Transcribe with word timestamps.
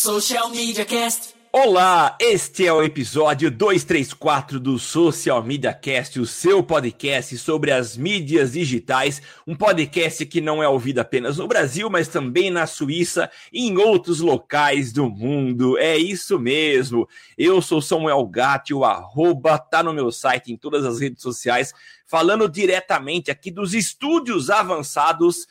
Social 0.00 0.48
Media 0.50 0.84
Cast. 0.84 1.34
Olá, 1.52 2.16
este 2.20 2.64
é 2.64 2.72
o 2.72 2.84
episódio 2.84 3.50
234 3.50 4.60
do 4.60 4.78
Social 4.78 5.42
Media 5.42 5.74
Cast, 5.74 6.20
o 6.20 6.24
seu 6.24 6.62
podcast 6.62 7.36
sobre 7.36 7.72
as 7.72 7.96
mídias 7.96 8.52
digitais, 8.52 9.20
um 9.44 9.56
podcast 9.56 10.24
que 10.24 10.40
não 10.40 10.62
é 10.62 10.68
ouvido 10.68 11.00
apenas 11.00 11.38
no 11.38 11.48
Brasil, 11.48 11.90
mas 11.90 12.06
também 12.06 12.48
na 12.48 12.64
Suíça 12.64 13.28
e 13.52 13.66
em 13.66 13.76
outros 13.76 14.20
locais 14.20 14.92
do 14.92 15.10
mundo. 15.10 15.76
É 15.76 15.98
isso 15.98 16.38
mesmo. 16.38 17.08
Eu 17.36 17.60
sou 17.60 17.82
Samuel 17.82 18.24
Gatti, 18.28 18.72
o 18.72 18.84
arroba 18.84 19.58
tá 19.58 19.82
no 19.82 19.92
meu 19.92 20.12
site 20.12 20.52
em 20.52 20.56
todas 20.56 20.84
as 20.84 21.00
redes 21.00 21.20
sociais, 21.20 21.74
falando 22.06 22.48
diretamente 22.48 23.32
aqui 23.32 23.50
dos 23.50 23.74
estúdios 23.74 24.48
avançados 24.48 25.48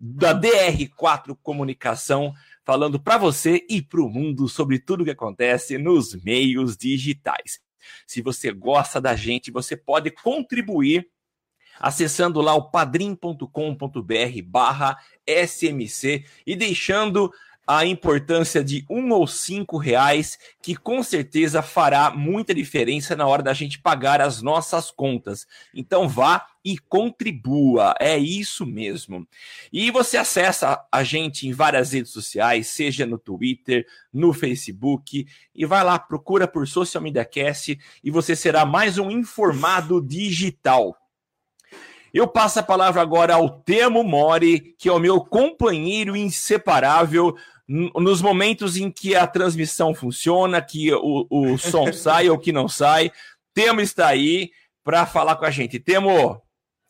da 0.00 0.34
DR4 0.34 1.36
Comunicação 1.42 2.32
falando 2.64 3.00
para 3.00 3.18
você 3.18 3.64
e 3.68 3.82
para 3.82 4.00
o 4.00 4.08
mundo 4.08 4.48
sobre 4.48 4.78
tudo 4.78 5.02
o 5.02 5.04
que 5.04 5.10
acontece 5.10 5.78
nos 5.78 6.14
meios 6.22 6.76
digitais. 6.76 7.60
Se 8.06 8.20
você 8.20 8.52
gosta 8.52 9.00
da 9.00 9.16
gente, 9.16 9.50
você 9.50 9.76
pode 9.76 10.10
contribuir 10.10 11.08
acessando 11.78 12.40
lá 12.42 12.54
o 12.54 12.70
padrim.com.br 12.70 13.46
barra 14.44 14.98
SMC 15.26 16.24
e 16.46 16.54
deixando 16.54 17.32
a 17.66 17.86
importância 17.86 18.64
de 18.64 18.84
um 18.90 19.12
ou 19.12 19.26
cinco 19.28 19.76
reais, 19.78 20.36
que 20.60 20.74
com 20.74 21.02
certeza 21.04 21.62
fará 21.62 22.10
muita 22.10 22.52
diferença 22.52 23.14
na 23.14 23.26
hora 23.26 23.44
da 23.44 23.52
gente 23.54 23.78
pagar 23.78 24.20
as 24.20 24.42
nossas 24.42 24.90
contas. 24.90 25.46
Então 25.72 26.08
vá 26.08 26.46
e 26.64 26.78
contribua, 26.78 27.94
é 27.98 28.18
isso 28.18 28.66
mesmo. 28.66 29.26
E 29.72 29.90
você 29.90 30.16
acessa 30.16 30.84
a 30.92 31.02
gente 31.02 31.48
em 31.48 31.52
várias 31.52 31.92
redes 31.92 32.12
sociais, 32.12 32.68
seja 32.68 33.06
no 33.06 33.18
Twitter, 33.18 33.86
no 34.12 34.32
Facebook, 34.32 35.26
e 35.54 35.66
vai 35.66 35.82
lá, 35.82 35.98
procura 35.98 36.46
por 36.46 36.66
Social 36.68 37.02
Media 37.02 37.24
Cast 37.24 37.78
e 38.02 38.10
você 38.10 38.36
será 38.36 38.64
mais 38.66 38.98
um 38.98 39.10
informado 39.10 40.00
digital. 40.00 40.96
Eu 42.12 42.26
passo 42.26 42.58
a 42.58 42.62
palavra 42.62 43.00
agora 43.00 43.34
ao 43.34 43.48
Temo 43.48 44.02
Mori, 44.02 44.74
que 44.76 44.88
é 44.88 44.92
o 44.92 44.98
meu 44.98 45.20
companheiro 45.20 46.16
inseparável 46.16 47.36
nos 47.68 48.20
momentos 48.20 48.76
em 48.76 48.90
que 48.90 49.14
a 49.14 49.28
transmissão 49.28 49.94
funciona, 49.94 50.60
que 50.60 50.92
o, 50.92 51.26
o 51.30 51.56
som 51.56 51.92
sai 51.94 52.28
ou 52.28 52.36
que 52.36 52.50
não 52.50 52.68
sai. 52.68 53.12
Temo 53.54 53.80
está 53.80 54.08
aí 54.08 54.50
para 54.82 55.06
falar 55.06 55.36
com 55.36 55.44
a 55.44 55.50
gente. 55.50 55.78
Temo, 55.78 56.42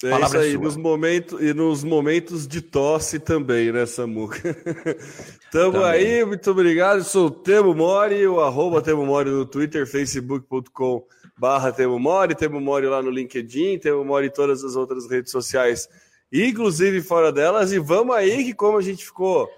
é 0.02 0.20
isso 0.20 0.38
aí, 0.38 0.58
nos 0.58 0.76
momentos, 0.76 1.40
e 1.40 1.52
nos 1.52 1.84
momentos 1.84 2.46
de 2.46 2.62
tosse 2.62 3.18
também, 3.18 3.70
né, 3.70 3.84
Samuca? 3.84 4.56
Tamo 5.52 5.72
também. 5.72 5.88
aí, 5.88 6.24
muito 6.24 6.50
obrigado. 6.50 7.04
Sou 7.04 7.26
o 7.26 7.30
Temo 7.30 7.74
Mori, 7.74 8.26
o 8.26 8.40
arroba 8.40 8.80
Temo 8.80 9.04
Mori 9.04 9.28
no 9.28 9.44
Twitter, 9.44 9.86
facebook.com 9.86 11.04
barra 11.36 11.72
Temo 11.72 11.98
Mori, 11.98 12.34
Temo 12.34 12.60
Mori 12.60 12.86
lá 12.86 13.02
no 13.02 13.10
LinkedIn, 13.10 13.78
Temo 13.78 14.04
Mori 14.04 14.26
em 14.26 14.30
todas 14.30 14.62
as 14.62 14.76
outras 14.76 15.10
redes 15.10 15.32
sociais, 15.32 15.88
inclusive 16.32 17.02
fora 17.02 17.32
delas. 17.32 17.72
E 17.72 17.78
vamos 17.78 18.14
aí 18.14 18.44
que 18.44 18.54
como 18.54 18.78
a 18.78 18.82
gente 18.82 19.04
ficou 19.04 19.48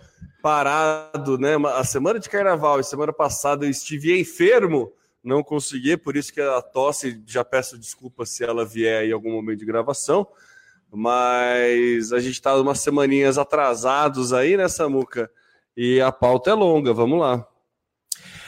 parado, 0.43 1.39
né? 1.39 1.57
A 1.75 1.85
semana 1.85 2.19
de 2.19 2.29
carnaval 2.29 2.81
e 2.81 2.85
semana 2.85 3.13
passada 3.13 3.65
eu 3.65 3.71
estive 3.71 4.19
enfermo, 4.19 4.93
não 5.23 5.43
consegui, 5.43 5.97
por 5.97 6.17
isso 6.17 6.33
que 6.33 6.41
a 6.41 6.61
tosse, 6.61 7.23
já 7.27 7.45
peço 7.45 7.79
desculpa 7.79 8.27
se 8.27 8.43
ela 8.45 8.65
vier 8.65 9.05
em 9.05 9.13
algum 9.13 9.33
momento 9.33 9.61
de 9.61 9.67
gravação, 9.67 10.27
mas 10.91 12.13
a 12.13 12.21
gente 12.21 12.35
está 12.35 12.55
umas 12.57 12.81
semaninhas 12.81 13.39
atrasados 13.39 14.33
aí, 14.33 14.57
né, 14.57 14.69
Samuca? 14.69 15.31
E 15.77 16.01
a 16.01 16.13
pauta 16.13 16.51
é 16.51 16.55
longa, 16.55 16.93
vamos 16.93 17.19
lá. 17.19 17.47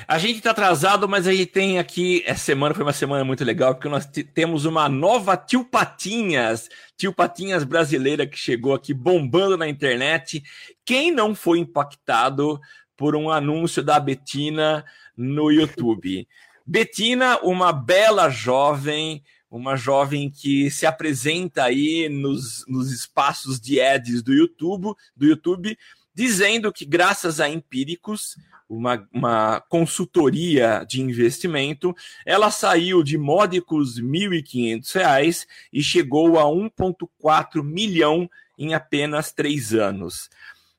A 0.06 0.18
gente 0.18 0.36
está 0.36 0.50
atrasado, 0.50 1.08
mas 1.08 1.26
a 1.26 1.32
gente 1.32 1.46
tem 1.46 1.78
aqui. 1.78 2.22
Essa 2.26 2.44
semana 2.44 2.74
foi 2.74 2.84
uma 2.84 2.92
semana 2.92 3.24
muito 3.24 3.42
legal, 3.42 3.74
porque 3.74 3.88
nós 3.88 4.06
temos 4.34 4.66
uma 4.66 4.88
nova 4.88 5.36
Tio 5.36 5.64
Patinhas, 5.64 6.68
Tio 6.96 7.12
Patinhas 7.12 7.64
brasileira 7.64 8.26
que 8.26 8.36
chegou 8.36 8.74
aqui 8.74 8.92
bombando 8.92 9.56
na 9.56 9.66
internet. 9.66 10.42
Quem 10.84 11.10
não 11.10 11.34
foi 11.34 11.58
impactado 11.58 12.60
por 12.96 13.16
um 13.16 13.30
anúncio 13.30 13.82
da 13.82 13.98
Betina 13.98 14.84
no 15.16 15.50
YouTube? 15.50 16.28
Betina, 16.66 17.38
uma 17.42 17.72
bela 17.72 18.30
jovem, 18.30 19.22
uma 19.50 19.76
jovem 19.76 20.30
que 20.30 20.70
se 20.70 20.86
apresenta 20.86 21.64
aí 21.64 22.08
nos, 22.08 22.64
nos 22.66 22.90
espaços 22.90 23.60
de 23.60 23.80
ads 23.80 24.22
do 24.22 24.32
YouTube, 24.32 24.94
do 25.14 25.26
YouTube, 25.26 25.78
dizendo 26.14 26.72
que 26.72 26.84
graças 26.84 27.40
a 27.40 27.48
empíricos 27.48 28.36
uma, 28.68 29.06
uma 29.12 29.60
consultoria 29.68 30.84
de 30.88 31.00
investimento, 31.00 31.94
ela 32.24 32.50
saiu 32.50 33.02
de 33.02 33.18
módicos 33.18 33.98
R$ 33.98 34.04
1.500 34.04 35.46
e 35.72 35.82
chegou 35.82 36.38
a 36.38 36.44
1,4 36.44 37.62
milhão 37.62 38.28
em 38.58 38.74
apenas 38.74 39.32
três 39.32 39.74
anos. 39.74 40.30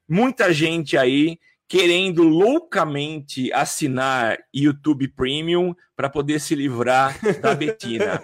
Muita 0.08 0.54
gente 0.54 0.98
aí 0.98 1.40
querendo 1.68 2.24
loucamente 2.24 3.52
assinar 3.52 4.38
YouTube 4.54 5.08
Premium 5.08 5.76
para 5.96 6.10
poder 6.10 6.40
se 6.40 6.54
livrar 6.54 7.18
da 7.42 7.56
Betina. 7.56 8.22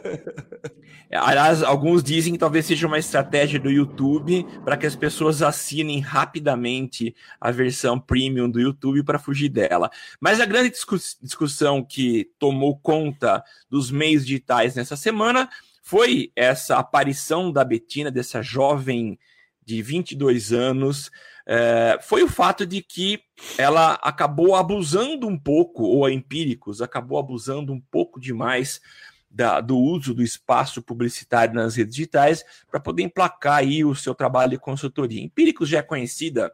Aliás, 1.12 1.62
alguns 1.62 2.03
dizem 2.03 2.34
que 2.34 2.40
talvez 2.40 2.66
seja 2.66 2.88
uma 2.88 3.00
estratégia 3.00 3.59
do 3.59 3.69
YouTube 3.69 4.46
para 4.63 4.78
que 4.78 4.85
as 4.85 4.96
pessoas 4.96 5.41
assinem 5.41 6.00
rapidamente 6.00 7.13
a 7.40 7.52
versão 7.52 8.00
premium 8.00 8.50
do 8.50 8.62
YouTube 8.62 9.03
para 9.03 9.19
fugir 9.19 9.50
dela. 9.50 9.90
Mas 10.22 10.40
a 10.40 10.46
grande 10.46 10.72
discussão 11.22 11.84
que 11.84 12.29
tomou 12.40 12.78
conta 12.78 13.44
dos 13.69 13.91
meios 13.91 14.25
digitais 14.25 14.75
nessa 14.75 14.96
semana 14.96 15.50
foi 15.81 16.31
essa 16.35 16.78
aparição 16.78 17.52
da 17.52 17.66
Betina, 17.66 18.09
dessa 18.09 18.41
jovem 18.41 19.19
de 19.66 19.81
22 19.81 20.53
anos, 20.53 21.12
é, 21.53 22.00
foi 22.01 22.23
o 22.23 22.29
fato 22.29 22.66
de 22.66 22.81
que 22.81 23.19
ela 23.57 23.95
acabou 23.95 24.56
abusando 24.56 25.28
um 25.28 25.38
pouco, 25.38 25.84
ou 25.84 26.06
a 26.06 26.12
Empíricos 26.12 26.81
acabou 26.81 27.19
abusando 27.19 27.73
um 27.73 27.81
pouco 27.81 28.22
demais 28.22 28.79
da, 29.29 29.59
do 29.59 29.78
uso 29.78 30.13
do 30.13 30.23
espaço 30.23 30.81
publicitário 30.81 31.53
nas 31.53 31.75
redes 31.75 31.94
digitais 31.94 32.45
para 32.69 32.79
poder 32.79 33.03
emplacar 33.03 33.57
aí 33.57 33.84
o 33.84 33.94
seu 33.94 34.16
trabalho 34.16 34.51
de 34.51 34.59
consultoria. 34.59 35.22
Empíricos 35.22 35.67
já 35.67 35.79
é 35.79 35.81
conhecida 35.81 36.53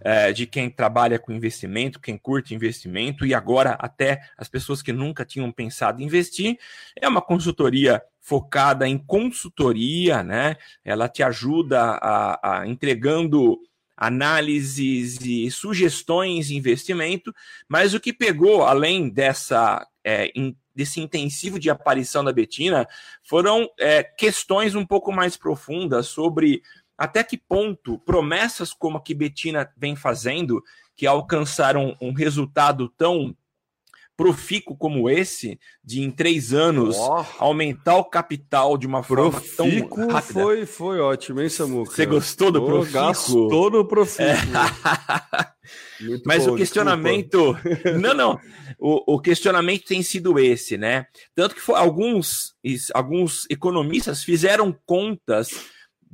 é, 0.00 0.32
de 0.32 0.44
quem 0.44 0.68
trabalha 0.68 1.16
com 1.16 1.30
investimento, 1.30 2.00
quem 2.00 2.18
curte 2.18 2.52
investimento, 2.52 3.24
e 3.24 3.32
agora 3.32 3.76
até 3.78 4.22
as 4.36 4.48
pessoas 4.48 4.82
que 4.82 4.92
nunca 4.92 5.24
tinham 5.24 5.52
pensado 5.52 6.02
em 6.02 6.06
investir. 6.06 6.58
É 7.00 7.08
uma 7.08 7.22
consultoria 7.22 8.02
focada 8.20 8.88
em 8.88 8.98
consultoria, 8.98 10.24
né? 10.24 10.56
Ela 10.84 11.08
te 11.08 11.22
ajuda 11.22 11.80
a, 11.80 12.62
a 12.62 12.66
entregando 12.66 13.60
análises 13.96 15.18
e 15.20 15.50
sugestões 15.50 16.48
de 16.48 16.56
investimento, 16.56 17.34
mas 17.68 17.94
o 17.94 18.00
que 18.00 18.12
pegou, 18.12 18.64
além 18.64 19.08
dessa 19.08 19.86
é, 20.02 20.30
in, 20.34 20.56
desse 20.74 21.00
intensivo 21.00 21.58
de 21.58 21.70
aparição 21.70 22.24
da 22.24 22.32
Betina, 22.32 22.86
foram 23.22 23.68
é, 23.78 24.02
questões 24.02 24.74
um 24.74 24.84
pouco 24.84 25.12
mais 25.12 25.36
profundas 25.36 26.08
sobre 26.08 26.62
até 26.98 27.22
que 27.22 27.36
ponto 27.36 27.98
promessas 28.00 28.72
como 28.72 28.98
a 28.98 29.02
que 29.02 29.14
Betina 29.14 29.70
vem 29.76 29.94
fazendo, 29.94 30.62
que 30.96 31.06
alcançaram 31.06 31.96
um 32.00 32.12
resultado 32.12 32.88
tão 32.88 33.36
profícuo 34.16 34.76
como 34.76 35.10
esse, 35.10 35.58
de 35.82 36.02
em 36.02 36.10
três 36.10 36.52
anos 36.52 36.96
oh. 36.96 37.24
aumentar 37.38 37.96
o 37.96 38.04
capital 38.04 38.78
de 38.78 38.86
uma 38.86 39.02
forma 39.02 39.42
tão 39.56 39.66
rápida. 40.08 40.42
Foi, 40.42 40.66
foi 40.66 41.00
ótimo, 41.00 41.40
hein, 41.40 41.48
Samuca? 41.48 41.90
Você 41.90 42.06
gostou 42.06 42.50
do 42.50 42.62
oh, 42.62 42.66
profícuo? 42.66 43.00
Gastou 43.00 43.70
no 43.70 43.84
profícuo. 43.86 44.24
É. 44.24 45.54
Mas 46.24 46.46
bom, 46.46 46.52
o 46.52 46.56
questionamento... 46.56 47.54
Desculpa. 47.54 47.98
Não, 47.98 48.14
não. 48.14 48.40
O, 48.78 49.14
o, 49.14 49.20
questionamento 49.20 49.84
tem 49.84 50.02
sido 50.02 50.38
esse, 50.38 50.76
né? 50.76 51.06
Tanto 51.34 51.54
que 51.54 51.60
foi, 51.60 51.76
alguns, 51.76 52.54
alguns 52.92 53.46
economistas 53.48 54.22
fizeram 54.22 54.76
contas 54.84 55.50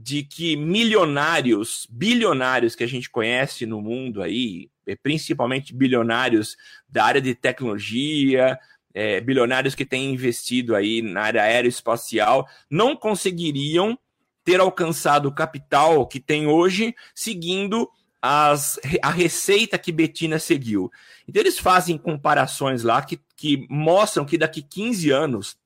de 0.02 0.22
que 0.22 0.56
milionários, 0.56 1.86
bilionários 1.90 2.74
que 2.74 2.82
a 2.82 2.88
gente 2.88 3.10
conhece 3.10 3.66
no 3.66 3.82
mundo 3.82 4.22
aí, 4.22 4.70
é, 4.86 4.96
principalmente 4.96 5.74
bilionários 5.74 6.56
da 6.88 7.04
área 7.04 7.20
de 7.20 7.34
tecnologia, 7.34 8.58
é, 8.94 9.20
bilionários 9.20 9.74
que 9.74 9.84
têm 9.84 10.14
investido 10.14 10.74
aí 10.74 11.02
na 11.02 11.20
área 11.20 11.42
aeroespacial, 11.42 12.48
não 12.70 12.96
conseguiriam 12.96 13.98
ter 14.42 14.58
alcançado 14.58 15.28
o 15.28 15.34
capital 15.34 16.06
que 16.06 16.18
tem 16.18 16.46
hoje 16.46 16.94
seguindo 17.14 17.86
as, 18.22 18.80
a 19.02 19.10
receita 19.10 19.78
que 19.78 19.92
Betina 19.92 20.38
seguiu. 20.38 20.90
Então 21.28 21.42
eles 21.42 21.58
fazem 21.58 21.98
comparações 21.98 22.82
lá 22.82 23.02
que, 23.02 23.20
que 23.36 23.66
mostram 23.68 24.24
que 24.24 24.38
daqui 24.38 24.62
15 24.62 25.10
anos, 25.10 25.58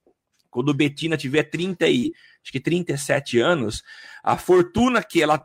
quando 0.51 0.75
Betina 0.75 1.17
tiver 1.17 1.45
30 1.45 1.87
e 1.87 2.13
acho 2.43 2.51
que 2.51 2.61
37 2.61 3.39
anos, 3.39 3.83
a 4.25 4.39
fortuna 4.39 5.03
que 5.03 5.23
ela 5.23 5.45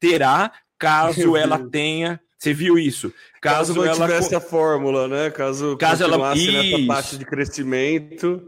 terá 0.00 0.52
caso 0.76 1.36
ela 1.36 1.58
tenha 1.58 2.20
Você 2.36 2.52
viu 2.52 2.78
isso? 2.78 3.12
Caso, 3.40 3.74
caso 3.74 3.86
ela 3.86 4.08
tivesse 4.08 4.34
a 4.34 4.40
fórmula, 4.40 5.06
né? 5.06 5.30
Caso, 5.30 5.76
caso 5.76 6.02
ela 6.02 6.34
nessa 6.34 6.86
taxa 6.86 7.16
de 7.16 7.24
crescimento, 7.24 8.42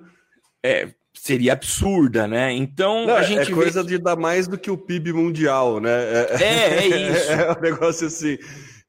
é, 0.62 0.88
seria 1.14 1.52
absurda, 1.52 2.26
né? 2.26 2.52
Então 2.52 3.06
Não, 3.06 3.14
a 3.14 3.22
gente 3.22 3.52
é 3.52 3.54
coisa 3.54 3.82
vê... 3.82 3.90
de 3.90 3.98
dar 3.98 4.16
mais 4.16 4.48
do 4.48 4.58
que 4.58 4.70
o 4.70 4.76
PIB 4.76 5.12
mundial, 5.12 5.80
né? 5.80 5.90
É, 5.90 6.36
é, 6.40 6.76
é 6.90 7.10
isso. 7.10 7.32
é 7.32 7.52
um 7.52 7.60
negócio 7.60 8.06
assim. 8.06 8.38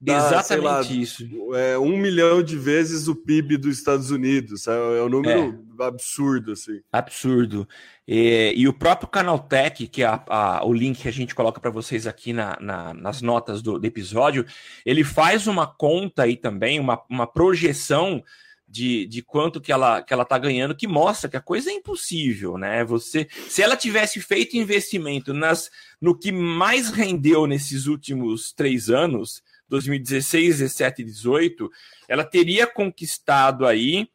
Dá, 0.03 0.17
Exatamente 0.17 0.65
lá, 0.65 0.81
isso. 0.81 1.23
É 1.53 1.77
um 1.77 1.95
milhão 1.95 2.41
de 2.41 2.57
vezes 2.57 3.07
o 3.07 3.15
PIB 3.15 3.55
dos 3.57 3.77
Estados 3.77 4.09
Unidos. 4.09 4.65
É, 4.65 4.71
é 4.71 5.03
um 5.03 5.09
número 5.09 5.63
é. 5.79 5.83
absurdo, 5.85 6.53
assim. 6.53 6.81
Absurdo. 6.91 7.67
E, 8.07 8.51
e 8.55 8.67
o 8.67 8.73
próprio 8.73 9.07
Canaltech, 9.07 9.87
que 9.87 10.01
é 10.01 10.07
a, 10.07 10.23
a, 10.27 10.65
o 10.65 10.73
link 10.73 11.03
que 11.03 11.07
a 11.07 11.13
gente 11.13 11.35
coloca 11.35 11.61
para 11.61 11.69
vocês 11.69 12.07
aqui 12.07 12.33
na, 12.33 12.57
na, 12.59 12.95
nas 12.95 13.21
notas 13.21 13.61
do, 13.61 13.77
do, 13.77 13.85
episódio, 13.85 14.43
ele 14.83 15.03
faz 15.03 15.45
uma 15.45 15.67
conta 15.67 16.23
aí 16.23 16.35
também, 16.35 16.79
uma, 16.79 16.99
uma 17.07 17.27
projeção 17.27 18.23
de, 18.67 19.05
de 19.05 19.21
quanto 19.21 19.61
que 19.61 19.71
ela 19.71 20.01
que 20.01 20.11
ela 20.11 20.23
está 20.23 20.39
ganhando, 20.39 20.75
que 20.75 20.87
mostra 20.87 21.29
que 21.29 21.37
a 21.37 21.41
coisa 21.41 21.69
é 21.69 21.73
impossível, 21.73 22.57
né? 22.57 22.83
Você, 22.85 23.27
se 23.47 23.61
ela 23.61 23.77
tivesse 23.77 24.19
feito 24.19 24.57
investimento 24.57 25.31
nas 25.31 25.69
no 26.01 26.17
que 26.17 26.31
mais 26.31 26.89
rendeu 26.89 27.45
nesses 27.45 27.85
últimos 27.85 28.51
três 28.51 28.89
anos, 28.89 29.43
2016, 29.71 30.59
17 30.59 31.01
e 31.01 31.05
18, 31.05 31.71
ela 32.07 32.25
teria 32.25 32.67
conquistado 32.67 33.65
aí 33.65 34.09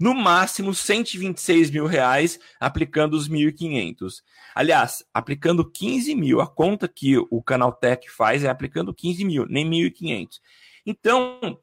no 0.00 0.14
máximo 0.14 0.74
126 0.74 1.70
mil 1.70 1.86
reais 1.86 2.40
aplicando 2.58 3.14
os 3.14 3.28
1.500. 3.28 4.22
Aliás, 4.54 5.04
aplicando 5.12 5.70
15 5.70 6.14
mil, 6.14 6.40
a 6.40 6.46
conta 6.46 6.88
que 6.88 7.18
o 7.18 7.42
Canaltech 7.42 8.10
faz 8.10 8.42
é 8.42 8.48
aplicando 8.48 8.94
15 8.94 9.24
mil, 9.24 9.46
nem 9.46 9.68
1.500. 9.68 10.40
Então, 10.86 11.60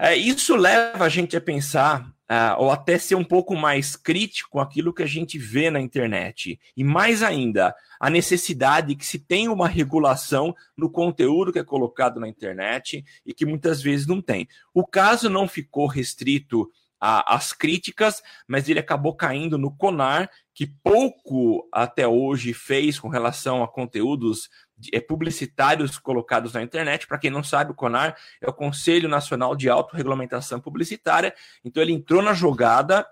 é, 0.00 0.16
isso 0.16 0.56
leva 0.56 1.04
a 1.04 1.08
gente 1.08 1.36
a 1.36 1.40
pensar 1.40 2.10
uh, 2.30 2.62
ou 2.62 2.70
até 2.70 2.96
ser 2.96 3.16
um 3.16 3.24
pouco 3.24 3.56
mais 3.56 3.96
crítico 3.96 4.60
aquilo 4.60 4.94
que 4.94 5.02
a 5.02 5.06
gente 5.06 5.36
vê 5.36 5.70
na 5.70 5.80
internet. 5.80 6.58
E 6.76 6.84
mais 6.84 7.22
ainda, 7.22 7.74
a 7.98 8.08
necessidade 8.08 8.94
que 8.94 9.04
se 9.04 9.18
tenha 9.18 9.52
uma 9.52 9.68
regulação 9.68 10.54
no 10.76 10.90
conteúdo 10.90 11.52
que 11.52 11.58
é 11.58 11.64
colocado 11.64 12.20
na 12.20 12.28
internet 12.28 13.04
e 13.26 13.34
que 13.34 13.44
muitas 13.44 13.82
vezes 13.82 14.06
não 14.06 14.22
tem. 14.22 14.48
O 14.72 14.86
caso 14.86 15.28
não 15.28 15.48
ficou 15.48 15.86
restrito 15.86 16.70
às 17.00 17.52
críticas, 17.52 18.22
mas 18.46 18.68
ele 18.68 18.78
acabou 18.78 19.14
caindo 19.14 19.56
no 19.56 19.74
CONAR, 19.74 20.30
que 20.52 20.66
pouco 20.66 21.66
até 21.72 22.06
hoje 22.06 22.52
fez 22.52 23.00
com 23.00 23.08
relação 23.08 23.62
a 23.62 23.68
conteúdos 23.68 24.50
é, 24.92 25.00
publicitários 25.00 25.98
colocados 25.98 26.52
na 26.52 26.62
internet. 26.62 27.06
Para 27.06 27.18
quem 27.18 27.30
não 27.30 27.42
sabe, 27.42 27.72
o 27.72 27.74
CONAR 27.74 28.16
é 28.40 28.48
o 28.48 28.52
Conselho 28.52 29.08
Nacional 29.08 29.56
de 29.56 29.70
Autorregulamentação 29.70 30.60
Publicitária. 30.60 31.34
Então, 31.64 31.82
ele 31.82 31.92
entrou 31.92 32.20
na 32.20 32.34
jogada, 32.34 33.06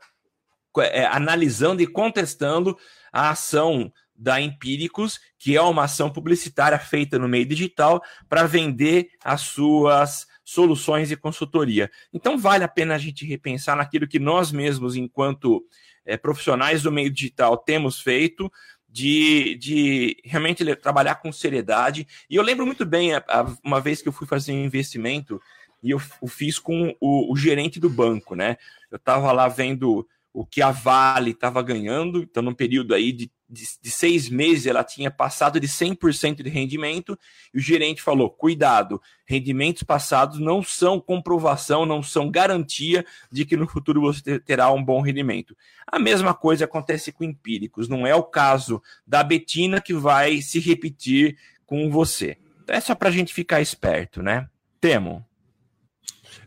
é, 0.79 1.07
analisando 1.07 1.81
e 1.81 1.87
contestando 1.87 2.77
a 3.11 3.31
ação 3.31 3.91
da 4.15 4.41
Empíricos, 4.41 5.19
que 5.39 5.57
é 5.57 5.63
uma 5.63 5.85
ação 5.85 6.11
publicitária 6.11 6.79
feita 6.79 7.19
no 7.19 7.29
meio 7.29 7.47
digital 7.47 8.03
para 8.29 8.45
vender 8.45 9.09
as 9.25 9.41
suas 9.43 10.27
soluções 10.49 11.11
e 11.11 11.17
consultoria. 11.17 11.91
Então, 12.11 12.39
vale 12.39 12.65
a 12.65 12.69
pena 12.69 12.95
a 12.95 12.99
gente 12.99 13.27
repensar 13.27 13.77
naquilo 13.77 14.09
que 14.09 14.19
nós 14.19 14.51
mesmos, 14.51 14.97
enquanto 14.97 15.63
é, 16.07 16.17
profissionais 16.17 16.83
do 16.83 16.91
meio 16.91 17.11
digital, 17.11 17.59
temos 17.59 18.01
feito, 18.01 18.51
de, 18.89 19.57
de 19.57 20.17
realmente 20.25 20.65
trabalhar 20.77 21.17
com 21.17 21.31
seriedade. 21.31 22.09
E 22.31 22.37
eu 22.37 22.43
lembro 22.43 22.65
muito 22.65 22.87
bem, 22.87 23.13
a, 23.13 23.23
a, 23.29 23.55
uma 23.63 23.79
vez 23.79 24.01
que 24.01 24.09
eu 24.09 24.13
fui 24.13 24.27
fazer 24.27 24.53
um 24.53 24.65
investimento, 24.65 25.39
e 25.83 25.91
eu, 25.91 26.01
eu 26.23 26.29
fiz 26.29 26.59
com 26.59 26.97
o, 26.99 27.31
o, 27.31 27.37
gerente 27.37 27.79
do 27.79 27.91
banco, 27.91 28.35
né? 28.35 28.57
Eu 28.91 28.97
estava 28.97 29.31
lá 29.33 29.49
vendo 29.49 30.09
o 30.33 30.47
que 30.47 30.63
a 30.63 30.71
Vale 30.71 31.33
estava 31.33 31.63
ganhando, 31.63 32.23
então, 32.23 32.43
num 32.43 32.55
período 32.55 32.95
aí 32.95 33.13
de, 33.13 33.31
de, 33.49 33.65
de, 33.81 33.91
seis 33.91 34.29
meses, 34.29 34.67
ela 34.67 34.85
tinha 34.85 35.11
passado 35.11 35.59
de 35.59 35.67
100% 35.67 36.43
de 36.43 36.51
rendimento, 36.51 37.19
e 37.53 37.59
o 37.59 37.61
gerente 37.61 38.03
falou: 38.03 38.31
cuidado, 38.31 39.01
rendimentos 39.27 39.83
passados 39.83 40.39
não 40.39 40.63
são 40.63 41.01
comprovação, 41.01 41.87
não 41.87 42.03
são 42.03 42.31
garantia 42.31 43.05
de 43.31 43.45
que 43.45 43.57
no 43.57 43.67
futuro 43.67 44.01
você 44.01 44.39
terá 44.39 44.71
um 44.71 44.85
bom 44.85 45.01
rendimento. 45.01 45.57
A 45.87 45.99
mesma 45.99 46.35
coisa 46.35 46.67
acontece 46.67 47.11
com 47.11 47.25
empíricos, 47.25 47.89
não 47.89 48.07
é 48.07 48.15
o 48.15 48.23
caso 48.23 48.83
da 49.07 49.23
Betina 49.23 49.81
que 49.81 49.95
vai 49.95 50.43
se 50.43 50.61
repetir 50.61 51.39
com 51.65 51.91
você. 51.91 52.37
Então, 52.63 52.77
é 52.77 52.81
só 52.81 52.95
para 52.95 53.09
a 53.09 53.13
gente 53.13 53.33
ficar 53.33 53.61
esperto, 53.61 54.23
né? 54.23 54.47
Temo. 54.81 55.25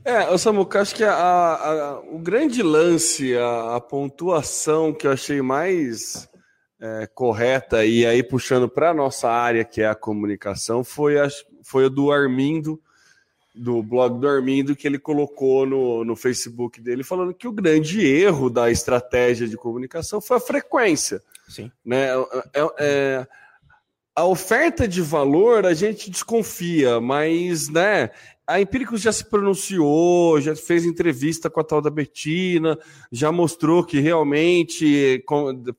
É, 0.04 0.36
Samuca, 0.38 0.82
acho 0.82 0.96
que 0.96 1.04
a, 1.04 1.14
a, 1.14 2.00
o 2.00 2.18
grande 2.18 2.64
lance, 2.64 3.38
a, 3.38 3.76
a, 3.76 3.82
pontuação 3.82 4.92
que 4.92 5.06
eu 5.06 5.12
achei 5.12 5.44
mais 5.44 6.28
é, 6.82 7.08
correta, 7.14 7.86
e 7.86 8.06
aí 8.06 8.24
puxando 8.24 8.68
para 8.68 8.90
a 8.90 8.94
nossa 8.94 9.30
área, 9.30 9.64
que 9.64 9.82
é 9.82 9.88
a 9.88 9.96
comunicação, 9.96 10.84
foi 10.84 11.20
a, 11.20 11.28
foi 11.64 11.86
a 11.86 11.90
do 11.90 12.12
Armindo, 12.12 12.82
do 13.54 13.84
blog 13.84 14.20
do 14.20 14.28
Armindo, 14.28 14.76
que 14.76 14.88
ele 14.88 14.98
colocou 14.98 15.66
no, 15.66 16.04
no 16.04 16.16
Facebook 16.16 16.82
dele, 16.82 17.04
falando 17.04 17.34
que 17.34 17.48
o 17.48 17.52
grande 17.52 18.04
erro 18.06 18.50
da 18.50 18.72
estratégia 18.72 19.48
de 19.48 19.56
comunicação 19.56 20.20
foi 20.20 20.38
a 20.38 20.42
frequência. 20.42 21.22
Sim. 21.48 21.72
Né? 21.86 22.08
É, 22.54 22.68
é, 22.80 23.28
a 24.16 24.26
oferta 24.26 24.88
de 24.88 25.02
valor 25.02 25.66
a 25.66 25.74
gente 25.74 26.10
desconfia, 26.10 27.00
mas 27.00 27.70
né, 27.70 28.10
a 28.48 28.60
Empíricos 28.60 29.02
já 29.02 29.12
se 29.12 29.24
pronunciou, 29.24 30.42
já 30.42 30.56
fez 30.56 30.86
entrevista 30.86 31.50
com 31.50 31.60
a 31.60 31.64
tal 31.64 31.82
da 31.82 31.90
Betina, 31.90 32.78
já 33.12 33.32
mostrou 33.32 33.84
que 33.84 34.00
realmente 34.00 35.24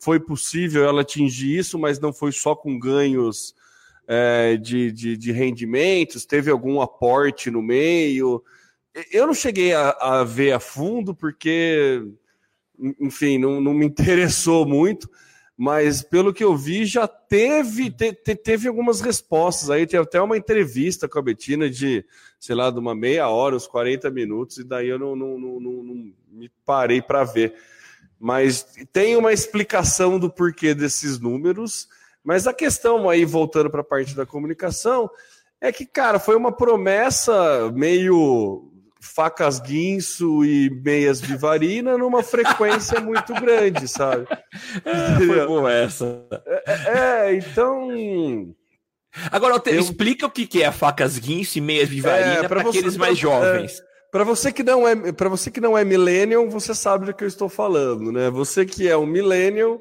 foi 0.00 0.18
possível 0.20 0.84
ela 0.84 1.02
atingir 1.02 1.58
isso, 1.58 1.78
mas 1.78 2.00
não 2.00 2.12
foi 2.12 2.32
só 2.32 2.54
com 2.54 2.78
ganhos 2.78 3.54
é, 4.06 4.56
de, 4.56 4.90
de, 4.92 5.16
de, 5.16 5.32
rendimentos, 5.32 6.24
teve 6.24 6.50
algum 6.50 6.80
aporte 6.80 7.50
no 7.50 7.62
meio. 7.62 8.42
Eu 9.10 9.26
não 9.26 9.34
cheguei 9.34 9.72
a, 9.74 9.90
a 9.90 10.24
ver 10.24 10.52
a 10.52 10.60
fundo, 10.60 11.14
porque, 11.14 12.02
enfim, 13.00 13.38
não, 13.38 13.60
não 13.60 13.74
me 13.74 13.84
interessou 13.86 14.66
muito 14.66 15.08
mas 15.64 16.02
pelo 16.02 16.34
que 16.34 16.42
eu 16.42 16.56
vi, 16.56 16.84
já 16.84 17.06
teve, 17.06 17.88
te, 17.88 18.12
te, 18.12 18.34
teve 18.34 18.66
algumas 18.66 19.00
respostas 19.00 19.70
aí. 19.70 19.86
Tem 19.86 20.00
até 20.00 20.20
uma 20.20 20.36
entrevista 20.36 21.08
com 21.08 21.20
a 21.20 21.22
Betina 21.22 21.70
de, 21.70 22.04
sei 22.40 22.56
lá, 22.56 22.68
de 22.68 22.80
uma 22.80 22.96
meia 22.96 23.28
hora, 23.28 23.54
uns 23.54 23.68
40 23.68 24.10
minutos, 24.10 24.58
e 24.58 24.64
daí 24.64 24.88
eu 24.88 24.98
não, 24.98 25.14
não, 25.14 25.38
não, 25.38 25.60
não, 25.60 26.12
me 26.32 26.50
parei 26.66 27.00
para 27.00 27.22
ver. 27.22 27.54
Mas 28.18 28.74
tem 28.92 29.16
uma 29.16 29.32
explicação 29.32 30.18
do 30.18 30.28
porquê 30.28 30.74
desses 30.74 31.20
números. 31.20 31.86
Mas 32.24 32.48
a 32.48 32.52
questão 32.52 33.08
aí, 33.08 33.24
voltando 33.24 33.70
para 33.70 33.82
a 33.82 33.84
parte 33.84 34.16
da 34.16 34.26
comunicação, 34.26 35.08
é 35.60 35.70
que, 35.70 35.86
cara, 35.86 36.18
foi 36.18 36.34
uma 36.34 36.50
promessa 36.50 37.70
meio 37.72 38.71
facas 39.02 39.58
guinso 39.58 40.44
e 40.44 40.70
meias 40.70 41.20
vivarina 41.20 41.98
numa 41.98 42.22
frequência 42.22 43.00
muito 43.00 43.34
grande, 43.34 43.88
sabe? 43.88 44.26
É, 44.84 45.26
foi 45.26 45.46
boa 45.46 45.72
essa. 45.72 46.24
É, 46.46 46.62
é, 46.66 47.30
é 47.30 47.34
então. 47.34 48.54
Agora, 49.30 49.60
eu... 49.66 49.80
explica 49.80 50.26
o 50.26 50.30
que 50.30 50.62
é 50.62 50.70
facas 50.70 51.18
guinso 51.18 51.58
e 51.58 51.60
meias 51.60 51.88
vivarina 51.88 52.44
é, 52.44 52.48
para 52.48 52.60
aqueles 52.60 52.96
mais 52.96 53.18
jovens. 53.18 53.80
É, 53.80 53.82
para 54.10 54.24
você 54.24 54.52
que 54.52 54.62
não 54.62 54.86
é, 54.86 55.12
para 55.12 55.28
você 55.28 55.50
que 55.50 55.60
não 55.60 55.76
é 55.76 55.84
millennial, 55.84 56.48
você 56.48 56.74
sabe 56.74 57.06
do 57.06 57.14
que 57.14 57.24
eu 57.24 57.28
estou 57.28 57.48
falando, 57.48 58.12
né? 58.12 58.30
Você 58.30 58.64
que 58.64 58.88
é 58.88 58.96
um 58.96 59.06
millennial, 59.06 59.80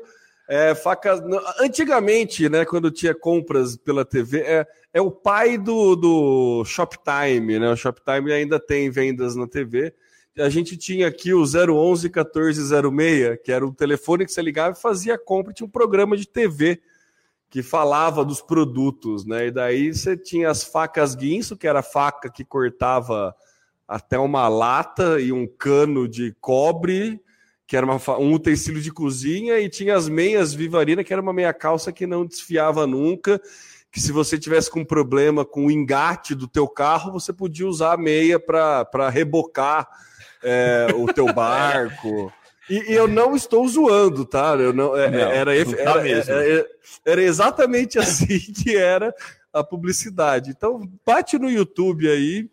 é, 0.52 0.76
facas. 0.76 1.22
Antigamente, 1.62 2.50
né, 2.50 2.66
quando 2.66 2.92
tinha 2.92 3.16
compras 3.16 3.78
pela 3.78 4.04
TV, 4.04 4.42
é, 4.42 4.68
é 4.94 5.00
o 5.00 5.10
pai 5.10 5.58
do, 5.58 5.96
do 5.96 6.66
Shoptime, 6.66 7.58
né? 7.58 7.72
O 7.72 7.78
Shoptime 7.78 8.34
ainda 8.34 8.60
tem 8.60 8.90
vendas 8.90 9.34
na 9.34 9.48
TV. 9.48 9.94
A 10.38 10.50
gente 10.50 10.76
tinha 10.76 11.08
aqui 11.08 11.34
o 11.34 11.44
011 11.44 12.10
1406, 12.10 13.40
que 13.42 13.50
era 13.50 13.66
um 13.66 13.72
telefone 13.72 14.26
que 14.26 14.32
você 14.34 14.42
ligava 14.42 14.78
e 14.78 14.82
fazia 14.82 15.18
compra, 15.18 15.54
tinha 15.54 15.66
um 15.66 15.72
programa 15.72 16.18
de 16.18 16.28
TV 16.28 16.82
que 17.50 17.64
falava 17.64 18.26
dos 18.26 18.42
produtos, 18.42 19.26
né? 19.26 19.48
E 19.48 19.52
daí 19.52 19.94
você 19.94 20.18
tinha 20.18 20.50
as 20.50 20.66
facas 20.66 21.16
guinso, 21.16 21.56
que 21.56 21.68
era 21.68 21.80
a 21.80 21.84
faca 21.84 22.30
que 22.30 22.44
cortava 22.44 23.34
até 23.88 24.20
uma 24.20 24.50
lata 24.50 25.18
e 25.22 25.32
um 25.32 25.48
cano 25.48 26.10
de 26.10 26.36
cobre, 26.42 27.22
que 27.72 27.78
era 27.78 27.86
uma, 27.86 28.20
um 28.20 28.34
utensílio 28.34 28.82
de 28.82 28.92
cozinha, 28.92 29.58
e 29.58 29.70
tinha 29.70 29.96
as 29.96 30.10
meias 30.10 30.54
Vivarina, 30.54 31.06
que 31.06 31.14
era 31.14 31.22
uma 31.22 31.32
meia 31.32 31.54
calça 31.54 31.90
que 31.90 32.06
não 32.06 32.26
desfiava 32.26 32.86
nunca, 32.86 33.42
que 33.90 34.02
se 34.02 34.12
você 34.12 34.38
tivesse 34.38 34.70
com 34.70 34.84
problema 34.84 35.46
com 35.46 35.68
o 35.68 35.72
engate 35.72 36.36
do 36.36 36.50
teu 36.50 36.68
carro, 36.68 37.14
você 37.14 37.32
podia 37.32 37.66
usar 37.66 37.94
a 37.94 37.98
meia 37.98 38.38
para 38.38 39.10
rebocar 39.10 39.88
é, 40.44 40.88
o 40.94 41.06
teu 41.14 41.28
barco. 41.32 42.30
E, 42.70 42.92
e, 42.92 42.94
eu 42.94 43.08
não 43.08 43.38
estou 43.38 43.66
zoando, 43.70 44.26
tá? 44.26 44.54
Eu 44.56 44.74
não, 44.74 44.94
é, 44.94 45.10
não 45.10 45.20
era, 45.20 45.66
tá 45.66 45.82
era, 45.82 46.10
era, 46.10 46.68
era, 47.06 47.24
exatamente 47.24 47.98
assim 48.00 48.38
que 48.38 48.76
era 48.76 49.16
a 49.54 49.64
publicidade. 49.64 50.50
Então, 50.50 50.92
bate 51.06 51.40
no 51.40 51.50
YouTube 51.50 52.06
aí, 52.10 52.50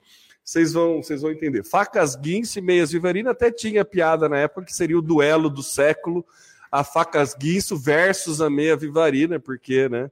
vocês 0.49 0.73
vão, 0.73 1.03
vocês 1.03 1.21
vão 1.21 1.31
entender. 1.31 1.63
Facas 1.63 2.17
Guinso 2.17 2.59
e 2.59 2.63
Meias 2.63 2.91
Vivarina 2.91 3.33
até 3.33 3.51
tinha 3.53 3.85
piada 3.85 4.31
na 4.31 4.39
época 4.39 4.65
que 4.65 4.75
seria 4.75 4.99
o 4.99 5.03
duelo 5.03 5.51
do 5.51 5.63
século, 5.63 6.25
a 6.73 6.83
Facas 6.83 7.35
Guinso 7.35 7.77
versus 7.77 8.41
a 8.41 8.49
Meia 8.49 8.75
Vivarina, 8.75 9.39
porque, 9.39 9.91
né? 9.91 10.11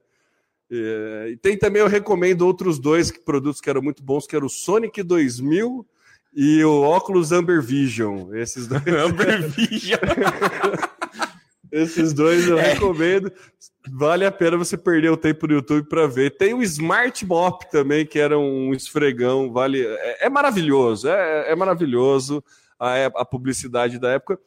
É, 0.69 1.29
e 1.31 1.37
tem 1.37 1.57
também, 1.57 1.81
eu 1.81 1.87
recomendo 1.87 2.43
outros 2.43 2.77
dois 2.77 3.09
produtos 3.09 3.59
que 3.59 3.67
eram 3.67 3.81
muito 3.81 4.03
bons, 4.03 4.27
que 4.27 4.35
era 4.35 4.45
o 4.45 4.49
Sonic 4.49 5.01
2000 5.01 5.83
e 6.35 6.63
o 6.63 6.81
óculos 6.83 7.31
Amber 7.31 7.59
Vision. 7.59 8.35
Esses 8.35 8.67
dois. 8.67 8.85
Amber 8.85 9.41
Vision. 9.49 9.97
Esses 11.71 12.13
dois 12.13 12.47
eu 12.47 12.57
é. 12.59 12.73
recomendo. 12.73 13.31
Vale 13.91 14.25
a 14.25 14.31
pena 14.31 14.57
você 14.57 14.77
perder 14.77 15.09
o 15.09 15.17
tempo 15.17 15.47
no 15.47 15.53
YouTube 15.53 15.87
para 15.87 16.07
ver. 16.07 16.37
Tem 16.37 16.53
o 16.53 16.61
Smart 16.61 17.25
Mop 17.25 17.69
também, 17.71 18.05
que 18.05 18.19
era 18.19 18.37
um 18.37 18.73
esfregão. 18.73 19.51
Vale, 19.51 19.85
é, 19.85 20.25
é 20.25 20.29
maravilhoso, 20.29 21.07
é, 21.07 21.51
é 21.51 21.55
maravilhoso 21.55 22.43
a, 22.79 23.05
a, 23.05 23.25
publicidade 23.25 23.99
da 23.99 24.11
época. 24.11 24.39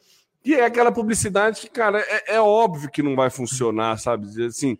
E 0.43 0.55
é 0.55 0.65
aquela 0.65 0.91
publicidade 0.91 1.61
que, 1.61 1.69
cara, 1.69 1.99
é, 1.99 2.35
é 2.35 2.41
óbvio 2.41 2.89
que 2.89 3.03
não 3.03 3.15
vai 3.15 3.29
funcionar, 3.29 3.97
sabe? 3.97 4.43
Assim, 4.45 4.77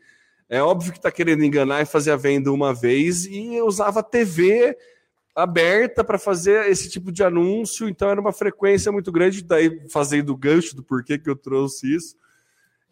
é 0.49 0.61
óbvio 0.61 0.91
que 0.91 0.97
está 0.97 1.11
querendo 1.11 1.43
enganar 1.43 1.81
e 1.81 1.85
fazer 1.85 2.11
a 2.11 2.15
venda 2.15 2.51
uma 2.51 2.73
vez 2.73 3.25
e 3.25 3.61
usava 3.61 4.03
TV 4.03 4.75
aberta 5.35 6.03
para 6.03 6.19
fazer 6.19 6.69
esse 6.69 6.89
tipo 6.89 7.11
de 7.11 7.23
anúncio, 7.23 7.87
então 7.87 8.09
era 8.09 8.19
uma 8.19 8.33
frequência 8.33 8.91
muito 8.91 9.11
grande, 9.11 9.43
daí 9.43 9.81
fazendo 9.89 10.31
o 10.31 10.37
gancho 10.37 10.75
do 10.75 10.83
porquê 10.83 11.17
que 11.17 11.29
eu 11.29 11.35
trouxe 11.35 11.95
isso. 11.95 12.15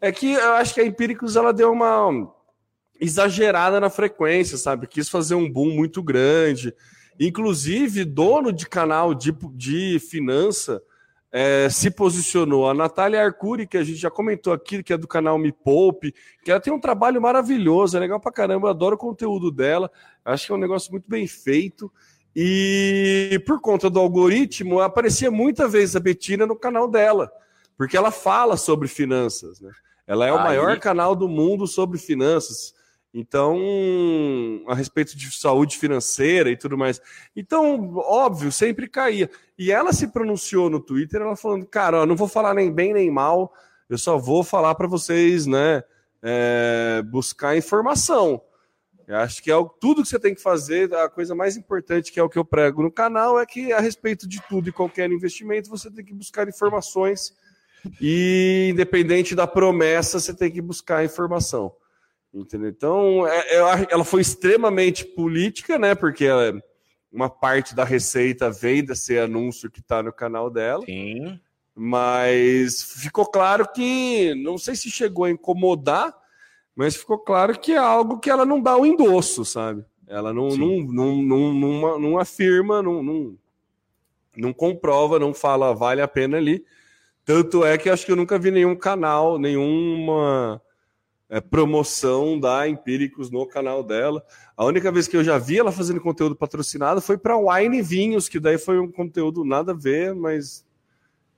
É 0.01 0.11
que 0.11 0.31
eu 0.31 0.53
acho 0.53 0.73
que 0.73 0.81
a 0.81 0.85
Empíricos 0.85 1.35
ela 1.35 1.51
deu 1.51 1.71
uma 1.71 2.33
exagerada 2.99 3.79
na 3.79 3.89
frequência, 3.89 4.57
sabe? 4.57 4.87
Quis 4.87 5.09
fazer 5.09 5.35
um 5.35 5.51
boom 5.51 5.71
muito 5.71 6.03
grande. 6.03 6.73
Inclusive, 7.19 8.05
dono 8.05 8.51
de 8.51 8.67
canal 8.67 9.13
de, 9.13 9.31
de 9.53 9.99
finança 9.99 10.81
é, 11.31 11.69
se 11.69 11.91
posicionou. 11.91 12.69
A 12.69 12.73
Natália 12.73 13.23
Arcuri, 13.23 13.67
que 13.67 13.77
a 13.77 13.83
gente 13.83 13.97
já 13.97 14.09
comentou 14.09 14.53
aqui, 14.53 14.81
que 14.81 14.93
é 14.93 14.97
do 14.97 15.07
canal 15.07 15.37
Me 15.37 15.51
Poupe, 15.51 16.13
que 16.43 16.51
ela 16.51 16.59
tem 16.59 16.73
um 16.73 16.79
trabalho 16.79 17.21
maravilhoso, 17.21 17.97
é 17.97 17.99
legal 17.99 18.19
pra 18.19 18.31
caramba, 18.31 18.67
eu 18.67 18.71
adoro 18.71 18.95
o 18.95 18.99
conteúdo 18.99 19.51
dela, 19.51 19.91
acho 20.23 20.45
que 20.45 20.51
é 20.51 20.55
um 20.55 20.59
negócio 20.59 20.91
muito 20.91 21.09
bem 21.09 21.27
feito. 21.27 21.91
E 22.35 23.41
por 23.45 23.59
conta 23.59 23.89
do 23.89 23.99
algoritmo, 23.99 24.79
aparecia 24.79 25.29
muita 25.29 25.67
vez 25.67 25.95
a 25.95 25.99
Betina 25.99 26.45
no 26.45 26.55
canal 26.55 26.89
dela, 26.89 27.31
porque 27.77 27.97
ela 27.97 28.11
fala 28.11 28.55
sobre 28.55 28.87
finanças, 28.87 29.59
né? 29.59 29.71
Ela 30.09 30.25
é 30.25 30.33
o 30.33 30.37
Aí... 30.37 30.43
maior 30.43 30.79
canal 30.79 31.15
do 31.15 31.29
mundo 31.29 31.67
sobre 31.67 31.99
finanças. 31.99 32.73
Então, 33.13 33.59
a 34.67 34.73
respeito 34.73 35.15
de 35.15 35.31
saúde 35.31 35.77
financeira 35.77 36.49
e 36.49 36.57
tudo 36.57 36.75
mais. 36.75 36.99
Então, 37.35 37.95
óbvio, 37.97 38.51
sempre 38.51 38.87
caía. 38.87 39.29
E 39.57 39.71
ela 39.71 39.93
se 39.93 40.07
pronunciou 40.07 40.67
no 40.67 40.79
Twitter, 40.79 41.21
ela 41.21 41.35
falando, 41.35 41.65
cara, 41.67 42.01
ó, 42.01 42.05
não 42.07 42.15
vou 42.15 42.27
falar 42.27 42.55
nem 42.55 42.71
bem 42.71 42.91
nem 42.91 43.11
mal, 43.11 43.53
eu 43.87 43.99
só 43.99 44.17
vou 44.17 44.43
falar 44.43 44.73
para 44.73 44.87
vocês, 44.87 45.45
né, 45.45 45.83
é, 46.23 47.03
buscar 47.05 47.55
informação. 47.55 48.41
Eu 49.07 49.17
acho 49.17 49.43
que 49.43 49.49
é 49.49 49.55
o, 49.55 49.67
tudo 49.67 50.03
que 50.03 50.07
você 50.07 50.19
tem 50.19 50.33
que 50.33 50.41
fazer, 50.41 50.93
a 50.93 51.09
coisa 51.09 51.35
mais 51.35 51.57
importante, 51.57 52.11
que 52.11 52.19
é 52.19 52.23
o 52.23 52.29
que 52.29 52.37
eu 52.37 52.45
prego 52.45 52.81
no 52.81 52.91
canal, 52.91 53.39
é 53.39 53.45
que 53.45 53.73
a 53.73 53.79
respeito 53.79 54.27
de 54.27 54.41
tudo 54.47 54.69
e 54.69 54.71
qualquer 54.71 55.11
investimento, 55.11 55.69
você 55.69 55.89
tem 55.91 56.05
que 56.05 56.13
buscar 56.13 56.47
informações 56.47 57.33
e, 58.01 58.69
independente 58.71 59.35
da 59.35 59.47
promessa, 59.47 60.19
você 60.19 60.33
tem 60.33 60.51
que 60.51 60.61
buscar 60.61 61.03
informação. 61.03 61.73
Entendeu? 62.33 62.69
Então, 62.69 63.27
é, 63.27 63.39
é, 63.55 63.87
ela 63.89 64.03
foi 64.03 64.21
extremamente 64.21 65.03
política, 65.03 65.79
né? 65.79 65.95
Porque 65.95 66.25
ela, 66.25 66.61
uma 67.11 67.29
parte 67.29 67.75
da 67.75 67.83
receita 67.83 68.51
vem 68.51 68.83
desse 68.83 69.17
anúncio 69.17 69.71
que 69.71 69.79
está 69.79 70.03
no 70.03 70.13
canal 70.13 70.49
dela. 70.49 70.85
Sim. 70.85 71.39
Mas 71.75 72.83
ficou 72.83 73.25
claro 73.25 73.67
que, 73.71 74.35
não 74.35 74.57
sei 74.57 74.75
se 74.75 74.91
chegou 74.91 75.25
a 75.25 75.31
incomodar, 75.31 76.13
mas 76.75 76.95
ficou 76.95 77.17
claro 77.17 77.57
que 77.57 77.71
é 77.71 77.77
algo 77.77 78.19
que 78.19 78.29
ela 78.29 78.45
não 78.45 78.61
dá 78.61 78.77
o 78.77 78.85
endosso, 78.85 79.43
sabe? 79.43 79.83
Ela 80.07 80.33
não, 80.33 80.49
não, 80.49 80.79
não, 80.81 81.21
não, 81.21 81.53
não, 81.53 81.99
não, 81.99 82.19
afirma, 82.19 82.81
não, 82.81 83.03
não, 83.03 83.37
não 84.35 84.51
comprova, 84.51 85.19
não 85.19 85.33
fala 85.33 85.73
vale 85.73 86.01
a 86.01 86.07
pena 86.07 86.37
ali. 86.37 86.65
Tanto 87.29 87.63
é 87.63 87.77
que 87.77 87.91
acho 87.91 88.07
que 88.07 88.11
eu 88.11 88.15
nunca 88.15 88.39
vi 88.39 88.49
nenhum 88.49 88.75
canal, 88.75 89.37
nenhuma 89.37 90.59
é, 91.29 91.39
promoção 91.39 92.39
da 92.39 92.67
Empíricos 92.67 93.29
no 93.29 93.45
canal 93.45 93.83
dela. 93.83 94.25
A 94.57 94.65
única 94.65 94.91
vez 94.91 95.07
que 95.07 95.15
eu 95.15 95.23
já 95.23 95.37
vi 95.37 95.59
ela 95.59 95.71
fazendo 95.71 96.01
conteúdo 96.01 96.35
patrocinado 96.35 96.99
foi 97.03 97.19
para 97.19 97.37
Wine 97.37 97.83
Vinhos, 97.83 98.27
que 98.27 98.39
daí 98.39 98.57
foi 98.57 98.79
um 98.79 98.91
conteúdo 98.91 99.45
nada 99.45 99.73
a 99.73 99.75
ver, 99.75 100.15
mas 100.15 100.65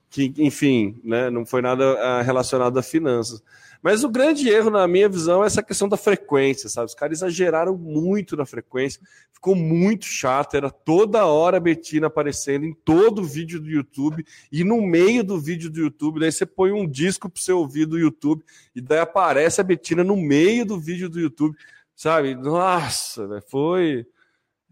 que, 0.08 0.32
enfim, 0.38 0.98
né, 1.04 1.28
não 1.28 1.44
foi 1.44 1.60
nada 1.60 1.84
ah, 1.84 2.22
relacionado 2.22 2.78
a 2.78 2.82
finanças. 2.82 3.44
Mas 3.82 4.04
o 4.04 4.08
grande 4.08 4.48
erro, 4.48 4.70
na 4.70 4.86
minha 4.86 5.08
visão, 5.08 5.42
é 5.42 5.46
essa 5.46 5.62
questão 5.62 5.88
da 5.88 5.96
frequência, 5.96 6.68
sabe? 6.68 6.86
Os 6.86 6.94
caras 6.94 7.18
exageraram 7.18 7.76
muito 7.76 8.36
na 8.36 8.46
frequência, 8.46 9.00
ficou 9.32 9.56
muito 9.56 10.04
chato, 10.04 10.56
era 10.56 10.70
toda 10.70 11.26
hora 11.26 11.56
a 11.56 11.60
Betina 11.60 12.06
aparecendo 12.06 12.64
em 12.64 12.72
todo 12.72 13.24
vídeo 13.24 13.58
do 13.60 13.68
YouTube, 13.68 14.24
e 14.52 14.62
no 14.62 14.80
meio 14.80 15.24
do 15.24 15.38
vídeo 15.40 15.68
do 15.68 15.80
YouTube, 15.80 16.20
daí 16.20 16.30
você 16.30 16.46
põe 16.46 16.70
um 16.70 16.88
disco 16.88 17.28
para 17.28 17.42
você 17.42 17.50
ouvir 17.50 17.86
do 17.86 17.98
YouTube, 17.98 18.44
e 18.72 18.80
daí 18.80 19.00
aparece 19.00 19.60
a 19.60 19.64
Betina 19.64 20.04
no 20.04 20.16
meio 20.16 20.64
do 20.64 20.78
vídeo 20.78 21.08
do 21.08 21.18
YouTube, 21.18 21.56
sabe? 21.96 22.36
Nossa, 22.36 23.42
foi. 23.50 24.06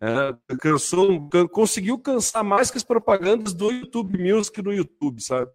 É, 0.02 0.56
cansou, 0.60 1.28
conseguiu 1.50 1.98
cansar 1.98 2.42
mais 2.42 2.70
que 2.70 2.78
as 2.78 2.84
propagandas 2.84 3.52
do 3.52 3.70
YouTube 3.70 4.16
Music 4.18 4.62
no 4.62 4.72
YouTube, 4.72 5.20
sabe? 5.20 5.50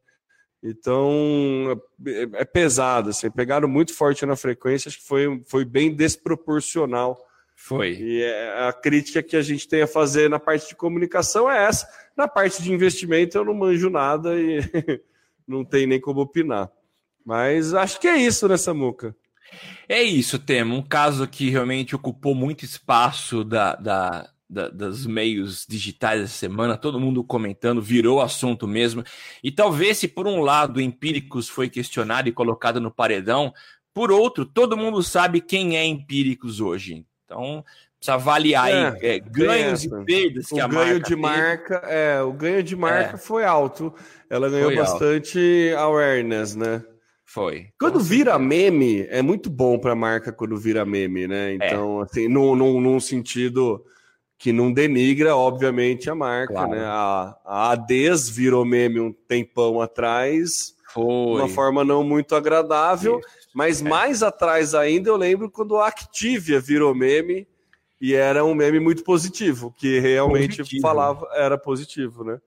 Então 0.68 1.80
é, 2.08 2.42
é 2.42 2.46
pesado, 2.46 3.12
assim, 3.12 3.30
pegaram 3.30 3.68
muito 3.68 3.94
forte 3.94 4.26
na 4.26 4.36
frequência, 4.36 4.90
acho 4.90 4.98
que 4.98 5.08
foi, 5.08 5.44
foi 5.46 5.64
bem 5.64 5.94
desproporcional. 5.94 7.24
Foi. 7.56 7.92
E 7.94 8.22
é, 8.24 8.68
a 8.68 8.74
crítica 8.74 9.22
que 9.22 9.38
a 9.38 9.42
gente 9.44 9.68
tem 9.68 9.84
a 9.84 9.88
fazer 9.88 10.28
na 10.28 10.40
parte 10.40 10.68
de 10.68 10.76
comunicação 10.76 11.50
é 11.50 11.66
essa. 11.66 11.88
Na 12.18 12.28
parte 12.28 12.64
de 12.64 12.74
investimento 12.74 13.38
eu 13.38 13.46
não 13.46 13.54
manjo 13.54 13.90
nada 13.92 14.36
e 14.36 14.60
não 15.48 15.64
tem 15.64 15.86
nem 15.86 16.02
como 16.02 16.22
opinar. 16.22 16.70
Mas 17.24 17.74
acho 17.74 18.00
que 18.00 18.08
é 18.08 18.18
isso, 18.18 18.48
né, 18.48 18.58
Samuca? 18.58 19.16
É 19.88 20.02
isso, 20.02 20.40
Temo. 20.40 20.76
Um 20.76 20.82
caso 20.82 21.28
que 21.28 21.50
realmente 21.50 21.96
ocupou 21.96 22.34
muito 22.34 22.66
espaço 22.66 23.44
da, 23.44 23.76
da, 23.76 24.30
da, 24.50 24.70
dos 24.70 25.06
meios 25.06 25.66
digitais 25.68 26.22
essa 26.22 26.34
semana, 26.34 26.78
todo 26.78 27.00
mundo 27.00 27.24
comentando, 27.24 27.82
virou 27.82 28.22
assunto 28.22 28.68
mesmo. 28.68 29.04
E 29.44 29.52
talvez, 29.52 29.98
se 29.98 30.08
por 30.08 30.28
um 30.28 30.40
lado 30.40 30.82
Empíricos 30.82 31.50
foi 31.50 31.70
questionado 31.70 32.30
e 32.30 32.34
colocado 32.34 32.80
no 32.80 32.92
paredão, 32.92 33.54
por 33.94 34.12
outro, 34.12 34.46
todo 34.46 34.78
mundo 34.78 35.02
sabe 35.02 35.42
quem 35.42 35.78
é 35.78 35.86
Empíricos 35.86 36.60
hoje. 36.60 37.06
Então, 37.26 37.64
precisa 38.06 38.14
avaliar 38.14 38.70
é, 38.70 38.88
aí, 38.88 38.98
é, 39.02 39.20
ganhos 39.20 39.84
e 39.84 39.90
perdas 39.90 40.48
que 40.48 40.56
o 40.56 40.64
a 40.64 40.68
ganho 40.68 40.94
marca 40.94 41.00
de 41.00 41.16
marca 41.16 41.76
é 41.88 42.22
o 42.22 42.32
ganho 42.32 42.64
de 42.64 42.76
marca 42.76 43.16
é. 43.16 43.18
foi 43.18 43.44
alto 43.44 43.94
ela 44.30 44.50
ganhou 44.50 44.68
foi 44.68 44.76
bastante 44.76 45.72
alto. 45.72 45.84
awareness 45.84 46.56
né 46.56 46.84
foi 47.24 47.70
quando 47.80 48.00
vira 48.00 48.38
meme 48.38 49.08
é 49.10 49.22
muito 49.22 49.50
bom 49.50 49.80
para 49.80 49.94
a 49.94 49.96
marca 49.96 50.32
quando 50.32 50.56
vira 50.58 50.86
meme 50.86 51.28
né 51.28 51.52
é. 51.52 51.56
então 51.56 52.02
assim 52.02 52.28
num, 52.28 52.56
num, 52.56 52.80
num 52.80 53.00
sentido 53.00 53.84
que 54.38 54.52
não 54.52 54.72
denigra, 54.72 55.36
obviamente, 55.36 56.10
a 56.10 56.16
marca, 56.16 56.54
claro. 56.54 56.72
né? 56.72 56.84
A, 56.86 57.36
a 57.46 57.72
Ades 57.72 58.30
virou 58.30 58.66
meme 58.66 59.00
um 59.00 59.12
tempão 59.12 59.82
atrás, 59.82 60.76
Foi. 60.94 61.04
de 61.04 61.42
uma 61.42 61.50
forma 61.50 61.84
não 61.84 62.04
muito 62.04 62.36
agradável, 62.36 63.20
Isso. 63.20 63.50
mas 63.54 63.82
é. 63.82 63.90
mais 63.90 64.22
atrás 64.22 64.76
ainda 64.76 65.10
eu 65.10 65.16
lembro 65.16 65.50
quando 65.50 65.78
a 65.78 65.88
Activia 65.88 66.60
virou 66.60 66.94
meme 66.94 67.48
e 68.00 68.14
era 68.14 68.44
um 68.44 68.54
meme 68.54 68.80
muito 68.80 69.04
positivo, 69.04 69.74
que 69.78 70.00
realmente 70.00 70.58
positivo. 70.58 70.82
falava, 70.82 71.28
era 71.34 71.58
positivo, 71.58 72.24
né? 72.24 72.40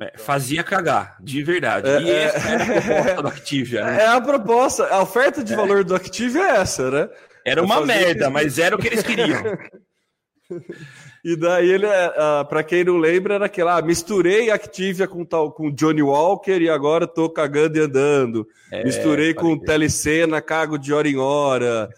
É, 0.00 0.16
fazia 0.16 0.62
cagar, 0.62 1.16
de 1.20 1.42
verdade. 1.42 1.88
É, 1.88 2.02
e 2.02 2.10
é. 2.10 2.22
essa 2.24 2.48
era 2.48 2.62
a 2.62 2.66
proposta 2.66 3.22
do 3.22 3.28
Activia, 3.28 3.84
né? 3.84 3.98
É 4.02 4.06
a 4.06 4.20
proposta, 4.20 4.86
a 4.86 5.02
oferta 5.02 5.42
de 5.42 5.52
é. 5.52 5.56
valor 5.56 5.82
do 5.82 5.94
Activia 5.94 6.42
é 6.42 6.56
essa, 6.58 6.90
né? 6.90 7.10
Era 7.44 7.62
uma 7.62 7.84
merda, 7.84 8.30
mas 8.30 8.58
era 8.58 8.76
o 8.76 8.78
que 8.78 8.86
eles 8.86 9.02
queriam. 9.02 9.42
E 11.24 11.36
daí 11.36 11.68
ele, 11.68 11.86
uh, 11.86 12.44
para 12.48 12.62
quem 12.62 12.84
não 12.84 12.96
lembra, 12.96 13.34
era 13.34 13.46
aquela, 13.46 13.76
ah, 13.76 13.82
misturei 13.82 14.50
Activia 14.50 15.06
com 15.08 15.24
tal 15.24 15.50
com 15.52 15.70
Johnny 15.70 16.02
Walker 16.02 16.60
e 16.60 16.70
agora 16.70 17.06
tô 17.06 17.28
cagando 17.28 17.76
e 17.76 17.80
andando. 17.80 18.48
É, 18.70 18.84
misturei 18.84 19.34
com 19.34 19.58
Telecena, 19.58 20.40
cago 20.40 20.78
de 20.78 20.92
hora 20.92 21.08
em 21.08 21.16
hora. 21.16 21.88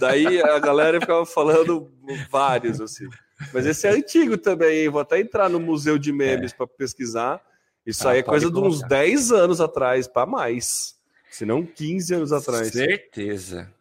daí 0.00 0.42
a 0.42 0.58
galera 0.58 1.00
ficava 1.00 1.24
falando 1.24 1.90
vários 2.30 2.80
assim. 2.80 3.06
Mas 3.52 3.66
esse 3.66 3.86
é 3.86 3.90
antigo 3.90 4.36
também, 4.36 4.82
hein? 4.82 4.88
vou 4.88 5.00
até 5.00 5.20
entrar 5.20 5.48
no 5.48 5.60
museu 5.60 5.96
de 5.96 6.12
memes 6.12 6.52
é. 6.52 6.56
para 6.56 6.66
pesquisar. 6.66 7.40
Isso 7.86 8.06
ah, 8.06 8.12
aí 8.12 8.18
é 8.18 8.22
coisa 8.22 8.50
de 8.50 8.58
uns 8.58 8.82
10 8.82 9.32
anos 9.32 9.60
atrás, 9.60 10.06
para 10.06 10.26
mais. 10.26 10.96
Se 11.30 11.46
não 11.46 11.64
15 11.64 12.14
anos 12.14 12.32
atrás. 12.32 12.68
Certeza. 12.68 13.72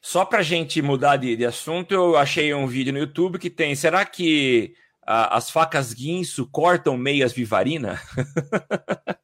Só 0.00 0.24
para 0.24 0.42
gente 0.42 0.80
mudar 0.80 1.16
de, 1.16 1.36
de, 1.36 1.44
assunto, 1.44 1.92
eu 1.92 2.16
achei 2.16 2.52
um 2.54 2.66
vídeo 2.66 2.92
no 2.92 2.98
YouTube 2.98 3.38
que 3.38 3.50
tem. 3.50 3.74
Será 3.74 4.04
que 4.04 4.74
a, 5.06 5.36
as 5.36 5.50
facas 5.50 5.92
guinso 5.92 6.46
cortam 6.46 6.96
meias 6.96 7.32
vivarina? 7.32 8.00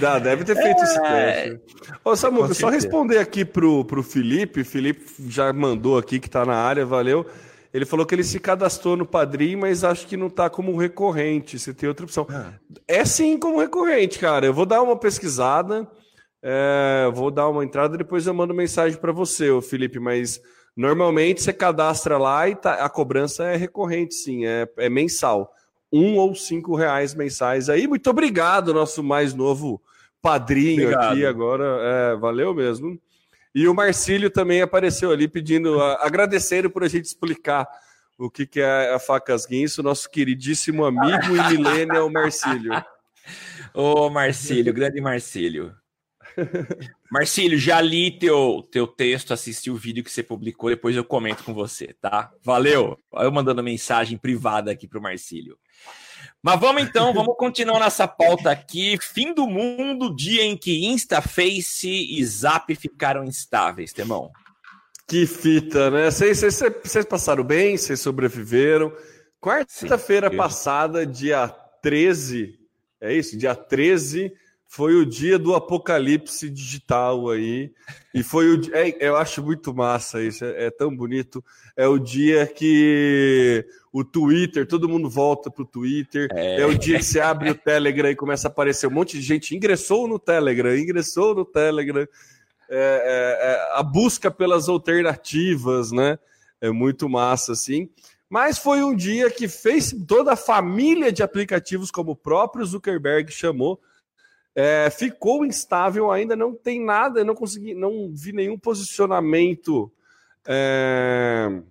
Dá, 0.00 0.18
deve 0.18 0.42
ter 0.42 0.56
feito 0.56 0.80
é... 0.80 0.84
esse 0.84 1.02
teste. 1.02 1.60
Ô, 2.02 2.16
Samuca, 2.16 2.54
só 2.54 2.70
responder 2.70 3.18
aqui 3.18 3.44
pro, 3.44 3.84
pro 3.84 4.02
Felipe. 4.02 4.64
Felipe 4.64 5.04
já 5.28 5.52
mandou 5.52 5.98
aqui 5.98 6.18
que 6.18 6.30
tá 6.30 6.46
na 6.46 6.56
área, 6.56 6.86
valeu. 6.86 7.26
Ele 7.72 7.84
falou 7.84 8.04
que 8.04 8.14
ele 8.14 8.24
se 8.24 8.40
cadastrou 8.40 8.96
no 8.96 9.06
Padrim, 9.06 9.56
mas 9.56 9.84
acho 9.84 10.06
que 10.06 10.16
não 10.16 10.28
tá 10.28 10.50
como 10.50 10.76
recorrente. 10.76 11.58
Você 11.58 11.72
tem 11.72 11.88
outra 11.88 12.04
opção. 12.04 12.26
Ah. 12.28 12.54
É 12.88 13.04
sim 13.04 13.38
como 13.38 13.60
recorrente, 13.60 14.18
cara. 14.18 14.46
Eu 14.46 14.54
vou 14.54 14.66
dar 14.66 14.82
uma 14.82 14.96
pesquisada, 14.96 15.86
é, 16.42 17.10
vou 17.12 17.30
dar 17.30 17.48
uma 17.48 17.64
entrada, 17.64 17.96
depois 17.96 18.26
eu 18.26 18.34
mando 18.34 18.54
mensagem 18.54 18.98
para 18.98 19.12
você, 19.12 19.50
ô 19.50 19.60
Felipe. 19.60 19.98
Mas 19.98 20.40
normalmente 20.76 21.42
você 21.42 21.52
cadastra 21.52 22.18
lá 22.18 22.48
e 22.48 22.56
tá, 22.56 22.74
a 22.74 22.88
cobrança 22.88 23.44
é 23.44 23.56
recorrente, 23.56 24.14
sim, 24.14 24.46
é, 24.46 24.68
é 24.76 24.88
mensal 24.88 25.52
um 25.92 26.16
ou 26.16 26.34
cinco 26.34 26.76
reais 26.76 27.14
mensais 27.14 27.68
aí. 27.68 27.86
Muito 27.86 28.08
obrigado, 28.08 28.72
nosso 28.72 29.02
mais 29.02 29.34
novo 29.34 29.82
padrinho 30.22 30.84
obrigado. 30.84 31.12
aqui 31.12 31.26
agora. 31.26 31.64
É, 31.82 32.16
valeu 32.16 32.54
mesmo. 32.54 32.98
E 33.54 33.66
o 33.66 33.74
Marcílio 33.74 34.30
também 34.30 34.62
apareceu 34.62 35.10
ali 35.10 35.26
pedindo, 35.26 35.82
agradecendo 35.82 36.70
por 36.70 36.84
a 36.84 36.88
gente 36.88 37.06
explicar 37.06 37.66
o 38.16 38.30
que, 38.30 38.46
que 38.46 38.60
é 38.60 38.94
a 38.94 38.98
Facas 38.98 39.44
Guinso, 39.46 39.82
nosso 39.82 40.08
queridíssimo 40.08 40.84
amigo 40.84 41.36
e 41.36 41.56
millennial 41.56 42.08
Marcílio. 42.08 42.72
Ô, 43.74 44.08
Marcílio, 44.08 44.72
grande 44.72 45.00
Marcílio. 45.00 45.74
Marcílio, 47.10 47.58
já 47.58 47.80
li 47.80 48.10
teu, 48.10 48.66
teu 48.70 48.86
texto, 48.86 49.32
assisti 49.32 49.70
o 49.70 49.76
vídeo 49.76 50.04
que 50.04 50.10
você 50.10 50.22
publicou, 50.22 50.70
depois 50.70 50.96
eu 50.96 51.04
comento 51.04 51.44
com 51.44 51.54
você, 51.54 51.94
tá? 52.00 52.30
Valeu! 52.42 52.98
Eu 53.12 53.32
mandando 53.32 53.62
mensagem 53.62 54.16
privada 54.16 54.70
aqui 54.70 54.86
pro 54.86 55.02
Marcílio. 55.02 55.58
Mas 56.42 56.58
vamos 56.58 56.82
então, 56.82 57.12
vamos 57.14 57.36
continuar 57.36 57.80
nessa 57.80 58.08
pauta 58.08 58.50
aqui. 58.50 58.98
Fim 59.00 59.34
do 59.34 59.46
mundo, 59.46 60.14
dia 60.14 60.42
em 60.42 60.56
que 60.56 60.86
Insta, 60.86 61.20
Face 61.20 61.88
e 61.88 62.24
Zap 62.24 62.74
ficaram 62.74 63.24
instáveis, 63.24 63.92
Temão. 63.92 64.30
Que 65.06 65.26
fita, 65.26 65.90
né? 65.90 66.10
Vocês 66.10 67.04
passaram 67.08 67.42
bem, 67.42 67.76
vocês 67.76 68.00
sobreviveram. 68.00 68.92
Quarta-feira 69.40 70.30
passada, 70.30 71.04
dia 71.04 71.48
13, 71.82 72.58
é 73.00 73.14
isso? 73.14 73.36
Dia 73.36 73.54
13, 73.54 74.32
foi 74.72 74.94
o 74.94 75.04
dia 75.04 75.36
do 75.36 75.52
apocalipse 75.52 76.48
digital 76.48 77.28
aí. 77.28 77.72
E 78.14 78.22
foi 78.22 78.54
o 78.54 78.60
é, 78.72 78.96
eu 79.00 79.16
acho 79.16 79.42
muito 79.42 79.74
massa 79.74 80.22
isso, 80.22 80.44
é, 80.44 80.66
é, 80.66 80.70
tão 80.70 80.94
bonito. 80.94 81.44
É 81.76 81.88
o 81.88 81.98
dia 81.98 82.46
que 82.46 83.66
o 83.92 84.04
Twitter, 84.04 84.64
todo 84.68 84.88
mundo 84.88 85.10
volta 85.10 85.50
pro 85.50 85.64
Twitter. 85.64 86.28
É. 86.32 86.60
é 86.60 86.66
o 86.66 86.78
dia 86.78 86.98
que 86.98 87.04
você 87.04 87.18
abre 87.18 87.50
o 87.50 87.54
Telegram 87.54 88.10
e 88.10 88.14
começa 88.14 88.46
a 88.46 88.50
aparecer 88.50 88.86
um 88.86 88.92
monte 88.92 89.18
de 89.18 89.24
gente 89.24 89.56
ingressou 89.56 90.06
no 90.06 90.20
Telegram, 90.20 90.76
ingressou 90.76 91.34
no 91.34 91.44
Telegram. 91.44 92.02
É, 92.02 92.06
é, 92.70 93.50
é, 93.50 93.78
a 93.80 93.82
busca 93.82 94.30
pelas 94.30 94.68
alternativas, 94.68 95.90
né? 95.90 96.16
É 96.60 96.70
muito 96.70 97.08
massa, 97.08 97.52
assim. 97.52 97.90
Mas 98.28 98.56
foi 98.56 98.84
um 98.84 98.94
dia 98.94 99.32
que 99.32 99.48
fez 99.48 99.92
toda 100.06 100.34
a 100.34 100.36
família 100.36 101.10
de 101.10 101.24
aplicativos, 101.24 101.90
como 101.90 102.12
o 102.12 102.16
próprio 102.16 102.64
Zuckerberg 102.64 103.32
chamou, 103.32 103.80
é, 104.54 104.90
ficou 104.90 105.44
instável, 105.44 106.10
ainda 106.10 106.34
não 106.34 106.54
tem 106.54 106.84
nada, 106.84 107.24
não 107.24 107.34
consegui, 107.34 107.74
não 107.74 108.10
vi 108.12 108.32
nenhum 108.32 108.58
posicionamento 108.58 109.90
é, 110.46 111.62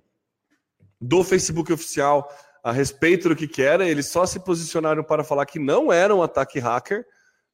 do 0.99 1.23
Facebook 1.23 1.71
oficial 1.71 2.29
a 2.63 2.71
respeito 2.71 3.29
do 3.29 3.35
que, 3.35 3.47
que 3.47 3.61
era. 3.61 3.87
Eles 3.87 4.07
só 4.07 4.25
se 4.25 4.39
posicionaram 4.39 5.03
para 5.03 5.23
falar 5.23 5.45
que 5.45 5.59
não 5.59 5.91
era 5.91 6.15
um 6.15 6.23
ataque 6.23 6.59
hacker, 6.59 7.05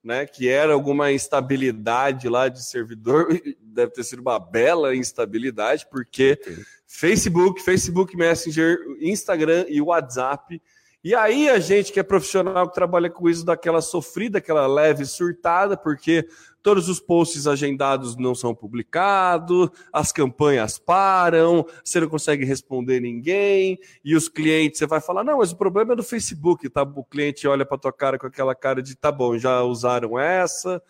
né? 0.03 0.25
Que 0.25 0.47
era 0.47 0.73
alguma 0.73 1.11
instabilidade 1.11 2.29
lá 2.29 2.47
de 2.47 2.63
servidor. 2.63 3.27
Deve 3.59 3.91
ter 3.91 4.03
sido 4.03 4.19
uma 4.19 4.39
bela 4.39 4.95
instabilidade, 4.95 5.87
porque 5.89 6.39
Facebook, 6.87 7.61
Facebook 7.61 8.15
Messenger, 8.15 8.77
Instagram 9.01 9.65
e 9.67 9.81
WhatsApp 9.81 10.61
e 11.05 11.13
aí 11.13 11.47
a 11.47 11.59
gente 11.59 11.93
que 11.93 11.99
é 11.99 12.03
profissional 12.03 12.67
que 12.67 12.73
trabalha 12.73 13.11
com 13.11 13.29
isso 13.29 13.45
daquela 13.45 13.79
sofrida, 13.79 14.39
aquela 14.39 14.65
leve 14.65 15.05
surtada, 15.05 15.77
porque 15.77 16.27
todos 16.63 16.89
os 16.89 16.99
posts 16.99 17.45
agendados 17.45 18.17
não 18.17 18.33
são 18.33 18.55
publicados, 18.55 19.69
as 19.93 20.11
campanhas 20.11 20.79
param, 20.79 21.63
você 21.83 21.99
não 21.99 22.09
consegue 22.09 22.43
responder 22.43 22.99
ninguém, 22.99 23.77
e 24.03 24.15
os 24.15 24.27
clientes, 24.27 24.79
você 24.79 24.87
vai 24.87 24.99
falar, 24.99 25.23
não, 25.23 25.37
mas 25.37 25.51
o 25.51 25.55
problema 25.55 25.93
é 25.93 25.95
do 25.95 26.01
Facebook, 26.01 26.67
tá? 26.71 26.81
O 26.81 27.03
cliente 27.03 27.47
olha 27.47 27.67
para 27.67 27.77
tua 27.77 27.93
cara 27.93 28.17
com 28.17 28.25
aquela 28.25 28.55
cara 28.55 28.81
de, 28.81 28.95
tá 28.95 29.11
bom, 29.11 29.37
já 29.37 29.61
usaram 29.61 30.17
essa, 30.17 30.81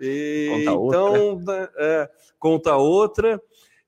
e, 0.00 0.48
conta 0.64 0.96
então. 0.96 1.40
Né, 1.40 1.68
é, 1.76 2.10
conta 2.38 2.76
outra. 2.76 3.42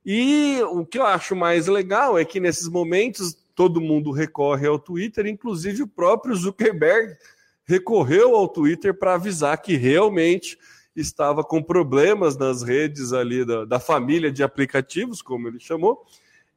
E 0.05 0.61
o 0.71 0.85
que 0.85 0.99
eu 0.99 1.05
acho 1.05 1.37
mais 1.37 1.69
legal 1.69 2.19
é 2.19 2.25
que 2.25 2.41
nesses 2.41 2.69
momentos 2.69 3.37
todo 3.59 3.81
mundo 3.81 4.12
recorre 4.12 4.68
ao 4.68 4.79
Twitter, 4.79 5.27
inclusive 5.27 5.83
o 5.83 5.88
próprio 5.88 6.33
Zuckerberg 6.37 7.16
recorreu 7.64 8.37
ao 8.37 8.47
Twitter 8.47 8.97
para 8.97 9.14
avisar 9.14 9.61
que 9.61 9.75
realmente 9.75 10.57
estava 10.94 11.42
com 11.42 11.61
problemas 11.61 12.37
nas 12.37 12.62
redes 12.62 13.12
ali 13.12 13.44
da, 13.44 13.64
da 13.64 13.81
família 13.81 14.31
de 14.31 14.44
aplicativos, 14.44 15.21
como 15.21 15.49
ele 15.49 15.59
chamou, 15.59 16.07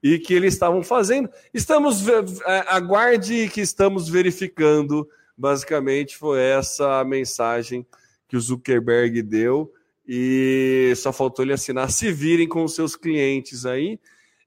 e 0.03 0.19
que 0.19 0.31
eles 0.31 0.53
estavam 0.53 0.83
fazendo. 0.83 1.27
Estamos 1.51 2.07
é, 2.07 2.65
aguarde 2.67 3.49
que 3.49 3.61
estamos 3.61 4.07
verificando. 4.07 5.09
Basicamente 5.35 6.15
foi 6.15 6.39
essa 6.39 6.99
a 6.99 7.03
mensagem 7.03 7.83
que 8.27 8.37
o 8.37 8.41
Zuckerberg 8.41 9.23
deu 9.23 9.73
e 10.07 10.93
só 10.97 11.11
faltou 11.11 11.43
ele 11.43 11.53
assinar. 11.53 11.89
Se 11.89 12.11
virem 12.11 12.47
com 12.47 12.63
os 12.63 12.75
seus 12.75 12.95
clientes 12.95 13.65
aí. 13.65 13.99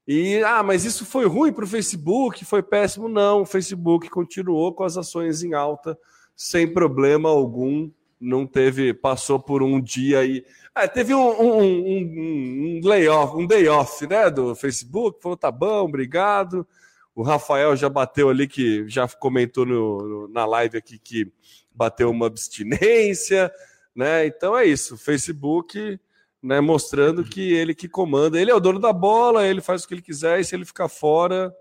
E, 0.07 0.43
ah, 0.43 0.61
mas 0.61 0.85
isso 0.85 1.03
foi 1.05 1.25
ruim 1.25 1.51
para 1.51 1.63
o 1.63 1.67
Facebook, 1.67 2.45
foi 2.45 2.61
péssimo. 2.61 3.09
Não, 3.09 3.41
o 3.41 3.45
Facebook 3.45 4.09
continuou 4.09 4.73
com 4.73 4.83
as 4.83 4.97
ações 4.97 5.43
em 5.43 5.53
alta, 5.53 5.97
sem 6.35 6.71
problema 6.71 7.29
algum. 7.29 7.89
Não 8.19 8.45
teve, 8.45 8.93
passou 8.93 9.39
por 9.39 9.63
um 9.63 9.81
dia 9.81 10.19
aí. 10.19 10.45
Ah, 10.73 10.87
teve 10.87 11.13
um, 11.13 11.41
um, 11.41 11.63
um, 11.63 12.79
um 12.83 12.87
layoff, 12.87 13.35
um 13.35 13.47
day 13.47 13.67
off, 13.67 14.05
né, 14.07 14.29
do 14.29 14.55
Facebook. 14.55 15.21
Falou, 15.21 15.37
tá 15.37 15.51
bom, 15.51 15.85
obrigado. 15.85 16.67
O 17.15 17.23
Rafael 17.23 17.75
já 17.75 17.89
bateu 17.89 18.29
ali, 18.29 18.47
que 18.47 18.87
já 18.87 19.07
comentou 19.07 19.65
no, 19.65 19.97
no, 19.97 20.27
na 20.27 20.45
live 20.45 20.77
aqui 20.77 20.99
que 20.99 21.31
bateu 21.73 22.11
uma 22.11 22.27
abstinência, 22.27 23.51
né? 23.95 24.27
Então 24.27 24.57
é 24.57 24.65
isso. 24.65 24.97
Facebook 24.97 25.99
né, 26.45 26.61
mostrando 26.61 27.23
que 27.23 27.53
ele 27.53 27.73
que 27.73 27.89
comanda, 27.89 28.39
ele 28.39 28.51
é 28.51 28.55
o 28.55 28.59
dono 28.59 28.79
da 28.79 28.93
bola, 28.93 29.47
ele 29.47 29.61
faz 29.61 29.83
o 29.83 29.87
que 29.87 29.95
ele 29.95 30.01
quiser, 30.01 30.39
e 30.39 30.43
se 30.43 30.55
ele 30.55 30.63
ficar 30.63 30.87
fora, 30.87 31.51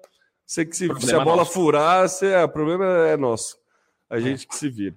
se, 0.44 0.68
se, 0.70 0.88
se 1.00 1.14
a 1.14 1.20
bola 1.20 1.38
nosso. 1.38 1.52
furar, 1.52 2.06
se, 2.06 2.26
é, 2.26 2.44
o 2.44 2.48
problema 2.48 2.84
é 3.08 3.16
nosso. 3.16 3.56
A 4.10 4.20
gente 4.20 4.46
que 4.46 4.54
se 4.54 4.68
vira. 4.68 4.94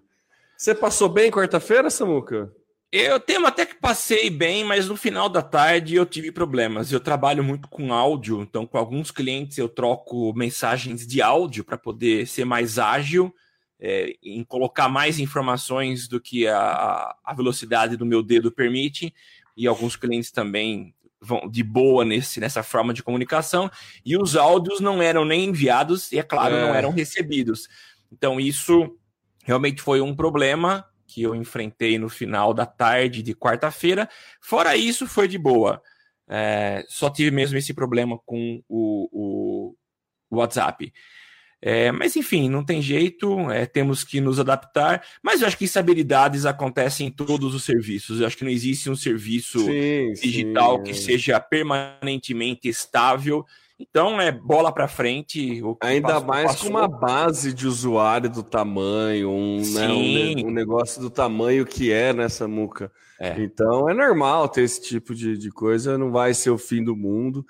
Você 0.58 0.76
passou 0.76 1.08
bem 1.08 1.32
quarta-feira, 1.32 1.90
Samuca? 1.90 2.52
Eu 2.92 3.20
tenho 3.20 3.46
até 3.46 3.66
que 3.66 3.76
passei 3.76 4.30
bem, 4.30 4.66
mas 4.66 4.90
no 4.90 4.98
final 4.98 5.30
da 5.30 5.42
tarde 5.42 5.96
eu 5.96 6.06
tive 6.06 6.32
problemas. 6.32 6.92
Eu 6.92 7.00
trabalho 7.00 7.44
muito 7.44 7.70
com 7.70 7.94
áudio, 7.94 8.42
então 8.42 8.66
com 8.66 8.78
alguns 8.78 9.10
clientes 9.10 9.58
eu 9.58 9.70
troco 9.70 10.34
mensagens 10.36 11.08
de 11.08 11.22
áudio 11.22 11.64
para 11.64 11.78
poder 11.78 12.28
ser 12.28 12.44
mais 12.44 12.78
ágil 12.78 13.34
é, 13.80 14.16
em 14.24 14.44
colocar 14.44 14.90
mais 14.90 15.20
informações 15.20 16.08
do 16.08 16.20
que 16.20 16.48
a, 16.48 17.16
a 17.24 17.34
velocidade 17.34 17.96
do 17.96 18.06
meu 18.06 18.24
dedo 18.24 18.52
permite 18.52 19.14
e 19.58 19.66
alguns 19.68 19.96
clientes 19.96 20.32
também 20.32 20.94
vão 21.20 21.50
de 21.50 21.64
boa 21.64 22.06
nesse, 22.06 22.40
nessa 22.40 22.62
forma 22.62 22.94
de 22.94 23.02
comunicação, 23.02 23.70
e 24.06 24.16
os 24.16 24.36
áudios 24.36 24.80
não 24.80 25.02
eram 25.02 25.26
nem 25.26 25.46
enviados 25.46 26.12
e, 26.12 26.20
é 26.20 26.24
claro, 26.24 26.56
é. 26.56 26.62
não 26.62 26.76
eram 26.76 26.92
recebidos. 26.92 27.68
Então, 28.12 28.40
isso 28.40 28.96
realmente 29.44 29.82
foi 29.82 30.00
um 30.00 30.16
problema 30.16 30.86
que 31.08 31.24
eu 31.24 31.34
enfrentei 31.34 31.98
no 31.98 32.10
final 32.10 32.54
da 32.54 32.66
tarde 32.66 33.24
de 33.24 33.34
quarta-feira. 33.34 34.08
Fora 34.40 34.76
isso, 34.76 35.08
foi 35.08 35.28
de 35.28 35.38
boa. 35.38 35.82
É, 36.30 36.86
só 36.88 37.10
tive 37.10 37.32
mesmo 37.32 37.58
esse 37.58 37.74
problema 37.74 38.20
com 38.26 38.62
o, 38.68 39.74
o 40.30 40.38
WhatsApp. 40.38 40.94
É, 41.62 41.92
mas 41.92 42.16
enfim, 42.16 42.50
não 42.50 42.64
tem 42.64 42.82
jeito, 42.82 43.50
é, 43.50 43.66
temos 43.66 44.04
que 44.04 44.22
nos 44.22 44.40
adaptar. 44.40 45.04
Mas 45.24 45.42
eu 45.42 45.48
acho 45.48 45.58
que 45.58 45.66
instabilidades 45.66 46.46
acontecem 46.46 47.08
em 47.08 47.12
todos 47.12 47.56
os 47.56 47.64
serviços. 47.64 48.20
Eu 48.20 48.28
acho 48.28 48.38
que 48.38 48.44
não 48.44 48.52
existe 48.52 48.90
um 48.90 48.96
serviço 48.96 49.60
sim, 49.60 50.14
digital 50.22 50.78
sim. 50.78 50.84
que 50.84 50.94
seja 50.94 51.40
permanentemente 51.40 52.68
estável 52.68 53.44
Então, 53.80 54.22
é 54.22 54.32
bola 54.32 54.72
para 54.72 54.88
frente. 54.88 55.62
Ainda 55.82 56.20
mais 56.20 56.48
passou. 56.48 56.70
com 56.70 56.78
uma 56.78 56.88
base 56.88 57.54
de 57.54 57.68
usuário 57.68 58.30
do 58.30 58.44
tamanho, 58.44 59.32
um, 59.32 59.62
né, 59.74 59.88
um, 59.88 60.48
um, 60.48 60.52
negócio 60.52 61.02
do 61.02 61.10
tamanho 61.10 61.66
que 61.66 61.92
é 61.92 62.14
nessa 62.14 62.48
muca. 62.48 62.92
É. 63.20 63.36
Então, 63.40 63.90
é 63.90 63.96
normal 63.96 64.48
ter 64.48 64.62
esse 64.62 64.82
tipo 64.82 65.16
de, 65.16 65.36
de 65.38 65.50
coisa, 65.50 65.98
não 65.98 66.12
vai 66.12 66.36
ser 66.36 66.52
o 66.52 66.58
fim 66.58 66.84
do 66.84 66.96
mundo. 66.96 67.44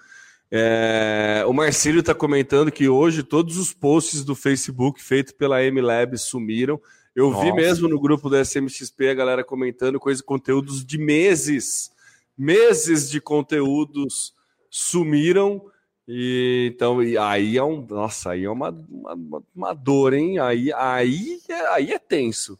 É, 0.50 1.44
o 1.46 1.54
Marcílio 1.54 2.00
está 2.00 2.16
comentando 2.16 2.72
que 2.72 2.88
hoje 2.88 3.22
todos 3.22 3.58
os 3.58 3.74
posts 3.74 4.24
do 4.24 4.34
Facebook 4.34 5.04
feitos 5.04 5.34
pela 5.34 5.62
MLab 5.62 6.18
sumiram. 6.18 6.80
Eu 7.14 7.32
Nossa. 7.32 7.46
vi 7.46 7.52
mesmo 7.52 7.88
no 7.88 8.00
grupo 8.00 8.30
do 8.30 8.38
SMXP 8.38 9.10
a 9.10 9.14
galera 9.14 9.44
comentando 9.44 10.00
coisas, 10.00 10.22
conteúdos 10.22 10.86
de 10.86 10.98
meses, 10.98 11.92
meses 12.38 13.10
de 13.10 13.20
conteúdos 13.20 14.34
sumiram. 14.70 15.62
E 16.08 16.72
então, 16.74 17.04
e 17.04 17.18
aí 17.18 17.58
é 17.58 17.64
um, 17.64 17.86
nossa, 17.86 18.32
aí 18.32 18.46
é 18.46 18.50
uma, 18.50 18.70
uma, 18.70 19.44
uma 19.54 19.74
dor, 19.74 20.14
hein? 20.14 20.40
Aí, 20.40 20.72
aí, 20.72 21.40
é, 21.50 21.68
aí 21.74 21.92
é 21.92 22.00
tenso. 22.00 22.58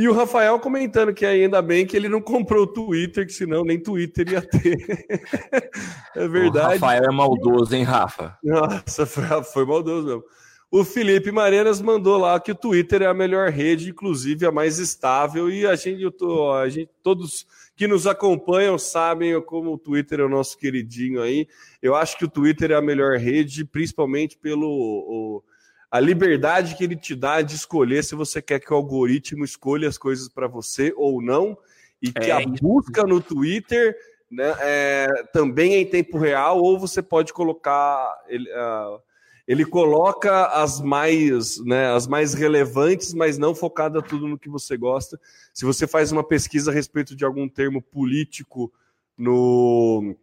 E 0.00 0.08
o 0.08 0.14
Rafael 0.14 0.58
comentando 0.58 1.12
que 1.12 1.26
ainda 1.26 1.60
bem 1.60 1.86
que 1.86 1.94
ele 1.94 2.08
não 2.08 2.22
comprou 2.22 2.62
o 2.62 2.66
Twitter, 2.66 3.26
que 3.26 3.34
senão 3.34 3.62
nem 3.62 3.78
Twitter 3.78 4.32
ia 4.32 4.40
ter. 4.40 4.78
é 6.16 6.26
verdade. 6.26 6.68
O 6.68 6.70
Rafael 6.70 7.04
é 7.04 7.12
maldoso, 7.12 7.76
hein, 7.76 7.82
Rafa? 7.82 8.34
Nossa, 8.42 9.04
foi, 9.04 9.24
foi 9.44 9.66
maldoso 9.66 10.06
mesmo. 10.06 10.24
O 10.70 10.84
Felipe 10.84 11.30
Marenas 11.30 11.82
mandou 11.82 12.16
lá 12.16 12.40
que 12.40 12.52
o 12.52 12.54
Twitter 12.54 13.02
é 13.02 13.06
a 13.08 13.12
melhor 13.12 13.50
rede, 13.50 13.90
inclusive 13.90 14.46
a 14.46 14.50
mais 14.50 14.78
estável, 14.78 15.50
e 15.50 15.66
a 15.66 15.76
gente, 15.76 16.10
tô, 16.12 16.50
a 16.50 16.66
gente 16.70 16.90
todos 17.02 17.46
que 17.76 17.86
nos 17.86 18.06
acompanham 18.06 18.78
sabem 18.78 19.38
como 19.42 19.74
o 19.74 19.78
Twitter 19.78 20.20
é 20.20 20.24
o 20.24 20.30
nosso 20.30 20.56
queridinho 20.56 21.20
aí. 21.20 21.46
Eu 21.82 21.94
acho 21.94 22.16
que 22.16 22.24
o 22.24 22.30
Twitter 22.30 22.70
é 22.70 22.74
a 22.74 22.80
melhor 22.80 23.18
rede, 23.18 23.66
principalmente 23.66 24.38
pelo 24.38 24.66
o, 24.66 25.42
a 25.90 25.98
liberdade 25.98 26.76
que 26.76 26.84
ele 26.84 26.96
te 26.96 27.14
dá 27.14 27.42
de 27.42 27.56
escolher 27.56 28.04
se 28.04 28.14
você 28.14 28.40
quer 28.40 28.60
que 28.60 28.72
o 28.72 28.76
algoritmo 28.76 29.44
escolha 29.44 29.88
as 29.88 29.98
coisas 29.98 30.28
para 30.28 30.46
você 30.46 30.92
ou 30.96 31.20
não, 31.20 31.58
e 32.00 32.12
que 32.12 32.30
é, 32.30 32.32
a 32.32 32.46
busca 32.46 33.02
no 33.04 33.20
Twitter 33.20 33.96
né, 34.30 34.54
é, 34.60 35.24
também 35.32 35.74
é 35.74 35.80
em 35.80 35.86
tempo 35.86 36.16
real, 36.16 36.60
ou 36.60 36.78
você 36.78 37.02
pode 37.02 37.32
colocar. 37.32 38.16
Ele, 38.28 38.48
uh, 38.50 39.00
ele 39.48 39.64
coloca 39.64 40.46
as 40.46 40.80
mais, 40.80 41.58
né, 41.64 41.92
as 41.92 42.06
mais 42.06 42.34
relevantes, 42.34 43.12
mas 43.12 43.36
não 43.36 43.52
focada 43.52 44.00
tudo 44.00 44.28
no 44.28 44.38
que 44.38 44.48
você 44.48 44.76
gosta. 44.76 45.20
Se 45.52 45.64
você 45.64 45.88
faz 45.88 46.12
uma 46.12 46.22
pesquisa 46.22 46.70
a 46.70 46.74
respeito 46.74 47.16
de 47.16 47.24
algum 47.24 47.48
termo 47.48 47.82
político 47.82 48.72
no, 49.18 50.14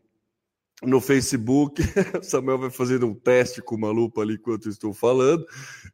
no 0.83 1.01
Facebook, 1.01 1.81
Samuel 2.21 2.59
vai 2.59 2.69
fazendo 2.69 3.07
um 3.07 3.13
teste 3.13 3.61
com 3.61 3.75
uma 3.75 3.89
lupa 3.89 4.21
ali 4.21 4.35
enquanto 4.35 4.69
estou 4.69 4.93
falando. 4.93 5.45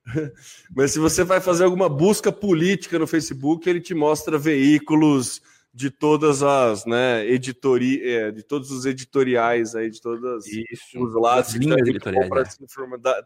Mas 0.76 0.91
se 0.91 1.00
você 1.00 1.24
vai 1.24 1.39
fazer 1.39 1.63
alguma 1.63 1.88
busca 1.88 2.32
política 2.32 3.00
no 3.00 3.08
Facebook, 3.08 3.69
ele 3.69 3.80
te 3.80 3.93
mostra 3.93 4.38
veículos 4.38 5.41
de 5.74 5.89
todas 5.89 6.43
as, 6.43 6.86
né, 6.86 7.26
editori 7.28 8.00
é, 8.08 8.32
de 8.32 8.43
todos 8.43 8.69
os 8.69 8.86
editoriais 8.86 9.74
aí, 9.74 9.89
de 9.89 10.00
todas 10.00 10.46
Isso, 10.46 11.04
os 11.04 11.15
lados, 11.15 11.50
as 11.50 11.56
linhas 11.56 11.88
editoriais, 11.88 12.60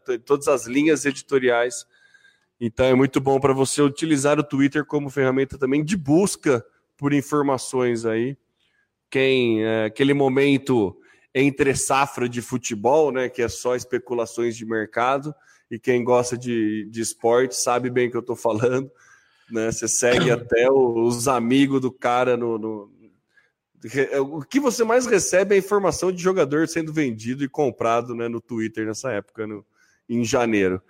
é. 0.08 0.18
todas 0.18 0.48
as 0.48 0.66
linhas 0.66 1.04
editoriais. 1.04 1.86
Então 2.58 2.86
é 2.86 2.94
muito 2.94 3.20
bom 3.20 3.38
para 3.38 3.52
você 3.52 3.82
utilizar 3.82 4.38
o 4.38 4.42
Twitter 4.42 4.84
como 4.84 5.10
ferramenta 5.10 5.58
também 5.58 5.84
de 5.84 5.96
busca 5.96 6.64
por 6.96 7.12
informações 7.12 8.06
aí. 8.06 8.36
Quem 9.10 9.64
é, 9.64 9.84
aquele 9.84 10.14
momento 10.14 10.97
entre 11.34 11.74
safra 11.74 12.28
de 12.28 12.40
futebol, 12.40 13.12
né, 13.12 13.28
que 13.28 13.42
é 13.42 13.48
só 13.48 13.76
especulações 13.76 14.56
de 14.56 14.64
mercado, 14.64 15.34
e 15.70 15.78
quem 15.78 16.02
gosta 16.02 16.36
de, 16.36 16.88
de 16.90 17.00
esporte 17.00 17.54
sabe 17.54 17.90
bem 17.90 18.08
o 18.08 18.10
que 18.10 18.16
eu 18.16 18.20
estou 18.20 18.36
falando 18.36 18.90
né? 19.50 19.70
Você 19.70 19.88
segue 19.88 20.30
até 20.30 20.70
os 20.70 21.28
amigos 21.28 21.80
do 21.80 21.90
cara 21.90 22.36
no, 22.36 22.58
no, 22.58 22.90
O 24.20 24.42
que 24.42 24.60
você 24.60 24.84
mais 24.84 25.06
recebe 25.06 25.54
é 25.54 25.56
a 25.56 25.60
informação 25.60 26.12
de 26.12 26.22
jogador 26.22 26.68
sendo 26.68 26.92
vendido 26.92 27.44
e 27.44 27.48
comprado 27.48 28.14
né, 28.14 28.28
no 28.28 28.40
Twitter 28.40 28.86
nessa 28.86 29.12
época, 29.12 29.46
no, 29.46 29.64
em 30.08 30.24
janeiro. 30.24 30.82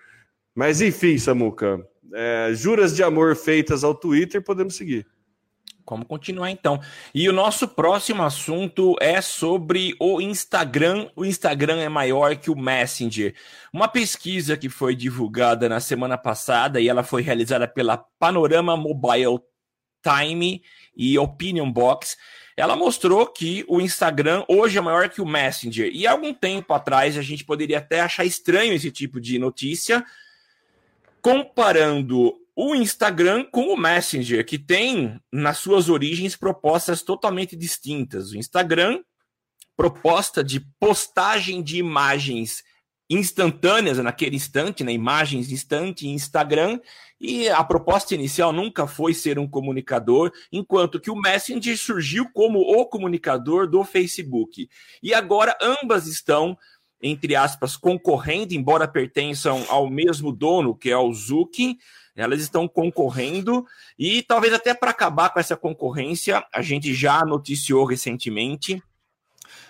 Mas 0.55 0.81
enfim, 0.81 1.19
Samuca, 1.19 1.87
é, 2.13 2.51
juras 2.55 2.95
de 2.95 3.03
amor 3.03 3.37
feitas 3.37 3.85
ao 3.85 3.95
Twitter, 3.95 4.43
podemos 4.43 4.75
seguir. 4.77 5.07
Vamos 5.91 6.07
continuar 6.07 6.51
então. 6.51 6.81
E 7.15 7.29
o 7.29 7.33
nosso 7.33 7.69
próximo 7.69 8.23
assunto 8.23 8.97
é 9.01 9.21
sobre 9.21 9.95
o 10.01 10.21
Instagram. 10.21 11.11
O 11.17 11.25
Instagram 11.25 11.81
é 11.81 11.89
maior 11.89 12.37
que 12.37 12.51
o 12.51 12.59
Messenger. 12.59 13.35
Uma 13.73 13.89
pesquisa 13.89 14.57
que 14.57 14.69
foi 14.69 14.95
divulgada 14.95 15.69
na 15.69 15.81
semana 15.81 16.19
passada 16.19 16.81
e 16.81 16.89
ela 16.89 17.03
foi 17.03 17.23
realizada 17.23 17.67
pela 17.67 17.97
Panorama 17.97 18.77
Mobile 18.77 19.39
Time 20.03 20.63
e 20.97 21.19
Opinion 21.19 21.71
Box. 21.71 22.17
Ela 22.57 22.75
mostrou 22.75 23.25
que 23.25 23.65
o 23.69 23.81
Instagram 23.81 24.45
hoje 24.49 24.79
é 24.79 24.81
maior 24.81 25.09
que 25.09 25.21
o 25.21 25.27
Messenger. 25.27 25.91
E 25.95 26.07
algum 26.09 26.35
tempo 26.35 26.75
atrás 26.75 27.17
a 27.17 27.23
gente 27.23 27.45
poderia 27.45 27.79
até 27.79 28.01
achar 28.01 28.25
estranho 28.25 28.73
esse 28.73 28.91
tipo 28.91 29.21
de 29.21 29.39
notícia, 29.39 30.05
comparando 31.23 32.35
o 32.61 32.75
Instagram 32.75 33.45
com 33.53 33.73
o 33.73 33.77
Messenger, 33.77 34.45
que 34.45 34.59
tem 34.59 35.21
nas 35.33 35.59
suas 35.59 35.89
origens 35.89 36.35
propostas 36.35 37.03
totalmente 37.03 37.55
distintas. 37.55 38.33
O 38.33 38.37
Instagram, 38.37 39.01
proposta 39.77 40.43
de 40.43 40.59
postagem 40.81 41.63
de 41.63 41.79
imagens 41.79 42.65
instantâneas 43.09 43.99
naquele 43.99 44.35
instante, 44.35 44.83
né? 44.83 44.91
imagens 44.91 45.53
instante 45.53 46.09
Instagram, 46.09 46.81
e 47.21 47.49
a 47.49 47.63
proposta 47.63 48.17
inicial 48.17 48.53
nunca 48.53 48.89
foi 48.89 49.15
ser 49.15 49.39
um 49.39 49.49
comunicador, 49.49 50.33
enquanto 50.51 50.99
que 50.99 51.13
o 51.13 51.17
Messenger 51.17 51.79
surgiu 51.79 52.29
como 52.35 52.59
o 52.59 52.85
comunicador 52.87 53.69
do 53.69 53.85
Facebook. 53.85 54.69
E 55.01 55.15
agora 55.15 55.57
ambas 55.63 56.09
estão 56.09 56.59
entre 57.01 57.37
aspas, 57.37 57.77
concorrendo, 57.77 58.55
embora 58.55 58.89
pertençam 58.89 59.65
ao 59.69 59.89
mesmo 59.89 60.33
dono, 60.33 60.75
que 60.75 60.91
é 60.91 60.97
o 60.97 61.13
Zuki, 61.13 61.79
elas 62.19 62.41
estão 62.41 62.67
concorrendo 62.67 63.65
e 63.99 64.23
talvez 64.23 64.53
até 64.53 64.75
para 64.75 64.91
acabar 64.91 65.31
com 65.31 65.39
essa 65.39 65.57
concorrência, 65.57 66.45
a 66.53 66.61
gente 66.61 66.93
já 66.93 67.25
noticiou 67.25 67.85
recentemente, 67.85 68.83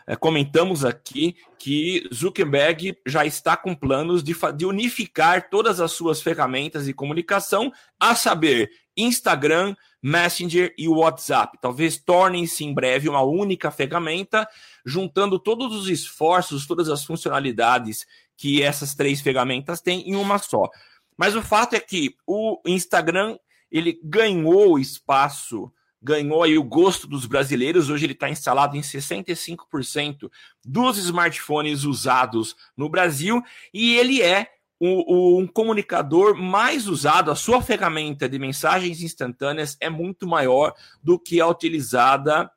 é, 0.06 0.16
comentamos 0.16 0.86
aqui 0.86 1.36
que 1.58 2.08
Zuckerberg 2.12 2.96
já 3.06 3.26
está 3.26 3.54
com 3.58 3.74
planos 3.74 4.22
de, 4.22 4.34
de 4.56 4.64
unificar 4.64 5.50
todas 5.50 5.80
as 5.80 5.92
suas 5.92 6.22
ferramentas 6.22 6.86
de 6.86 6.94
comunicação, 6.94 7.70
a 8.00 8.14
saber, 8.14 8.70
Instagram, 8.96 9.76
Messenger 10.02 10.74
e 10.78 10.88
WhatsApp. 10.88 11.58
Talvez 11.60 11.98
tornem-se 11.98 12.64
em 12.64 12.72
breve 12.72 13.08
uma 13.08 13.20
única 13.20 13.70
ferramenta, 13.70 14.48
juntando 14.84 15.38
todos 15.38 15.74
os 15.74 15.88
esforços, 15.90 16.66
todas 16.66 16.88
as 16.88 17.04
funcionalidades 17.04 18.06
que 18.34 18.62
essas 18.62 18.94
três 18.94 19.20
ferramentas 19.20 19.82
têm 19.82 20.08
em 20.08 20.16
uma 20.16 20.38
só. 20.38 20.70
Mas 21.18 21.34
o 21.34 21.42
fato 21.42 21.74
é 21.74 21.80
que 21.80 22.14
o 22.24 22.60
Instagram 22.64 23.36
ele 23.70 24.00
ganhou 24.02 24.78
espaço, 24.78 25.70
ganhou 26.00 26.42
aí 26.44 26.56
o 26.56 26.62
gosto 26.62 27.06
dos 27.08 27.26
brasileiros. 27.26 27.90
Hoje 27.90 28.06
ele 28.06 28.12
está 28.12 28.30
instalado 28.30 28.76
em 28.76 28.80
65% 28.80 30.30
dos 30.64 30.96
smartphones 30.96 31.82
usados 31.82 32.54
no 32.76 32.88
Brasil 32.88 33.42
e 33.74 33.96
ele 33.96 34.22
é 34.22 34.48
o, 34.80 35.36
o, 35.36 35.40
um 35.40 35.46
comunicador 35.46 36.36
mais 36.36 36.86
usado, 36.86 37.32
a 37.32 37.34
sua 37.34 37.60
ferramenta 37.60 38.28
de 38.28 38.38
mensagens 38.38 39.02
instantâneas 39.02 39.76
é 39.80 39.90
muito 39.90 40.26
maior 40.26 40.72
do 41.02 41.18
que 41.18 41.40
a 41.40 41.48
utilizada 41.48 42.48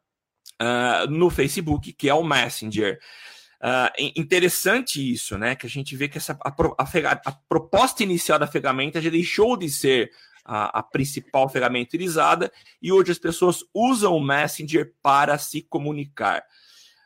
uh, 0.62 1.10
no 1.10 1.32
Facebook, 1.32 1.92
que 1.94 2.10
é 2.10 2.14
o 2.14 2.24
Messenger. 2.24 3.00
Uh, 3.62 4.12
interessante 4.16 5.14
isso, 5.14 5.38
né? 5.38 5.56
Que 5.56 5.68
a 5.68 5.70
gente 5.70 5.96
vê 5.96 6.08
que 6.08 6.18
essa, 6.18 6.36
a, 6.44 6.50
a, 6.50 7.12
a 7.26 7.32
proposta 7.48 8.02
inicial 8.02 8.40
da 8.40 8.48
ferramenta 8.48 9.00
já 9.00 9.10
deixou 9.12 9.56
de 9.56 9.70
ser 9.70 10.12
a, 10.44 10.80
a, 10.80 10.84
principal 10.84 11.48
ferramenta 11.48 11.90
utilizada 11.90 12.52
e 12.82 12.92
hoje 12.92 13.12
as 13.12 13.20
pessoas 13.20 13.64
usam 13.72 14.16
o 14.16 14.20
Messenger 14.20 14.92
para 15.04 15.38
se 15.38 15.62
comunicar. 15.62 16.44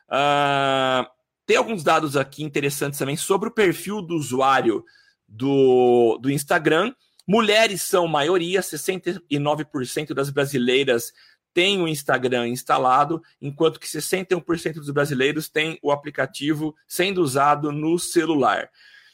Uh, 0.08 1.06
tem 1.44 1.58
alguns 1.58 1.84
dados 1.84 2.16
aqui 2.16 2.42
interessantes 2.42 2.98
também 2.98 3.18
sobre 3.18 3.50
o 3.50 3.54
perfil 3.54 4.00
do 4.00 4.16
usuário 4.16 4.82
do, 5.28 6.18
do 6.22 6.30
Instagram. 6.30 6.94
Mulheres 7.28 7.82
são 7.82 8.08
maioria, 8.08 8.60
69% 8.60 10.14
das 10.14 10.30
brasileiras 10.30 11.12
tem 11.56 11.80
o 11.80 11.88
Instagram 11.88 12.48
instalado, 12.48 13.22
enquanto 13.40 13.80
que 13.80 13.86
61% 13.86 14.74
dos 14.74 14.90
brasileiros 14.90 15.48
têm 15.48 15.78
o 15.82 15.90
aplicativo 15.90 16.76
sendo 16.86 17.22
usado 17.22 17.72
no 17.72 17.98
celular. 17.98 18.68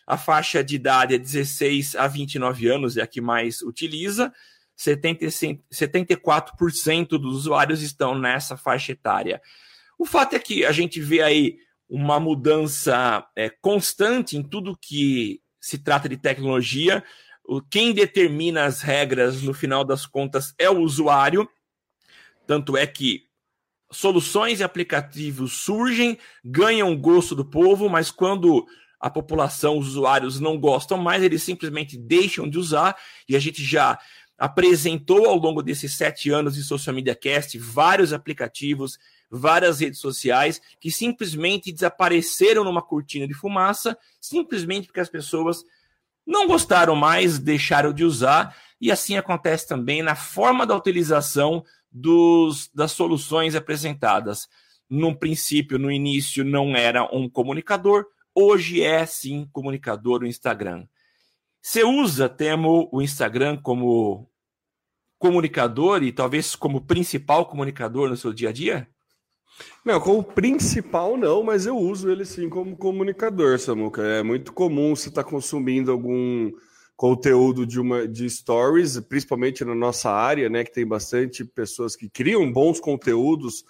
A 0.04 0.18
faixa 0.18 0.64
de 0.64 0.74
idade 0.74 1.14
é 1.14 1.18
16 1.18 1.94
a 1.94 2.08
29 2.08 2.66
anos, 2.66 2.96
é 2.96 3.02
a 3.02 3.06
que 3.06 3.20
mais 3.20 3.62
utiliza. 3.62 4.34
74% 4.76 7.10
dos 7.10 7.36
usuários 7.36 7.80
estão 7.80 8.18
nessa 8.18 8.56
faixa 8.56 8.90
etária. 8.90 9.40
O 9.96 10.04
fato 10.04 10.34
é 10.34 10.40
que 10.40 10.64
a 10.64 10.72
gente 10.72 11.00
vê 11.00 11.22
aí 11.22 11.58
uma 11.88 12.18
mudança 12.18 13.24
é, 13.36 13.50
constante 13.50 14.36
em 14.36 14.42
tudo 14.42 14.76
que 14.76 15.40
se 15.60 15.78
trata 15.78 16.08
de 16.08 16.16
tecnologia. 16.16 17.04
Quem 17.70 17.92
determina 17.92 18.64
as 18.64 18.82
regras, 18.82 19.42
no 19.42 19.54
final 19.54 19.84
das 19.84 20.06
contas, 20.06 20.52
é 20.58 20.68
o 20.68 20.80
usuário. 20.80 21.48
Tanto 22.46 22.76
é 22.76 22.86
que 22.86 23.24
soluções 23.90 24.60
e 24.60 24.64
aplicativos 24.64 25.52
surgem, 25.52 26.18
ganham 26.44 26.92
o 26.92 26.96
gosto 26.96 27.34
do 27.34 27.44
povo, 27.44 27.88
mas 27.88 28.10
quando 28.10 28.66
a 28.98 29.10
população, 29.10 29.78
os 29.78 29.88
usuários 29.88 30.40
não 30.40 30.58
gostam 30.58 30.96
mais, 30.96 31.22
eles 31.22 31.42
simplesmente 31.42 31.98
deixam 31.98 32.48
de 32.48 32.58
usar, 32.58 32.96
e 33.28 33.36
a 33.36 33.38
gente 33.38 33.62
já 33.62 33.98
apresentou 34.38 35.26
ao 35.26 35.36
longo 35.36 35.62
desses 35.62 35.94
sete 35.94 36.30
anos 36.30 36.54
de 36.54 36.62
Social 36.62 36.94
Media 36.94 37.14
Cast 37.14 37.58
vários 37.58 38.12
aplicativos, 38.12 38.98
várias 39.30 39.80
redes 39.80 39.98
sociais 39.98 40.60
que 40.80 40.90
simplesmente 40.90 41.72
desapareceram 41.72 42.64
numa 42.64 42.82
cortina 42.82 43.26
de 43.26 43.34
fumaça, 43.34 43.96
simplesmente 44.20 44.86
porque 44.86 45.00
as 45.00 45.08
pessoas 45.08 45.64
não 46.26 46.46
gostaram 46.46 46.94
mais, 46.94 47.38
deixaram 47.38 47.92
de 47.92 48.04
usar, 48.04 48.56
e 48.80 48.90
assim 48.90 49.16
acontece 49.16 49.66
também 49.66 50.02
na 50.02 50.14
forma 50.14 50.66
da 50.66 50.76
utilização 50.76 51.64
dos, 51.92 52.70
das 52.74 52.92
soluções 52.92 53.54
apresentadas. 53.54 54.48
No 54.88 55.16
princípio, 55.16 55.78
no 55.78 55.90
início, 55.90 56.44
não 56.44 56.76
era 56.76 57.04
um 57.14 57.28
comunicador, 57.28 58.06
hoje 58.34 58.82
é 58.82 59.04
sim 59.06 59.48
comunicador 59.52 60.22
o 60.22 60.26
Instagram. 60.26 60.86
Você 61.60 61.84
usa, 61.84 62.28
Temo, 62.28 62.88
o 62.92 63.00
Instagram 63.00 63.56
como 63.56 64.28
comunicador 65.18 66.02
e 66.02 66.10
talvez 66.10 66.56
como 66.56 66.80
principal 66.80 67.46
comunicador 67.46 68.08
no 68.08 68.16
seu 68.16 68.32
dia 68.32 68.48
a 68.48 68.52
dia? 68.52 68.88
Não, 69.84 70.00
como 70.00 70.24
principal 70.24 71.16
não, 71.16 71.42
mas 71.42 71.66
eu 71.66 71.76
uso 71.76 72.10
ele 72.10 72.24
sim 72.24 72.48
como 72.48 72.76
comunicador, 72.76 73.58
Samuca. 73.58 74.02
É 74.02 74.22
muito 74.22 74.52
comum 74.52 74.96
você 74.96 75.08
estar 75.08 75.22
tá 75.22 75.30
consumindo 75.30 75.92
algum 75.92 76.50
conteúdo 77.02 77.66
de 77.66 77.80
uma 77.80 78.06
de 78.06 78.30
stories, 78.30 78.96
principalmente 79.00 79.64
na 79.64 79.74
nossa 79.74 80.08
área, 80.08 80.48
né, 80.48 80.62
que 80.62 80.70
tem 80.70 80.86
bastante 80.86 81.44
pessoas 81.44 81.96
que 81.96 82.08
criam 82.08 82.52
bons 82.52 82.78
conteúdos 82.78 83.64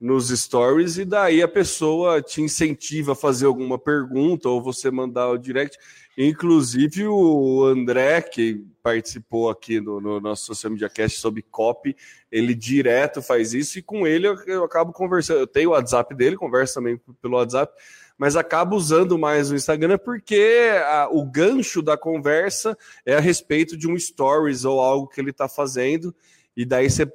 nos 0.00 0.30
stories 0.30 0.96
e 0.96 1.04
daí 1.04 1.42
a 1.42 1.48
pessoa 1.48 2.22
te 2.22 2.40
incentiva 2.40 3.12
a 3.12 3.14
fazer 3.14 3.44
alguma 3.44 3.78
pergunta 3.78 4.48
ou 4.48 4.62
você 4.62 4.90
mandar 4.90 5.28
o 5.28 5.36
direct. 5.36 5.76
Inclusive 6.16 7.06
o 7.06 7.62
André, 7.66 8.22
que 8.22 8.64
participou 8.82 9.50
aqui 9.50 9.82
no, 9.82 10.00
no 10.00 10.18
nosso 10.18 10.46
Social 10.46 10.72
Media 10.72 10.88
Cast 10.88 11.18
sobre 11.18 11.42
copy, 11.42 11.94
ele 12.32 12.54
direto 12.54 13.20
faz 13.20 13.52
isso 13.52 13.78
e 13.78 13.82
com 13.82 14.06
ele 14.06 14.28
eu, 14.28 14.34
eu 14.46 14.64
acabo 14.64 14.94
conversando. 14.94 15.40
Eu 15.40 15.46
tenho 15.46 15.68
o 15.68 15.72
WhatsApp 15.72 16.14
dele, 16.14 16.36
converso 16.36 16.76
também 16.76 16.98
pelo 17.20 17.36
WhatsApp, 17.36 17.70
mas 18.18 18.34
acabo 18.34 18.74
usando 18.74 19.16
mais 19.16 19.50
o 19.50 19.54
Instagram 19.54 19.96
porque 19.96 20.70
a, 20.84 21.08
o 21.10 21.24
gancho 21.24 21.80
da 21.80 21.96
conversa 21.96 22.76
é 23.06 23.14
a 23.14 23.20
respeito 23.20 23.76
de 23.76 23.88
um 23.88 23.96
stories 23.96 24.64
ou 24.64 24.80
algo 24.80 25.06
que 25.06 25.20
ele 25.20 25.30
está 25.30 25.48
fazendo, 25.48 26.14
e 26.56 26.64
daí 26.64 26.90
você 26.90 27.10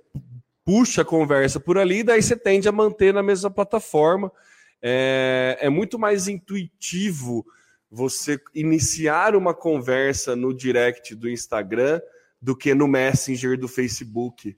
puxa 0.66 1.02
a 1.02 1.06
conversa 1.06 1.60
por 1.60 1.78
ali, 1.78 2.00
e 2.00 2.04
daí 2.04 2.24
você 2.24 2.38
tende 2.38 2.70
a 2.70 2.72
manter 2.72 3.14
na 3.14 3.22
mesma 3.22 3.52
plataforma. 3.52 4.32
É, 4.82 5.58
é 5.60 5.70
muito 5.70 6.00
mais 6.00 6.30
intuitivo 6.30 7.46
você 7.92 8.40
iniciar 8.56 9.36
uma 9.36 9.54
conversa 9.54 10.36
no 10.36 10.54
direct 10.54 11.14
do 11.16 11.30
Instagram 11.30 12.02
do 12.42 12.56
que 12.56 12.74
no 12.74 12.88
Messenger 12.88 13.58
do 13.58 13.68
Facebook, 13.68 14.58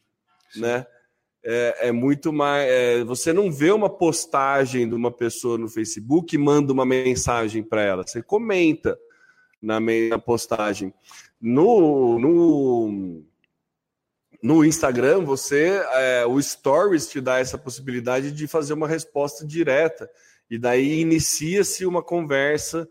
Sim. 0.51 0.61
né? 0.61 0.85
É, 1.47 1.89
é, 1.89 1.91
muito 1.91 2.33
mais. 2.33 2.67
É, 2.67 3.03
você 3.03 3.31
não 3.31 3.51
vê 3.51 3.71
uma 3.71 3.89
postagem 3.89 4.89
de 4.89 4.95
uma 4.95 5.11
pessoa 5.11 5.57
no 5.57 5.69
Facebook 5.69 6.35
e 6.35 6.39
manda 6.39 6.73
uma 6.73 6.85
mensagem 6.85 7.61
para 7.61 7.83
ela. 7.83 8.05
Você 8.05 8.23
comenta 8.23 8.97
na, 9.61 9.79
na 9.79 10.17
postagem. 10.17 10.91
No, 11.39 12.17
no, 12.17 13.23
no 14.41 14.65
Instagram, 14.65 15.23
você 15.23 15.81
é, 15.93 16.25
o 16.25 16.41
Stories 16.41 17.07
te 17.07 17.21
dá 17.21 17.37
essa 17.37 17.57
possibilidade 17.57 18.31
de 18.31 18.47
fazer 18.47 18.73
uma 18.73 18.87
resposta 18.87 19.45
direta. 19.45 20.09
E 20.49 20.57
daí 20.57 20.99
inicia-se 20.99 21.85
uma 21.85 22.01
conversa 22.01 22.87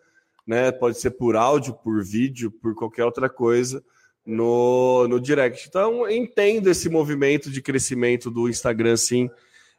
né? 0.46 0.70
Pode 0.70 0.98
ser 1.00 1.12
por 1.12 1.36
áudio, 1.36 1.74
por 1.74 2.04
vídeo, 2.04 2.50
por 2.50 2.74
qualquer 2.74 3.04
outra 3.04 3.28
coisa 3.28 3.82
no, 4.24 5.06
no 5.08 5.20
direct. 5.20 5.66
Então, 5.68 6.08
entendo 6.08 6.70
esse 6.70 6.88
movimento 6.88 7.50
de 7.50 7.60
crescimento 7.60 8.30
do 8.30 8.48
Instagram, 8.48 8.96
sim, 8.96 9.28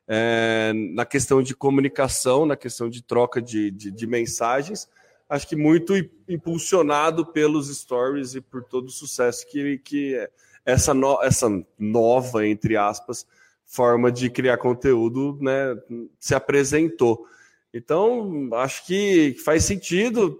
é, 0.07 0.71
na 0.93 1.05
questão 1.05 1.41
de 1.41 1.55
comunicação, 1.55 2.45
na 2.45 2.55
questão 2.55 2.89
de 2.89 3.01
troca 3.01 3.41
de, 3.41 3.71
de, 3.71 3.91
de, 3.91 4.07
mensagens. 4.07 4.87
Acho 5.27 5.47
que 5.47 5.55
muito 5.55 5.93
impulsionado 6.29 7.25
pelos 7.25 7.75
stories 7.75 8.35
e 8.35 8.41
por 8.41 8.63
todo 8.63 8.87
o 8.87 8.91
sucesso 8.91 9.47
que, 9.49 9.79
que 9.79 10.29
essa, 10.63 10.93
no, 10.93 11.21
essa 11.23 11.47
nova, 11.79 12.45
entre 12.45 12.77
aspas, 12.77 13.25
forma 13.65 14.11
de 14.11 14.29
criar 14.29 14.57
conteúdo 14.57 15.37
né, 15.41 15.75
se 16.19 16.35
apresentou. 16.35 17.25
Então, 17.73 18.47
acho 18.53 18.85
que 18.85 19.35
faz 19.43 19.65
sentido, 19.65 20.39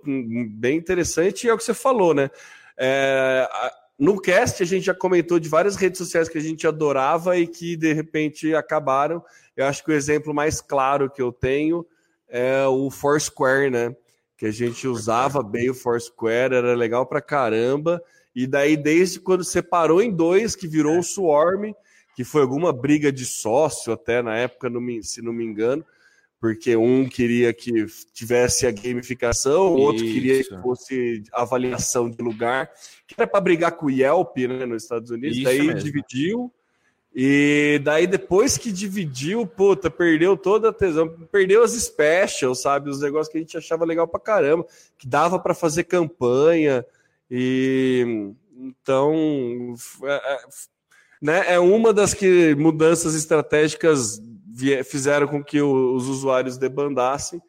bem 0.51 0.77
interessante, 0.77 1.45
e 1.45 1.49
é 1.49 1.53
o 1.53 1.57
que 1.57 1.63
você 1.63 1.73
falou, 1.73 2.13
né? 2.13 2.29
É, 2.77 3.49
no 3.97 4.19
cast, 4.19 4.62
a 4.62 4.65
gente 4.65 4.86
já 4.86 4.93
comentou 4.93 5.39
de 5.39 5.47
várias 5.47 5.75
redes 5.75 5.97
sociais 5.97 6.27
que 6.27 6.38
a 6.38 6.41
gente 6.41 6.67
adorava 6.67 7.38
e 7.38 7.47
que 7.47 7.77
de 7.77 7.93
repente 7.93 8.53
acabaram. 8.53 9.23
Eu 9.55 9.65
acho 9.65 9.84
que 9.84 9.91
o 9.91 9.93
exemplo 9.93 10.34
mais 10.34 10.60
claro 10.60 11.10
que 11.10 11.21
eu 11.21 11.31
tenho 11.31 11.86
é 12.27 12.65
o 12.67 12.91
Foursquare, 12.91 13.69
né? 13.69 13.95
Que 14.38 14.47
a 14.47 14.51
gente 14.51 14.86
usava 14.88 15.41
bem 15.41 15.69
o 15.69 15.73
Foursquare, 15.73 16.53
era 16.53 16.75
legal 16.75 17.05
pra 17.05 17.21
caramba. 17.21 18.03
E 18.36 18.45
daí, 18.45 18.75
desde 18.75 19.19
quando 19.19 19.45
separou 19.45 20.01
em 20.01 20.12
dois, 20.12 20.58
que 20.58 20.67
virou 20.67 20.99
o 20.99 21.03
Swarm, 21.03 21.73
que 22.15 22.25
foi 22.25 22.41
alguma 22.41 22.73
briga 22.73 23.12
de 23.13 23.25
sócio 23.25 23.93
até 23.93 24.21
na 24.21 24.36
época, 24.36 24.69
se 25.01 25.21
não 25.21 25.31
me 25.31 25.45
engano 25.45 25.86
porque 26.39 26.75
um 26.75 27.07
queria 27.07 27.53
que 27.53 27.85
tivesse 28.13 28.67
a 28.67 28.71
gamificação, 28.71 29.73
o 29.73 29.77
outro 29.77 30.03
queria 30.03 30.43
que 30.43 30.61
fosse 30.61 31.23
avaliação 31.33 32.09
de 32.09 32.21
lugar, 32.21 32.69
que 33.07 33.15
era 33.17 33.25
para 33.25 33.41
brigar 33.41 33.71
com 33.71 33.87
o 33.87 33.91
Yelp 33.91 34.37
né, 34.37 34.65
nos 34.65 34.83
Estados 34.83 35.09
Unidos, 35.09 35.37
Isso 35.37 35.45
daí 35.45 35.61
mesmo. 35.61 35.79
dividiu. 35.79 36.53
E 37.17 37.79
daí, 37.81 38.05
depois 38.05 38.57
que 38.57 38.73
dividiu, 38.73 39.47
puta, 39.47 39.89
perdeu 39.89 40.35
toda 40.35 40.69
a 40.69 40.73
tesão, 40.73 41.07
perdeu 41.31 41.63
as 41.63 41.71
specials, 41.71 42.61
sabe? 42.61 42.89
Os 42.89 42.99
negócios 42.99 43.29
que 43.29 43.37
a 43.37 43.41
gente 43.41 43.57
achava 43.57 43.85
legal 43.85 44.05
pra 44.05 44.19
caramba, 44.19 44.65
que 44.97 45.07
dava 45.07 45.39
para 45.39 45.53
fazer 45.53 45.85
campanha. 45.85 46.85
E 47.31 48.33
então, 48.57 49.13
é, 50.03 50.13
é, 50.13 50.37
né, 51.21 51.53
é 51.53 51.59
uma 51.59 51.93
das 51.93 52.13
que 52.13 52.53
mudanças 52.55 53.15
estratégicas 53.15 54.21
fizeram 54.83 55.27
com 55.27 55.43
que 55.43 55.61
os 55.61 56.07
usuários 56.07 56.57
debandassem, 56.57 57.41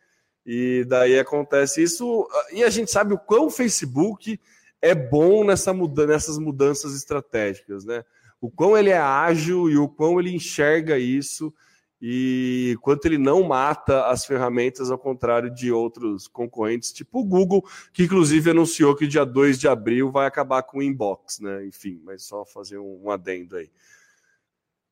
e 0.44 0.84
daí 0.86 1.18
acontece 1.18 1.82
isso. 1.82 2.26
E 2.52 2.62
a 2.62 2.70
gente 2.70 2.90
sabe 2.90 3.14
o 3.14 3.18
quão 3.18 3.46
o 3.46 3.50
Facebook 3.50 4.38
é 4.80 4.94
bom 4.94 5.44
nessa 5.44 5.72
muda 5.72 6.06
nessas 6.06 6.38
mudanças 6.38 6.94
estratégicas, 6.94 7.84
né? 7.84 8.04
O 8.40 8.50
quão 8.50 8.76
ele 8.76 8.90
é 8.90 8.98
ágil 8.98 9.68
e 9.68 9.76
o 9.76 9.88
quão 9.88 10.20
ele 10.20 10.34
enxerga 10.34 10.98
isso 10.98 11.52
e 12.00 12.76
quanto 12.82 13.06
ele 13.06 13.16
não 13.16 13.42
mata 13.42 14.06
as 14.06 14.26
ferramentas, 14.26 14.90
ao 14.90 14.98
contrário 14.98 15.50
de 15.52 15.72
outros 15.72 16.28
concorrentes, 16.28 16.92
tipo 16.92 17.20
o 17.20 17.24
Google, 17.24 17.64
que 17.92 18.04
inclusive 18.04 18.50
anunciou 18.50 18.94
que 18.94 19.06
dia 19.06 19.24
2 19.24 19.58
de 19.58 19.66
abril 19.66 20.10
vai 20.10 20.26
acabar 20.26 20.62
com 20.62 20.78
o 20.78 20.82
inbox, 20.82 21.40
né? 21.40 21.64
Enfim, 21.66 22.00
mas 22.04 22.22
só 22.22 22.44
fazer 22.44 22.78
um, 22.78 23.04
um 23.04 23.10
adendo 23.10 23.56
aí. 23.56 23.70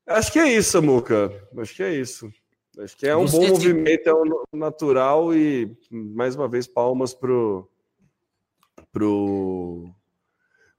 Acho 0.07 0.31
que 0.31 0.39
é 0.39 0.53
isso, 0.53 0.71
Samuca. 0.71 1.31
Acho 1.57 1.75
que 1.75 1.83
é 1.83 1.93
isso. 1.93 2.31
Acho 2.79 2.97
que 2.97 3.07
é 3.07 3.15
um 3.15 3.27
Você 3.27 3.37
bom 3.37 3.47
movimento, 3.47 4.07
é 4.07 4.13
um 4.13 4.57
natural 4.57 5.33
e, 5.33 5.71
mais 5.89 6.35
uma 6.35 6.47
vez, 6.47 6.67
palmas 6.67 7.13
pro, 7.13 7.69
pro, 8.91 9.89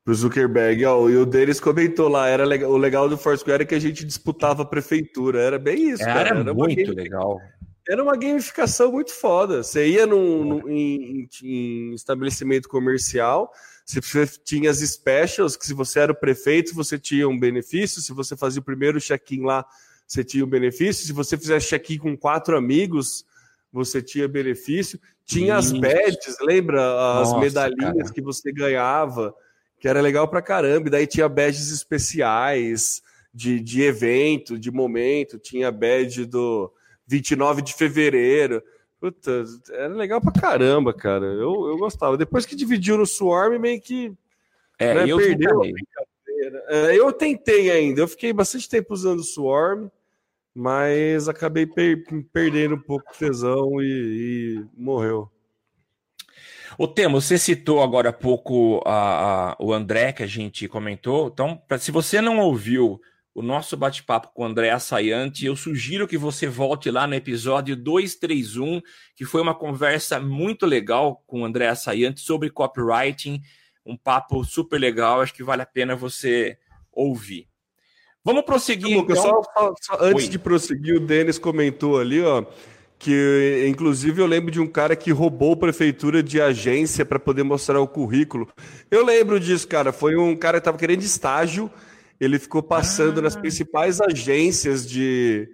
pro 0.04 0.14
Zuckerberg. 0.14 0.84
Ó, 0.84 1.08
e 1.08 1.16
o 1.16 1.24
deles 1.24 1.58
comentou 1.58 2.08
lá, 2.08 2.28
era 2.28 2.44
legal, 2.44 2.70
o 2.70 2.76
legal 2.76 3.08
do 3.08 3.16
Foursquare 3.16 3.62
é 3.62 3.66
que 3.66 3.74
a 3.74 3.80
gente 3.80 4.04
disputava 4.04 4.62
a 4.62 4.66
prefeitura. 4.66 5.40
Era 5.40 5.58
bem 5.58 5.90
isso, 5.90 6.02
era, 6.02 6.12
cara. 6.12 6.40
Era 6.40 6.54
muito 6.54 6.92
legal. 6.92 7.40
Era 7.88 8.02
uma 8.02 8.16
gamificação 8.16 8.92
muito 8.92 9.12
foda. 9.12 9.62
Você 9.62 9.88
ia 9.88 10.06
num, 10.06 10.44
num 10.44 10.68
em, 10.68 11.28
em 11.42 11.94
estabelecimento 11.94 12.68
comercial, 12.68 13.50
você 13.86 14.26
tinha 14.44 14.68
as 14.68 14.78
specials, 14.78 15.56
que 15.56 15.64
se 15.64 15.72
você 15.72 16.00
era 16.00 16.10
o 16.10 16.14
prefeito, 16.14 16.74
você 16.74 16.98
tinha 16.98 17.28
um 17.28 17.38
benefício. 17.38 18.02
Se 18.02 18.12
você 18.12 18.36
fazia 18.36 18.60
o 18.60 18.64
primeiro 18.64 19.00
check-in 19.00 19.42
lá, 19.42 19.64
você 20.06 20.24
tinha 20.24 20.44
um 20.44 20.48
benefício. 20.48 21.06
Se 21.06 21.12
você 21.12 21.38
fizesse 21.38 21.68
check-in 21.68 21.98
com 21.98 22.16
quatro 22.16 22.56
amigos, 22.56 23.24
você 23.72 24.02
tinha 24.02 24.26
benefício. 24.26 24.98
Tinha 25.24 25.56
Isso. 25.58 25.74
as 25.74 25.80
badges, 25.80 26.36
lembra? 26.40 26.80
As 27.20 27.28
Nossa, 27.28 27.38
medalhinhas 27.38 27.96
cara. 27.96 28.12
que 28.12 28.20
você 28.20 28.52
ganhava, 28.52 29.32
que 29.78 29.86
era 29.86 30.00
legal 30.00 30.26
pra 30.26 30.42
caramba. 30.42 30.88
E 30.88 30.90
daí 30.90 31.06
tinha 31.06 31.28
badges 31.28 31.70
especiais 31.70 33.02
de, 33.32 33.60
de 33.60 33.82
evento, 33.82 34.58
de 34.58 34.72
momento. 34.72 35.38
Tinha 35.38 35.70
badge 35.70 36.24
do 36.24 36.72
29 37.06 37.62
de 37.62 37.72
fevereiro. 37.72 38.60
Puta, 39.00 39.44
era 39.70 39.94
legal 39.94 40.20
pra 40.20 40.32
caramba, 40.32 40.92
cara. 40.92 41.26
Eu, 41.26 41.68
eu 41.68 41.76
gostava. 41.76 42.16
Depois 42.16 42.46
que 42.46 42.56
dividiu 42.56 42.96
no 42.96 43.06
Swarm, 43.06 43.58
meio 43.58 43.80
que. 43.80 44.12
É, 44.78 44.94
né, 44.94 45.04
eu 45.06 45.18
perdeu 45.18 45.62
é, 46.68 46.94
eu 46.94 47.12
tentei 47.12 47.70
ainda. 47.70 48.00
Eu 48.00 48.08
fiquei 48.08 48.32
bastante 48.32 48.68
tempo 48.68 48.92
usando 48.92 49.20
o 49.20 49.24
Swarm, 49.24 49.88
mas 50.54 51.28
acabei 51.28 51.66
per 51.66 52.04
perdendo 52.32 52.74
um 52.74 52.80
pouco 52.80 53.12
de 53.12 53.18
tesão 53.18 53.82
e, 53.82 53.86
e 53.86 54.64
morreu. 54.76 55.30
O 56.78 56.86
Temo, 56.86 57.20
você 57.20 57.38
citou 57.38 57.82
agora 57.82 58.10
há 58.10 58.12
pouco 58.12 58.82
a, 58.84 59.52
a, 59.52 59.56
o 59.58 59.72
André, 59.72 60.12
que 60.12 60.22
a 60.22 60.26
gente 60.26 60.68
comentou. 60.68 61.28
Então, 61.28 61.56
pra, 61.66 61.78
se 61.78 61.90
você 61.90 62.20
não 62.20 62.38
ouviu 62.38 63.00
o 63.36 63.42
nosso 63.42 63.76
bate-papo 63.76 64.30
com 64.32 64.44
o 64.44 64.46
André 64.46 64.70
Assayante. 64.70 65.44
Eu 65.44 65.54
sugiro 65.54 66.08
que 66.08 66.16
você 66.16 66.46
volte 66.46 66.90
lá 66.90 67.06
no 67.06 67.14
episódio 67.14 67.76
231, 67.76 68.80
que 69.14 69.26
foi 69.26 69.42
uma 69.42 69.54
conversa 69.54 70.18
muito 70.18 70.64
legal 70.64 71.22
com 71.26 71.42
o 71.42 71.44
André 71.44 71.68
Assayante 71.68 72.22
sobre 72.22 72.48
copywriting. 72.48 73.42
Um 73.84 73.94
papo 73.94 74.42
super 74.42 74.80
legal, 74.80 75.20
acho 75.20 75.34
que 75.34 75.44
vale 75.44 75.60
a 75.60 75.66
pena 75.66 75.94
você 75.94 76.56
ouvir. 76.90 77.46
Vamos 78.24 78.42
prosseguir. 78.42 78.96
então. 78.96 79.14
só, 79.14 79.42
só, 79.42 79.74
só 79.82 79.98
antes 80.00 80.24
Oi. 80.24 80.30
de 80.30 80.38
prosseguir, 80.38 80.96
o 80.96 81.00
Denis 81.00 81.38
comentou 81.38 82.00
ali, 82.00 82.22
ó, 82.22 82.42
que 82.98 83.66
inclusive 83.68 84.18
eu 84.18 84.26
lembro 84.26 84.50
de 84.50 84.62
um 84.62 84.66
cara 84.66 84.96
que 84.96 85.10
roubou 85.10 85.54
prefeitura 85.54 86.22
de 86.22 86.40
agência 86.40 87.04
para 87.04 87.18
poder 87.18 87.42
mostrar 87.42 87.82
o 87.82 87.86
currículo. 87.86 88.48
Eu 88.90 89.04
lembro 89.04 89.38
disso, 89.38 89.68
cara. 89.68 89.92
Foi 89.92 90.16
um 90.16 90.34
cara 90.34 90.56
que 90.56 90.62
estava 90.62 90.78
querendo 90.78 91.02
estágio 91.02 91.70
ele 92.20 92.38
ficou 92.38 92.62
passando 92.62 93.18
ah. 93.18 93.22
nas 93.22 93.36
principais 93.36 94.00
agências 94.00 94.88
de, 94.88 95.48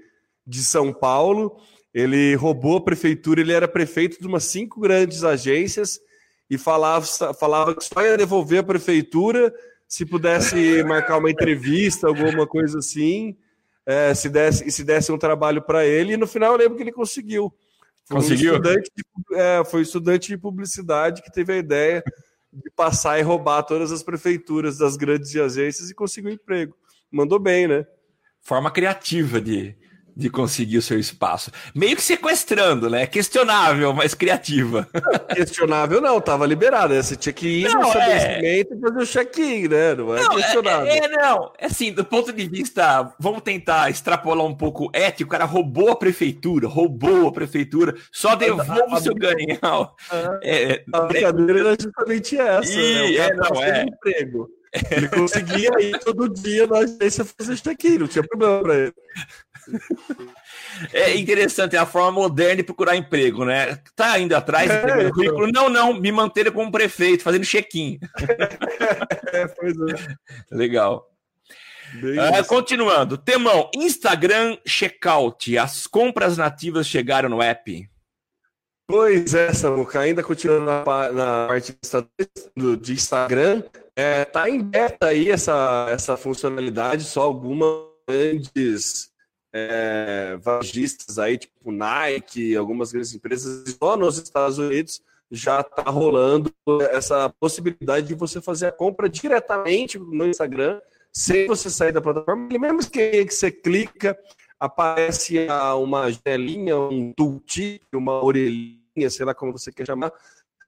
de 0.46 0.62
São 0.62 0.92
Paulo. 0.92 1.56
Ele 1.92 2.34
roubou 2.34 2.78
a 2.78 2.84
prefeitura, 2.84 3.40
ele 3.40 3.52
era 3.52 3.68
prefeito 3.68 4.20
de 4.20 4.26
umas 4.26 4.44
cinco 4.44 4.80
grandes 4.80 5.24
agências 5.24 6.00
e 6.48 6.56
falava, 6.56 7.06
falava 7.34 7.74
que 7.74 7.84
só 7.84 8.02
ia 8.02 8.16
devolver 8.16 8.60
a 8.60 8.64
prefeitura 8.64 9.52
se 9.92 10.06
pudesse 10.06 10.82
marcar 10.84 11.18
uma 11.18 11.30
entrevista, 11.30 12.06
alguma 12.06 12.46
coisa 12.46 12.78
assim, 12.78 13.36
é, 13.84 14.14
se 14.14 14.30
desse, 14.30 14.70
se 14.70 14.84
desse 14.84 15.12
um 15.12 15.18
trabalho 15.18 15.60
para 15.60 15.84
ele. 15.84 16.14
E 16.14 16.16
no 16.16 16.26
final 16.26 16.52
eu 16.52 16.58
lembro 16.58 16.76
que 16.76 16.82
ele 16.82 16.92
conseguiu. 16.92 17.52
Foi 18.06 18.16
conseguiu? 18.16 18.52
Um 18.52 18.56
estudante 18.56 18.90
de, 18.96 19.36
é, 19.36 19.64
foi 19.64 19.82
estudante 19.82 20.28
de 20.28 20.38
publicidade 20.38 21.20
que 21.20 21.30
teve 21.30 21.52
a 21.52 21.58
ideia 21.58 22.02
de 22.52 22.70
passar 22.70 23.18
e 23.18 23.22
roubar 23.22 23.62
todas 23.62 23.90
as 23.90 24.02
prefeituras 24.02 24.78
das 24.78 24.96
grandes 24.96 25.34
agências 25.36 25.90
e 25.90 25.94
conseguir 25.94 26.28
um 26.28 26.32
emprego. 26.32 26.76
Mandou 27.10 27.38
bem, 27.38 27.66
né? 27.66 27.86
Forma 28.40 28.70
criativa 28.70 29.40
de, 29.40 29.76
de 30.14 30.28
conseguir 30.28 30.78
o 30.78 30.82
seu 30.82 30.98
espaço. 30.98 31.50
Meio 31.74 31.96
que 31.96 32.02
sequestrando, 32.02 32.88
né? 32.90 33.06
Questionável, 33.06 33.92
mas 33.92 34.14
criativa. 34.14 34.88
Questionável 35.34 36.00
não, 36.00 36.20
tava 36.20 36.46
liberado. 36.46 36.94
Né? 36.94 37.02
Você 37.02 37.16
tinha 37.16 37.32
que 37.32 37.46
ir 37.46 37.64
não, 37.64 37.80
no 37.80 37.86
estabelecimento 37.86 38.72
é... 38.72 38.76
e 38.76 38.80
fazer 38.80 38.98
o 38.98 39.06
check-in, 39.06 39.68
né? 39.68 39.94
Não 39.94 40.16
é 40.16 40.22
não, 40.22 40.30
questionável. 40.36 40.86
É, 40.86 40.98
é, 40.98 41.08
não, 41.08 41.52
é 41.58 41.66
assim, 41.66 41.92
do 41.92 42.04
ponto 42.04 42.32
de 42.32 42.48
vista, 42.48 43.12
vamos 43.18 43.42
tentar 43.42 43.90
extrapolar 43.90 44.46
um 44.46 44.54
pouco 44.54 44.90
ético, 44.92 45.28
o 45.28 45.30
cara 45.30 45.44
roubou 45.44 45.90
a 45.90 45.96
prefeitura, 45.96 46.68
roubou 46.68 47.28
a 47.28 47.32
prefeitura, 47.32 47.94
só 48.10 48.34
devolva 48.34 48.96
o 48.96 49.00
seu 49.00 49.14
ganho. 49.14 49.58
É, 50.42 50.84
a 50.92 51.00
brincadeira 51.02 51.60
era 51.60 51.76
justamente 51.80 52.38
essa. 52.38 52.72
E, 52.72 53.16
né? 53.18 53.26
é, 53.26 53.34
não, 53.34 53.62
é. 53.62 53.84
emprego. 53.84 54.48
Ele 54.90 55.08
conseguia 55.08 55.70
ir 55.80 55.98
todo 55.98 56.28
dia 56.28 56.66
na 56.66 56.78
agência 56.78 57.24
fazer 57.24 57.56
check-in, 57.56 57.98
não 57.98 58.08
tinha 58.08 58.26
problema 58.26 58.62
para 58.62 58.74
ele. 58.74 58.94
É 60.92 61.14
interessante, 61.16 61.76
é 61.76 61.78
a 61.78 61.86
forma 61.86 62.12
moderna 62.12 62.56
de 62.56 62.62
procurar 62.62 62.96
emprego, 62.96 63.44
né? 63.44 63.78
Tá 63.94 64.18
indo 64.18 64.34
atrás 64.34 64.70
é, 64.70 65.04
do 65.04 65.12
currículo. 65.12 65.50
Não, 65.52 65.68
não, 65.68 65.92
me 65.94 66.10
manter 66.10 66.50
como 66.50 66.72
prefeito, 66.72 67.22
fazendo 67.22 67.44
check-in. 67.44 67.98
É, 69.32 69.48
pois 69.48 69.74
é. 69.74 70.14
Legal. 70.54 71.08
Uh, 71.96 72.46
continuando, 72.46 73.16
Temão, 73.16 73.70
Instagram 73.74 74.58
checkout. 74.66 75.56
As 75.56 75.86
compras 75.86 76.36
nativas 76.36 76.86
chegaram 76.86 77.30
no 77.30 77.40
app. 77.40 77.88
Pois 78.86 79.32
é, 79.32 79.54
Samuca, 79.54 80.00
ainda 80.00 80.22
continuando 80.22 80.66
na, 80.66 81.12
na 81.12 81.46
parte 81.48 81.74
de 82.78 82.92
Instagram, 82.92 83.62
é, 83.96 84.24
tá 84.26 84.50
em 84.50 84.62
beta 84.62 85.06
aí 85.06 85.30
essa, 85.30 85.86
essa 85.88 86.14
funcionalidade, 86.16 87.04
só 87.04 87.22
algumas 87.22 87.86
grandes 88.06 89.11
é, 89.52 90.36
varejistas 90.40 91.18
aí, 91.18 91.36
tipo 91.36 91.70
Nike, 91.70 92.56
algumas 92.56 92.90
grandes 92.90 93.14
empresas, 93.14 93.76
só 93.78 93.96
nos 93.96 94.18
Estados 94.18 94.58
Unidos 94.58 95.02
já 95.30 95.60
está 95.60 95.82
rolando 95.84 96.52
essa 96.90 97.28
possibilidade 97.40 98.06
de 98.06 98.14
você 98.14 98.40
fazer 98.40 98.66
a 98.66 98.72
compra 98.72 99.08
diretamente 99.08 99.98
no 99.98 100.26
Instagram, 100.26 100.80
sem 101.10 101.46
você 101.46 101.70
sair 101.70 101.90
da 101.90 102.02
plataforma. 102.02 102.48
E 102.50 102.58
mesmo 102.58 102.90
que, 102.90 103.24
você 103.24 103.50
clica, 103.50 104.18
aparece 104.60 105.46
uma 105.80 106.10
janelinha, 106.10 106.78
um 106.78 107.12
tooltip, 107.14 107.84
uma 107.94 108.22
orelhinha, 108.22 109.08
sei 109.08 109.24
lá 109.24 109.34
como 109.34 109.52
você 109.52 109.72
quer 109.72 109.86
chamar, 109.86 110.12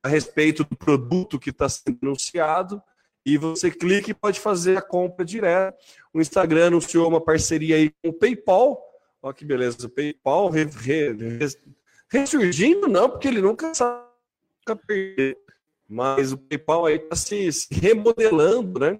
a 0.02 0.08
respeito 0.08 0.64
do 0.64 0.76
produto 0.76 1.38
que 1.38 1.50
está 1.50 1.68
sendo 1.68 1.98
anunciado 2.02 2.82
e 3.24 3.38
você 3.38 3.70
clica 3.70 4.10
e 4.10 4.14
pode 4.14 4.38
fazer 4.38 4.76
a 4.76 4.82
compra 4.82 5.24
direta. 5.24 5.76
O 6.12 6.20
Instagram 6.20 6.66
anunciou 6.66 7.08
uma 7.08 7.20
parceria 7.20 7.76
aí 7.76 7.90
com 8.02 8.10
o 8.10 8.12
PayPal. 8.12 8.78
Olha 9.22 9.34
que 9.34 9.44
beleza, 9.44 9.86
o 9.86 9.90
PayPal 9.90 10.50
re, 10.50 10.64
re, 10.64 11.12
re, 11.12 11.38
ressurgindo, 12.08 12.86
não, 12.86 13.08
porque 13.08 13.28
ele 13.28 13.40
nunca 13.40 13.74
sabe 13.74 14.04
perder. 14.86 15.38
Mas 15.88 16.32
o 16.32 16.38
PayPal 16.38 16.86
aí 16.86 16.96
está 16.96 17.16
se, 17.16 17.50
se, 17.50 17.68
remodelando, 17.72 18.80
né? 18.80 18.98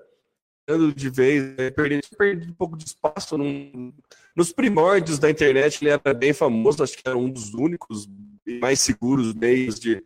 De 0.97 1.11
vez, 1.11 1.43
né? 1.57 1.71
perdendo, 1.71 2.03
perdendo 2.17 2.51
um 2.51 2.55
pouco 2.55 2.77
de 2.79 2.85
espaço. 2.85 3.37
Num, 3.37 3.93
nos 4.35 4.51
primórdios 4.51 5.19
da 5.19 5.31
internet, 5.31 5.83
ele 5.83 5.91
era 5.91 6.15
bem 6.15 6.33
famoso, 6.33 6.83
acho 6.83 6.97
que 6.97 7.07
era 7.07 7.17
um 7.17 7.31
dos 7.31 7.53
únicos 7.53 8.09
mais 8.61 8.81
seguros 8.81 9.35
meios 9.35 9.79
de, 9.79 10.03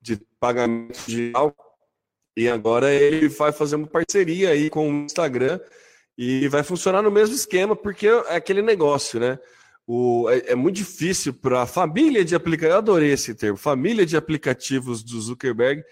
de 0.00 0.16
pagamento 0.40 0.98
digital 1.06 1.54
e 2.38 2.48
agora 2.48 2.94
ele 2.94 3.28
vai 3.28 3.50
fazer 3.50 3.74
uma 3.74 3.88
parceria 3.88 4.50
aí 4.50 4.70
com 4.70 4.88
o 4.88 5.04
Instagram 5.04 5.58
e 6.16 6.46
vai 6.46 6.62
funcionar 6.62 7.02
no 7.02 7.10
mesmo 7.10 7.34
esquema, 7.34 7.74
porque 7.74 8.06
é 8.06 8.36
aquele 8.36 8.62
negócio, 8.62 9.18
né? 9.18 9.40
O, 9.84 10.30
é, 10.30 10.52
é 10.52 10.54
muito 10.54 10.76
difícil 10.76 11.34
para 11.34 11.62
a 11.62 11.66
família 11.66 12.24
de 12.24 12.36
aplicativos, 12.36 12.74
eu 12.74 12.78
adorei 12.78 13.10
esse 13.10 13.34
termo, 13.34 13.58
família 13.58 14.06
de 14.06 14.16
aplicativos 14.16 15.02
do 15.02 15.20
Zuckerberg, 15.20 15.82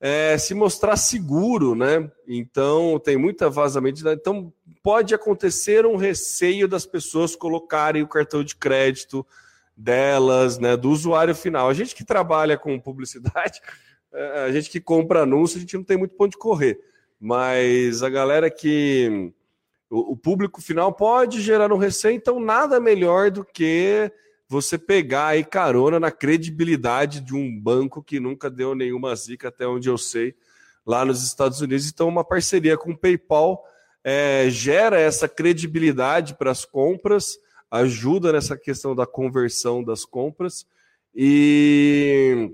é, 0.00 0.38
se 0.38 0.54
mostrar 0.54 0.96
seguro, 0.96 1.74
né? 1.74 2.08
Então 2.24 2.96
tem 3.00 3.16
muita 3.16 3.50
vazamento. 3.50 4.08
Então 4.08 4.52
pode 4.84 5.12
acontecer 5.12 5.84
um 5.84 5.96
receio 5.96 6.68
das 6.68 6.86
pessoas 6.86 7.34
colocarem 7.34 8.00
o 8.00 8.08
cartão 8.08 8.44
de 8.44 8.54
crédito 8.54 9.26
delas, 9.76 10.56
né? 10.56 10.76
Do 10.76 10.88
usuário 10.88 11.34
final. 11.34 11.68
A 11.68 11.74
gente 11.74 11.96
que 11.96 12.04
trabalha 12.04 12.56
com 12.56 12.78
publicidade 12.78 13.60
a 14.12 14.50
gente 14.52 14.70
que 14.70 14.80
compra 14.80 15.22
anúncio, 15.22 15.56
a 15.56 15.60
gente 15.60 15.76
não 15.76 15.84
tem 15.84 15.96
muito 15.96 16.14
ponto 16.14 16.32
de 16.32 16.38
correr. 16.38 16.80
Mas 17.18 18.02
a 18.02 18.08
galera 18.08 18.50
que. 18.50 19.32
O, 19.88 20.12
o 20.12 20.16
público 20.16 20.62
final 20.62 20.92
pode 20.92 21.42
gerar 21.42 21.72
um 21.72 21.76
receio, 21.76 22.14
então 22.14 22.38
nada 22.38 22.78
melhor 22.78 23.30
do 23.30 23.44
que 23.44 24.10
você 24.48 24.76
pegar 24.78 25.28
aí 25.28 25.44
carona 25.44 26.00
na 26.00 26.10
credibilidade 26.10 27.20
de 27.20 27.34
um 27.34 27.56
banco 27.60 28.02
que 28.02 28.18
nunca 28.18 28.50
deu 28.50 28.74
nenhuma 28.74 29.14
zica, 29.14 29.48
até 29.48 29.66
onde 29.66 29.88
eu 29.88 29.96
sei, 29.96 30.34
lá 30.84 31.04
nos 31.04 31.22
Estados 31.22 31.60
Unidos. 31.60 31.88
Então, 31.88 32.08
uma 32.08 32.24
parceria 32.24 32.76
com 32.76 32.90
o 32.90 32.96
PayPal 32.96 33.64
é, 34.02 34.48
gera 34.50 34.98
essa 34.98 35.28
credibilidade 35.28 36.34
para 36.34 36.50
as 36.50 36.64
compras, 36.64 37.38
ajuda 37.70 38.32
nessa 38.32 38.56
questão 38.56 38.94
da 38.94 39.06
conversão 39.06 39.84
das 39.84 40.04
compras 40.04 40.66
e 41.14 42.50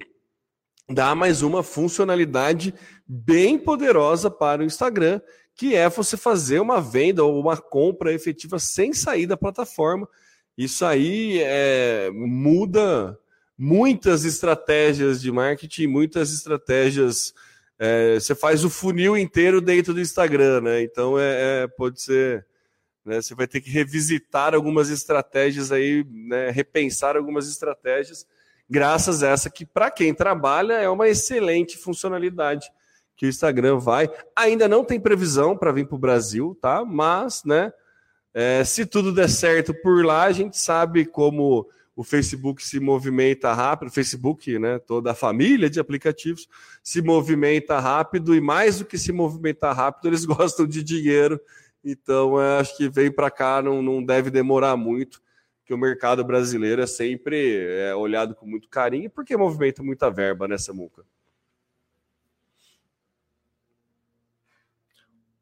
dá 0.89 1.15
mais 1.15 1.43
uma 1.43 1.63
funcionalidade 1.63 2.73
bem 3.07 3.59
poderosa 3.59 4.31
para 4.31 4.63
o 4.63 4.65
Instagram, 4.65 5.21
que 5.55 5.75
é 5.75 5.89
você 5.89 6.17
fazer 6.17 6.61
uma 6.61 6.81
venda 6.81 7.25
ou 7.25 7.41
uma 7.41 7.57
compra 7.57 8.13
efetiva 8.13 8.59
sem 8.59 8.93
sair 8.93 9.27
da 9.27 9.37
plataforma. 9.37 10.09
Isso 10.57 10.85
aí 10.85 11.41
é, 11.43 12.11
muda 12.13 13.19
muitas 13.59 14.25
estratégias 14.25 15.21
de 15.21 15.33
marketing, 15.33 15.87
muitas 15.87 16.33
estratégias. 16.33 17.35
É, 17.79 18.15
você 18.15 18.35
faz 18.35 18.65
o 18.65 18.71
funil 18.71 19.17
inteiro 19.17 19.61
dentro 19.61 19.93
do 19.93 20.01
Instagram, 20.01 20.61
né? 20.61 20.83
Então 20.83 21.19
é, 21.19 21.65
é 21.65 21.67
pode 21.67 22.01
ser. 22.01 22.47
Né, 23.05 23.23
você 23.23 23.37
vai 23.37 23.47
ter 23.47 23.61
que 23.61 23.71
revisitar 23.71 24.53
algumas 24.53 24.91
estratégias 24.91 25.71
aí, 25.71 26.05
né, 26.11 26.51
repensar 26.51 27.17
algumas 27.17 27.49
estratégias 27.49 28.27
graças 28.69 29.23
a 29.23 29.29
essa 29.29 29.51
que, 29.51 29.65
para 29.65 29.91
quem 29.91 30.15
trabalha, 30.15 30.75
é 30.75 30.89
uma 30.89 31.09
excelente 31.09 31.77
funcionalidade 31.77 32.71
que 33.17 33.27
o 33.27 33.29
Instagram 33.29 33.79
vai. 33.79 34.11
Ainda 34.35 34.69
não 34.69 34.85
tem 34.85 35.01
previsão 35.01 35.57
para 35.57 35.73
vir 35.73 35.87
para 35.87 35.97
o 35.97 35.99
Brasil, 35.99 36.57
tá? 36.61 36.85
Mas, 36.85 37.43
né? 37.45 37.73
É, 38.35 38.63
se 38.65 38.85
tudo 38.85 39.13
der 39.13 39.31
certo 39.31 39.73
por 39.73 40.05
lá, 40.05 40.25
a 40.25 40.33
gente 40.33 40.59
sabe 40.59 41.07
como 41.07 41.67
o 41.97 42.05
Facebook 42.05 42.63
se 42.63 42.79
movimenta 42.79 43.55
rápido, 43.55 43.89
o 43.89 43.93
Facebook, 43.93 44.59
né, 44.59 44.79
toda 44.79 45.13
a 45.13 45.15
família 45.15 45.71
de 45.71 45.81
aplicativos 45.81 46.47
se 46.83 47.01
movimenta 47.01 47.81
rápido 47.81 48.35
e 48.35 48.41
mais 48.41 48.79
do 48.79 48.85
que 48.85 48.99
se 48.99 49.11
movimentar 49.11 49.75
rápido, 49.75 50.09
eles 50.09 50.27
gostam 50.27 50.67
de 50.67 50.83
dinheiro. 50.83 51.41
Então, 51.83 52.37
acho 52.37 52.77
que 52.77 52.91
vem 52.91 53.11
para 53.11 53.31
cá, 53.31 53.63
não, 53.63 53.81
não 53.81 54.05
deve 54.05 54.31
demorar 54.31 54.77
muito, 54.77 55.23
que 55.67 55.75
o 55.75 55.79
mercado 55.79 56.25
brasileiro 56.25 56.81
é 56.81 56.87
sempre 56.87 57.67
é, 57.69 57.95
olhado 57.95 58.35
com 58.37 58.47
muito 58.47 58.69
carinho, 58.69 59.11
porque 59.11 59.37
movimenta 59.37 59.83
muita 59.83 60.09
verba 60.09 60.47
nessa 60.47 60.73
muca. 60.73 61.03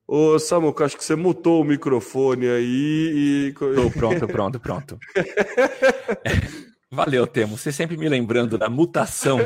Ô, 0.06 0.38
Samuca, 0.38 0.84
acho 0.84 0.96
que 0.96 1.04
você 1.04 1.14
mutou 1.14 1.60
o 1.60 1.64
microfone 1.64 2.46
aí 2.46 3.48
e. 3.48 3.52
Tô 3.52 3.90
pronto, 3.90 4.26
pronto, 4.26 4.60
pronto. 4.60 4.98
Valeu, 6.90 7.26
Temo. 7.26 7.58
Você 7.58 7.72
sempre 7.72 7.96
me 7.96 8.08
lembrando 8.08 8.56
da 8.56 8.68
mutação 8.68 9.38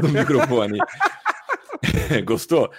do 0.00 0.08
microfone. 0.08 0.78
Gostou? 2.24 2.70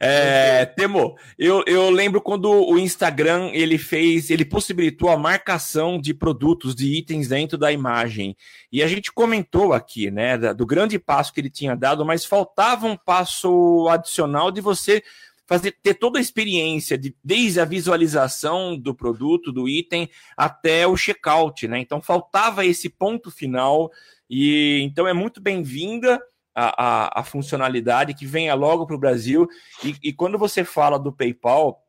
É, 0.00 0.64
Temo, 0.64 1.16
eu, 1.38 1.62
eu 1.66 1.90
lembro 1.90 2.20
quando 2.20 2.50
o 2.50 2.78
Instagram 2.78 3.50
ele 3.52 3.78
fez, 3.78 4.30
ele 4.30 4.44
possibilitou 4.44 5.10
a 5.10 5.16
marcação 5.16 6.00
de 6.00 6.14
produtos, 6.14 6.74
de 6.74 6.96
itens 6.96 7.28
dentro 7.28 7.58
da 7.58 7.72
imagem. 7.72 8.36
E 8.72 8.82
a 8.82 8.86
gente 8.86 9.12
comentou 9.12 9.72
aqui, 9.72 10.10
né, 10.10 10.38
do 10.54 10.66
grande 10.66 10.98
passo 10.98 11.32
que 11.32 11.40
ele 11.40 11.50
tinha 11.50 11.76
dado, 11.76 12.04
mas 12.04 12.24
faltava 12.24 12.86
um 12.86 12.96
passo 12.96 13.88
adicional 13.88 14.50
de 14.50 14.60
você 14.60 15.02
fazer 15.46 15.72
ter 15.82 15.94
toda 15.94 16.18
a 16.18 16.22
experiência 16.22 16.98
de 16.98 17.16
desde 17.24 17.58
a 17.58 17.64
visualização 17.64 18.76
do 18.76 18.94
produto, 18.94 19.50
do 19.50 19.66
item 19.66 20.08
até 20.36 20.86
o 20.86 20.94
checkout, 20.94 21.66
né? 21.66 21.78
Então 21.78 22.02
faltava 22.02 22.66
esse 22.66 22.90
ponto 22.90 23.30
final 23.30 23.90
e 24.28 24.80
então 24.82 25.08
é 25.08 25.14
muito 25.14 25.40
bem-vinda 25.40 26.20
a, 26.58 26.74
a, 26.76 27.20
a, 27.20 27.24
funcionalidade 27.24 28.14
que 28.14 28.26
venha 28.26 28.54
logo 28.54 28.84
para 28.86 28.96
o 28.96 28.98
Brasil 28.98 29.46
e, 29.84 29.94
e 30.02 30.12
quando 30.12 30.36
você 30.36 30.64
fala 30.64 30.98
do 30.98 31.12
PayPal, 31.12 31.80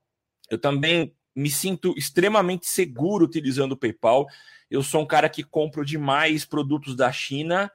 eu 0.51 0.59
também 0.59 1.15
me 1.35 1.49
sinto 1.49 1.93
extremamente 1.97 2.67
seguro 2.67 3.25
utilizando 3.25 3.71
o 3.71 3.77
PayPal. 3.77 4.27
Eu 4.69 4.83
sou 4.83 5.01
um 5.01 5.05
cara 5.05 5.29
que 5.29 5.43
compro 5.43 5.83
demais 5.83 6.45
produtos 6.45 6.95
da 6.95 7.11
China 7.11 7.71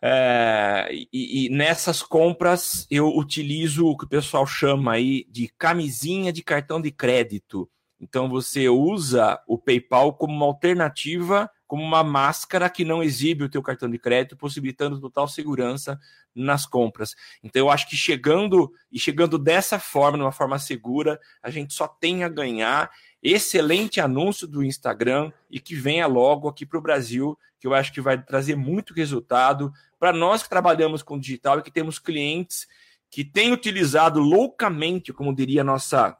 é, 0.00 0.88
e, 0.92 1.46
e, 1.46 1.48
nessas 1.48 2.02
compras 2.02 2.86
eu 2.90 3.08
utilizo 3.08 3.86
o 3.86 3.96
que 3.96 4.04
o 4.04 4.08
pessoal 4.08 4.46
chama 4.46 4.92
aí 4.92 5.26
de 5.28 5.48
camisinha 5.58 6.32
de 6.32 6.42
cartão 6.42 6.80
de 6.80 6.90
crédito. 6.90 7.68
Então 8.00 8.28
você 8.28 8.68
usa 8.68 9.40
o 9.46 9.56
PayPal 9.56 10.12
como 10.14 10.34
uma 10.34 10.46
alternativa, 10.46 11.50
como 11.66 11.82
uma 11.82 12.04
máscara 12.04 12.70
que 12.70 12.84
não 12.84 13.02
exibe 13.02 13.44
o 13.44 13.48
teu 13.48 13.62
cartão 13.62 13.90
de 13.90 13.98
crédito, 13.98 14.36
possibilitando 14.36 15.00
total 15.00 15.26
segurança 15.26 15.98
nas 16.34 16.66
compras. 16.66 17.16
Então 17.42 17.60
eu 17.60 17.70
acho 17.70 17.88
que 17.88 17.96
chegando 17.96 18.72
e 18.92 18.98
chegando 18.98 19.38
dessa 19.38 19.78
forma, 19.78 20.18
de 20.18 20.24
uma 20.24 20.32
forma 20.32 20.58
segura, 20.58 21.18
a 21.42 21.50
gente 21.50 21.74
só 21.74 21.88
tem 21.88 22.22
a 22.22 22.28
ganhar. 22.28 22.90
Excelente 23.22 24.00
anúncio 24.00 24.46
do 24.46 24.62
Instagram 24.62 25.32
e 25.50 25.58
que 25.58 25.74
venha 25.74 26.06
logo 26.06 26.48
aqui 26.48 26.64
para 26.64 26.78
o 26.78 26.82
Brasil, 26.82 27.36
que 27.58 27.66
eu 27.66 27.74
acho 27.74 27.92
que 27.92 28.00
vai 28.00 28.22
trazer 28.22 28.54
muito 28.54 28.94
resultado 28.94 29.72
para 29.98 30.12
nós 30.12 30.42
que 30.42 30.48
trabalhamos 30.48 31.02
com 31.02 31.18
digital 31.18 31.58
e 31.58 31.62
que 31.62 31.70
temos 31.70 31.98
clientes 31.98 32.66
que 33.10 33.24
têm 33.24 33.52
utilizado 33.52 34.20
loucamente, 34.20 35.12
como 35.12 35.34
diria 35.34 35.62
a 35.62 35.64
nossa 35.64 36.16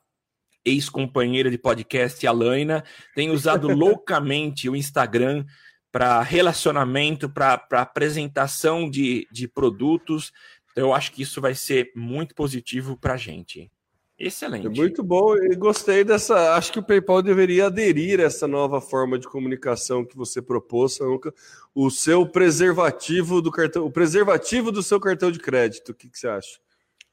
ex-companheira 0.67 1.51
de 1.51 1.57
podcast, 1.57 2.27
Alaina, 2.27 2.85
tem 3.15 3.31
usado 3.31 3.69
loucamente 3.73 4.69
o 4.69 4.77
Instagram 4.77 5.47
para 5.93 6.21
relacionamento, 6.21 7.31
para 7.31 7.63
apresentação 7.71 8.91
de, 8.91 9.27
de 9.33 9.49
produtos. 9.49 10.33
Então, 10.73 10.89
eu 10.89 10.93
acho 10.93 11.13
que 11.13 11.23
isso 11.23 11.41
vai 11.41 11.55
ser 11.55 11.93
muito 11.97 12.35
positivo 12.35 12.99
para 12.99 13.15
a 13.15 13.17
gente. 13.17 13.71
Excelente. 14.19 14.69
Muito 14.69 15.03
bom 15.03 15.37
e 15.37 15.55
gostei 15.55 16.03
dessa. 16.03 16.55
Acho 16.55 16.73
que 16.73 16.79
o 16.79 16.83
PayPal 16.83 17.21
deveria 17.21 17.67
aderir 17.67 18.19
a 18.19 18.25
essa 18.25 18.49
nova 18.49 18.81
forma 18.81 19.19
de 19.19 19.29
comunicação 19.29 20.07
que 20.07 20.17
você 20.17 20.41
propôs, 20.41 20.95
Samuca. 20.95 21.35
O 21.75 21.91
seu 21.91 22.27
preservativo 22.27 23.43
do 23.43 23.51
cartão, 23.51 23.85
o 23.85 23.91
preservativo 23.91 24.73
do 24.73 24.83
seu 24.83 24.99
cartão 24.99 25.31
de 25.31 25.39
crédito. 25.39 25.91
O 25.91 25.95
que, 25.95 26.09
que 26.09 26.19
você 26.19 26.29
acha? 26.29 26.59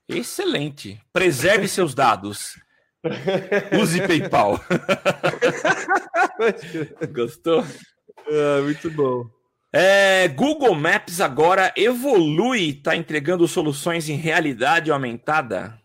Excelente. 0.08 1.02
Preserve 1.12 1.68
seus 1.68 1.94
dados. 1.94 2.58
Use 3.82 4.02
PayPal. 4.08 4.60
Gostou? 7.14 7.64
É, 8.28 8.62
muito 8.62 8.90
bom. 8.92 9.26
É, 9.72 10.28
Google 10.28 10.76
Maps 10.76 11.20
agora 11.20 11.74
evolui, 11.76 12.70
está 12.70 12.96
entregando 12.96 13.48
soluções 13.48 14.08
em 14.08 14.16
realidade 14.16 14.92
aumentada. 14.92 15.78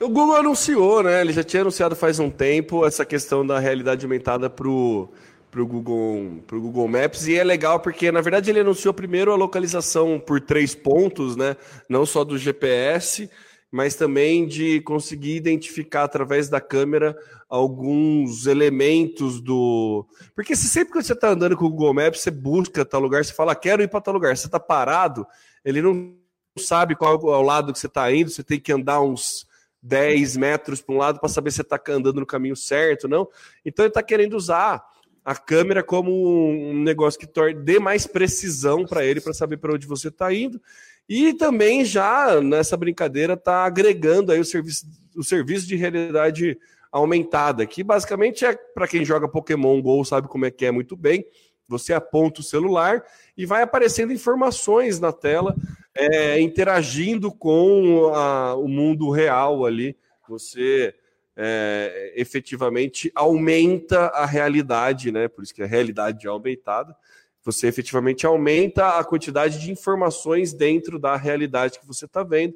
O 0.00 0.08
Google 0.08 0.36
anunciou, 0.36 1.02
né? 1.02 1.20
Ele 1.20 1.32
já 1.32 1.42
tinha 1.42 1.62
anunciado 1.62 1.96
faz 1.96 2.20
um 2.20 2.30
tempo 2.30 2.86
essa 2.86 3.04
questão 3.04 3.44
da 3.44 3.58
realidade 3.58 4.06
aumentada 4.06 4.48
pro, 4.48 5.08
pro, 5.50 5.66
Google, 5.66 6.40
pro 6.46 6.60
Google 6.60 6.86
Maps. 6.86 7.26
E 7.26 7.36
é 7.36 7.42
legal 7.42 7.80
porque, 7.80 8.12
na 8.12 8.20
verdade, 8.20 8.48
ele 8.48 8.60
anunciou 8.60 8.94
primeiro 8.94 9.32
a 9.32 9.36
localização 9.36 10.20
por 10.20 10.40
três 10.40 10.72
pontos, 10.72 11.34
né? 11.34 11.56
Não 11.88 12.06
só 12.06 12.22
do 12.22 12.38
GPS, 12.38 13.28
mas 13.70 13.94
também 13.94 14.46
de 14.46 14.80
conseguir 14.80 15.36
identificar 15.36 16.04
através 16.04 16.48
da 16.48 16.60
câmera 16.60 17.16
alguns 17.48 18.46
elementos 18.46 19.40
do. 19.40 20.06
Porque 20.34 20.56
se 20.56 20.68
sempre 20.68 20.92
que 20.92 21.02
você 21.02 21.12
está 21.12 21.30
andando 21.30 21.56
com 21.56 21.66
o 21.66 21.70
Google 21.70 21.94
Maps, 21.94 22.20
você 22.20 22.30
busca 22.30 22.84
tal 22.84 23.00
lugar, 23.00 23.24
você 23.24 23.32
fala, 23.32 23.54
quero 23.54 23.82
ir 23.82 23.88
para 23.88 24.00
tal 24.00 24.14
lugar, 24.14 24.36
você 24.36 24.46
está 24.46 24.58
parado, 24.58 25.26
ele 25.64 25.82
não 25.82 26.16
sabe 26.58 26.96
qual 26.96 27.14
é 27.14 27.36
o 27.36 27.42
lado 27.42 27.72
que 27.72 27.78
você 27.78 27.86
está 27.86 28.10
indo, 28.12 28.30
você 28.30 28.42
tem 28.42 28.58
que 28.58 28.72
andar 28.72 29.00
uns 29.00 29.46
10 29.82 30.36
metros 30.36 30.80
para 30.80 30.94
um 30.94 30.98
lado 30.98 31.20
para 31.20 31.28
saber 31.28 31.50
se 31.50 31.60
está 31.60 31.80
andando 31.88 32.20
no 32.20 32.26
caminho 32.26 32.56
certo, 32.56 33.06
não. 33.06 33.28
Então 33.64 33.84
ele 33.84 33.90
está 33.90 34.02
querendo 34.02 34.34
usar 34.34 34.84
a 35.24 35.36
câmera 35.36 35.82
como 35.82 36.48
um 36.48 36.82
negócio 36.82 37.20
que 37.20 37.28
dê 37.54 37.78
mais 37.78 38.06
precisão 38.06 38.86
para 38.86 39.04
ele 39.04 39.20
para 39.20 39.34
saber 39.34 39.58
para 39.58 39.74
onde 39.74 39.86
você 39.86 40.08
está 40.08 40.32
indo. 40.32 40.60
E 41.08 41.32
também 41.32 41.84
já 41.84 42.40
nessa 42.40 42.76
brincadeira 42.76 43.32
está 43.32 43.64
agregando 43.64 44.30
aí 44.30 44.40
o 44.40 44.44
serviço, 44.44 44.86
o 45.16 45.24
serviço 45.24 45.66
de 45.66 45.74
realidade 45.74 46.58
aumentada, 46.92 47.66
que 47.66 47.82
basicamente 47.82 48.44
é 48.44 48.54
para 48.74 48.88
quem 48.88 49.04
joga 49.04 49.28
Pokémon 49.28 49.80
Go, 49.80 50.04
sabe 50.04 50.28
como 50.28 50.44
é 50.44 50.50
que 50.50 50.66
é 50.66 50.70
muito 50.70 50.96
bem. 50.96 51.24
Você 51.66 51.92
aponta 51.92 52.40
o 52.40 52.44
celular 52.44 53.02
e 53.36 53.44
vai 53.44 53.62
aparecendo 53.62 54.12
informações 54.12 54.98
na 54.98 55.12
tela, 55.12 55.54
é, 55.94 56.40
interagindo 56.40 57.30
com 57.30 58.10
a, 58.14 58.54
o 58.54 58.66
mundo 58.66 59.10
real 59.10 59.66
ali. 59.66 59.96
Você 60.28 60.94
é, 61.36 62.14
efetivamente 62.16 63.12
aumenta 63.14 64.06
a 64.06 64.24
realidade, 64.24 65.12
né? 65.12 65.28
Por 65.28 65.44
isso 65.44 65.54
que 65.54 65.62
é 65.62 65.66
realidade 65.66 66.26
aumentada. 66.26 66.96
Você 67.44 67.66
efetivamente 67.66 68.26
aumenta 68.26 68.98
a 68.98 69.04
quantidade 69.04 69.58
de 69.58 69.70
informações 69.70 70.52
dentro 70.52 70.98
da 70.98 71.16
realidade 71.16 71.78
que 71.78 71.86
você 71.86 72.04
está 72.04 72.22
vendo. 72.22 72.54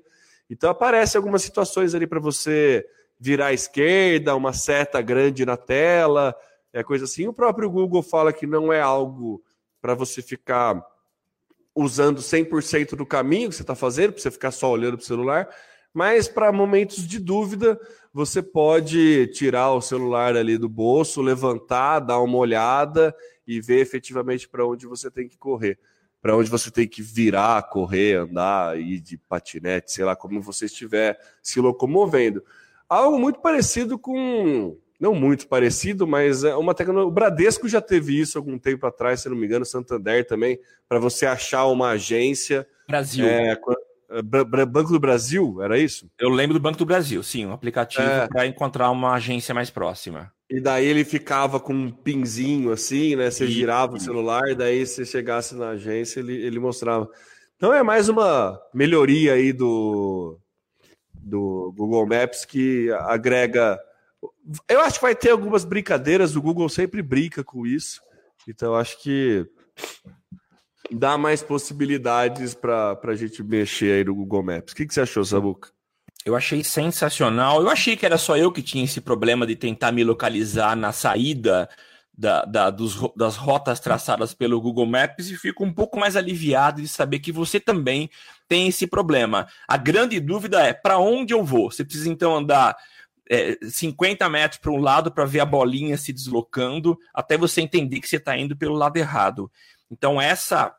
Então 0.51 0.71
aparece 0.71 1.17
algumas 1.17 1.43
situações 1.43 1.95
ali 1.95 2.07
para 2.07 2.21
você 2.21 2.85
virar 3.19 3.47
à 3.47 3.53
esquerda, 3.53 4.35
uma 4.35 4.53
seta 4.53 5.01
grande 5.01 5.47
na 5.47 5.57
tela, 5.57 6.35
é 6.73 6.83
coisa 6.83 7.05
assim. 7.05 7.27
O 7.29 7.33
próprio 7.33 7.71
Google 7.71 8.03
fala 8.03 8.33
que 8.33 8.47
não 8.47 8.73
é 8.73 8.81
algo 8.81 9.43
para 9.81 9.95
você 9.95 10.21
ficar 10.21 10.85
usando 11.75 12.21
100% 12.21 12.95
do 12.97 13.07
caminho 13.07 13.49
que 13.49 13.55
você 13.55 13.63
está 13.63 13.75
fazendo, 13.75 14.13
para 14.13 14.23
você 14.23 14.31
ficar 14.31 14.51
só 14.51 14.71
olhando 14.71 14.97
para 14.97 15.05
o 15.05 15.07
celular, 15.07 15.49
mas 15.93 16.29
para 16.29 16.53
momentos 16.53 17.07
de 17.07 17.19
dúvida, 17.19 17.81
você 18.13 18.43
pode 18.43 19.29
tirar 19.29 19.73
o 19.73 19.81
celular 19.81 20.37
ali 20.37 20.59
do 20.59 20.69
bolso, 20.69 21.23
levantar, 21.23 22.01
dar 22.01 22.21
uma 22.21 22.37
olhada 22.37 23.15
e 23.47 23.61
ver 23.61 23.81
efetivamente 23.81 24.49
para 24.49 24.67
onde 24.67 24.87
você 24.87 25.11
tem 25.11 25.27
que 25.27 25.39
correr, 25.39 25.79
para 26.21 26.37
onde 26.37 26.51
você 26.51 26.71
tem 26.71 26.87
que 26.87 27.03
virar, 27.03 27.63
correr, 27.71 28.19
andar, 28.19 28.79
ir 28.79 29.01
de 29.01 29.17
patinete, 29.17 29.93
sei 29.93 30.05
lá, 30.05 30.15
como 30.15 30.43
você 30.43 30.67
estiver 30.67 31.19
se 31.43 31.61
locomovendo. 31.61 32.45
Algo 32.89 33.19
muito 33.19 33.41
parecido 33.41 33.99
com 33.99 34.77
não 35.01 35.17
muito 35.17 35.49
parecido, 35.49 36.07
mas 36.07 36.45
é 36.45 36.55
uma 36.55 36.75
tecnologia. 36.75 37.09
O 37.09 37.13
Bradesco 37.13 37.69
já 37.69 37.81
teve 37.81 38.21
isso 38.21 38.39
algum 38.39 38.57
tempo 38.57 38.87
atrás, 38.87 39.21
se 39.21 39.29
não 39.29 39.35
me 39.35 39.47
engano, 39.47 39.65
Santander 39.65 40.25
também, 40.25 40.61
para 40.89 41.01
você 41.01 41.27
achar 41.27 41.67
uma 41.67 41.89
agência. 41.89 42.65
Brasil. 42.87 43.27
É, 43.27 43.59
Banco 44.23 44.93
do 44.93 45.01
Brasil, 45.01 45.63
era 45.63 45.79
isso? 45.79 46.09
Eu 46.19 46.29
lembro 46.29 46.55
do 46.55 46.61
Banco 46.61 46.79
do 46.79 46.87
Brasil, 46.87 47.23
sim, 47.23 47.47
um 47.47 47.53
aplicativo 47.53 48.03
é. 48.03 48.29
para 48.29 48.47
encontrar 48.47 48.91
uma 48.91 49.15
agência 49.15 49.55
mais 49.55 49.71
próxima. 49.71 50.33
E 50.51 50.61
daí 50.61 50.85
ele 50.85 51.05
ficava 51.05 51.59
com 51.59 51.73
um 51.73 51.91
pinzinho 51.91 52.73
assim, 52.73 53.17
né? 53.17 53.31
Você 53.31 53.47
girava 53.47 53.95
o 53.95 54.01
celular, 54.01 54.55
daí 54.55 54.85
se 54.85 55.07
chegasse 55.07 55.55
na 55.55 55.71
agência, 55.71 56.21
ele, 56.21 56.35
ele 56.35 56.59
mostrava. 56.59 57.09
Então 57.57 57.73
é 57.73 57.83
mais 57.83 58.09
uma 58.09 58.61
melhoria 58.75 59.35
aí 59.35 59.53
do, 59.53 60.39
do 61.15 61.73
Google 61.77 62.07
Maps 62.07 62.45
que 62.45 62.91
agrega 62.91 63.79
eu 64.69 64.81
acho 64.81 64.97
que 64.97 65.05
vai 65.05 65.15
ter 65.15 65.31
algumas 65.31 65.65
brincadeiras, 65.65 66.37
o 66.37 66.43
Google 66.43 66.69
sempre 66.69 67.03
brinca 67.03 67.43
com 67.43 67.67
isso. 67.67 68.01
Então, 68.49 68.75
acho 68.75 69.01
que 69.01 69.47
dá 70.91 71.17
mais 71.17 71.43
possibilidades 71.43 72.55
para 72.55 72.99
a 73.03 73.15
gente 73.15 73.43
mexer 73.43 73.99
aí 73.99 74.05
no 74.05 74.15
Google 74.15 74.43
Maps. 74.43 74.73
O 74.73 74.77
que, 74.77 74.87
que 74.87 74.95
você 74.95 75.03
achou, 75.03 75.25
Sabuca? 75.25 75.71
Eu 76.25 76.37
achei 76.37 76.63
sensacional. 76.63 77.61
Eu 77.61 77.69
achei 77.69 77.97
que 77.97 78.07
era 78.07 78.19
só 78.19 78.37
eu 78.37 78.53
que 78.53 78.63
tinha 78.63 78.85
esse 78.85 79.01
problema 79.01 79.47
de 79.47 79.57
tentar 79.57 79.93
me 79.93 80.05
localizar 80.05 80.77
na 80.77 80.93
saída 80.93 81.69
da, 82.17 82.45
da, 82.45 82.71
dos, 82.71 82.97
das 83.17 83.37
rotas 83.37 83.81
traçadas 83.81 84.35
pelo 84.35 84.61
Google 84.61 84.87
Maps 84.87 85.31
e 85.31 85.37
fico 85.37 85.65
um 85.65 85.73
pouco 85.73 85.99
mais 85.99 86.17
aliviado 86.17 86.81
de 86.81 86.89
saber 86.89 87.19
que 87.19 87.33
você 87.33 87.59
também 87.59 88.09
tem 88.49 88.69
esse 88.69 88.87
problema. 88.87 89.49
A 89.67 89.77
grande 89.77 90.21
dúvida 90.21 90.61
é 90.63 90.73
para 90.73 90.99
onde 90.99 91.33
eu 91.33 91.43
vou? 91.43 91.71
Você 91.71 91.85
precisa 91.85 92.09
então 92.09 92.37
andar 92.37 92.77
é, 93.31 93.57
50 93.63 94.29
metros 94.29 94.61
para 94.61 94.71
um 94.71 94.81
lado 94.81 95.11
para 95.11 95.25
ver 95.25 95.41
a 95.41 95.47
bolinha 95.47 95.97
se 95.97 96.13
deslocando, 96.13 96.99
até 97.15 97.37
você 97.37 97.63
entender 97.63 97.99
que 98.01 98.09
você 98.09 98.17
está 98.17 98.37
indo 98.37 98.57
pelo 98.57 98.75
lado 98.75 98.97
errado. 98.97 99.51
Então, 99.93 100.19
essa 100.19 100.75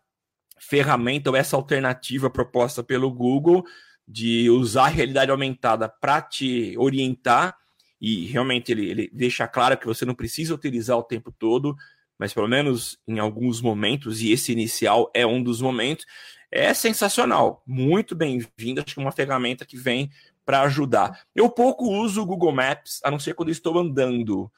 ferramenta 0.59 1.30
ou 1.30 1.36
essa 1.36 1.55
alternativa 1.55 2.32
proposta 2.32 2.82
pelo 2.82 3.11
Google 3.11 3.64
de 4.07 4.49
usar 4.49 4.86
a 4.86 4.89
realidade 4.89 5.30
aumentada 5.30 5.88
para 5.88 6.20
te 6.20 6.76
orientar, 6.80 7.55
e 8.01 8.26
realmente 8.26 8.72
ele, 8.72 8.89
ele 8.89 9.11
deixa 9.14 9.47
claro 9.47 9.78
que 9.78 9.86
você 9.86 10.03
não 10.03 10.16
precisa 10.16 10.55
utilizar 10.55 10.97
o 10.97 11.03
tempo 11.03 11.32
todo, 11.32 11.76
mas 12.18 12.34
pelo 12.34 12.47
menos 12.47 12.97
em 13.07 13.20
alguns 13.20 13.61
momentos, 13.61 14.20
e 14.20 14.32
esse 14.32 14.51
inicial 14.51 15.11
é 15.14 15.26
um 15.26 15.43
dos 15.43 15.61
momentos, 15.61 16.05
é 16.51 16.74
sensacional, 16.74 17.64
muito 17.66 18.16
bem-vindo. 18.16 18.82
Acho 18.82 18.95
que 18.95 18.99
é 18.99 19.03
uma 19.03 19.11
ferramenta 19.11 19.66
que 19.66 19.78
vem 19.78 20.11
para 20.45 20.61
ajudar. 20.64 21.26
Eu 21.36 21.49
pouco 21.49 21.86
uso 21.86 22.22
o 22.22 22.26
Google 22.26 22.51
Maps, 22.51 22.99
a 23.03 23.11
não 23.11 23.20
ser 23.20 23.36
quando 23.36 23.49
estou 23.49 23.78
andando. 23.78 24.51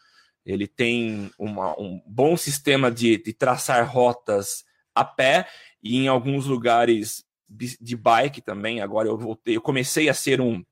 Ele 0.45 0.67
tem 0.67 1.31
uma, 1.39 1.79
um 1.79 2.01
bom 2.05 2.37
sistema 2.37 2.91
de, 2.91 3.17
de 3.17 3.33
traçar 3.33 3.89
rotas 3.89 4.63
a 4.93 5.03
pé 5.03 5.47
e 5.81 5.97
em 5.97 6.07
alguns 6.07 6.45
lugares 6.45 7.25
de 7.49 7.95
bike 7.95 8.41
também. 8.41 8.81
Agora 8.81 9.07
eu 9.07 9.17
voltei, 9.17 9.55
eu 9.55 9.61
comecei 9.61 10.07
a 10.07 10.13
ser 10.13 10.39
um, 10.39 10.63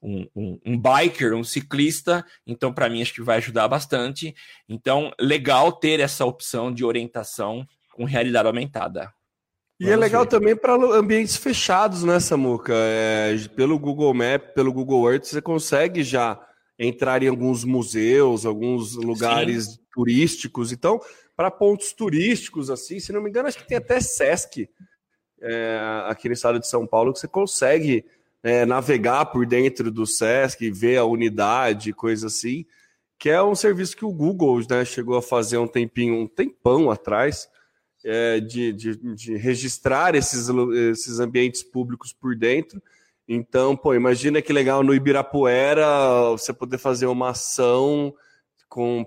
um, 0.00 0.26
um, 0.36 0.60
um 0.64 0.78
biker, 0.78 1.34
um 1.34 1.42
ciclista, 1.42 2.24
então 2.46 2.72
para 2.72 2.88
mim 2.88 3.02
acho 3.02 3.14
que 3.14 3.22
vai 3.22 3.38
ajudar 3.38 3.66
bastante. 3.66 4.34
Então, 4.68 5.12
legal 5.18 5.72
ter 5.72 5.98
essa 6.00 6.24
opção 6.24 6.72
de 6.72 6.84
orientação 6.84 7.66
com 7.92 8.04
realidade 8.04 8.46
aumentada. 8.46 9.12
E 9.80 9.90
é 9.90 9.96
legal 9.96 10.22
ver. 10.22 10.28
também 10.28 10.56
para 10.56 10.74
ambientes 10.74 11.36
fechados, 11.36 12.04
né, 12.04 12.20
Samuca? 12.20 12.72
É, 12.74 13.36
pelo 13.56 13.78
Google 13.78 14.14
Map, 14.14 14.54
pelo 14.54 14.72
Google 14.72 15.10
Earth, 15.10 15.24
você 15.24 15.42
consegue 15.42 16.04
já 16.04 16.40
entrar 16.78 17.22
em 17.22 17.28
alguns 17.28 17.64
museus, 17.64 18.44
alguns 18.44 18.94
lugares 18.94 19.66
Sim. 19.66 19.78
turísticos. 19.92 20.72
Então, 20.72 21.00
para 21.36 21.50
pontos 21.50 21.92
turísticos, 21.92 22.70
assim, 22.70 23.00
se 23.00 23.12
não 23.12 23.22
me 23.22 23.30
engano, 23.30 23.48
acho 23.48 23.58
que 23.58 23.66
tem 23.66 23.78
até 23.78 24.00
Sesc 24.00 24.68
é, 25.40 25.78
aqui 26.06 26.28
no 26.28 26.34
estado 26.34 26.58
de 26.58 26.66
São 26.66 26.86
Paulo 26.86 27.12
que 27.12 27.18
você 27.18 27.28
consegue 27.28 28.04
é, 28.42 28.64
navegar 28.64 29.26
por 29.26 29.46
dentro 29.46 29.90
do 29.90 30.06
Sesc, 30.06 30.70
ver 30.70 30.98
a 30.98 31.04
unidade, 31.04 31.92
coisa 31.92 32.26
assim, 32.26 32.64
que 33.18 33.30
é 33.30 33.42
um 33.42 33.54
serviço 33.54 33.96
que 33.96 34.04
o 34.04 34.12
Google 34.12 34.60
né, 34.68 34.84
chegou 34.84 35.16
a 35.16 35.22
fazer 35.22 35.58
um 35.58 35.66
tempinho, 35.66 36.14
um 36.14 36.26
tempão 36.26 36.90
atrás, 36.90 37.48
é, 38.04 38.38
de, 38.38 38.72
de, 38.72 39.14
de, 39.14 39.36
registrar 39.36 40.14
esses, 40.14 40.48
esses 40.90 41.20
ambientes 41.20 41.62
públicos 41.62 42.12
por 42.12 42.36
dentro. 42.36 42.82
Então, 43.26 43.74
pô, 43.74 43.94
imagina 43.94 44.42
que 44.42 44.52
legal 44.52 44.82
no 44.82 44.94
Ibirapuera 44.94 45.86
você 46.30 46.52
poder 46.52 46.78
fazer 46.78 47.06
uma 47.06 47.30
ação 47.30 48.14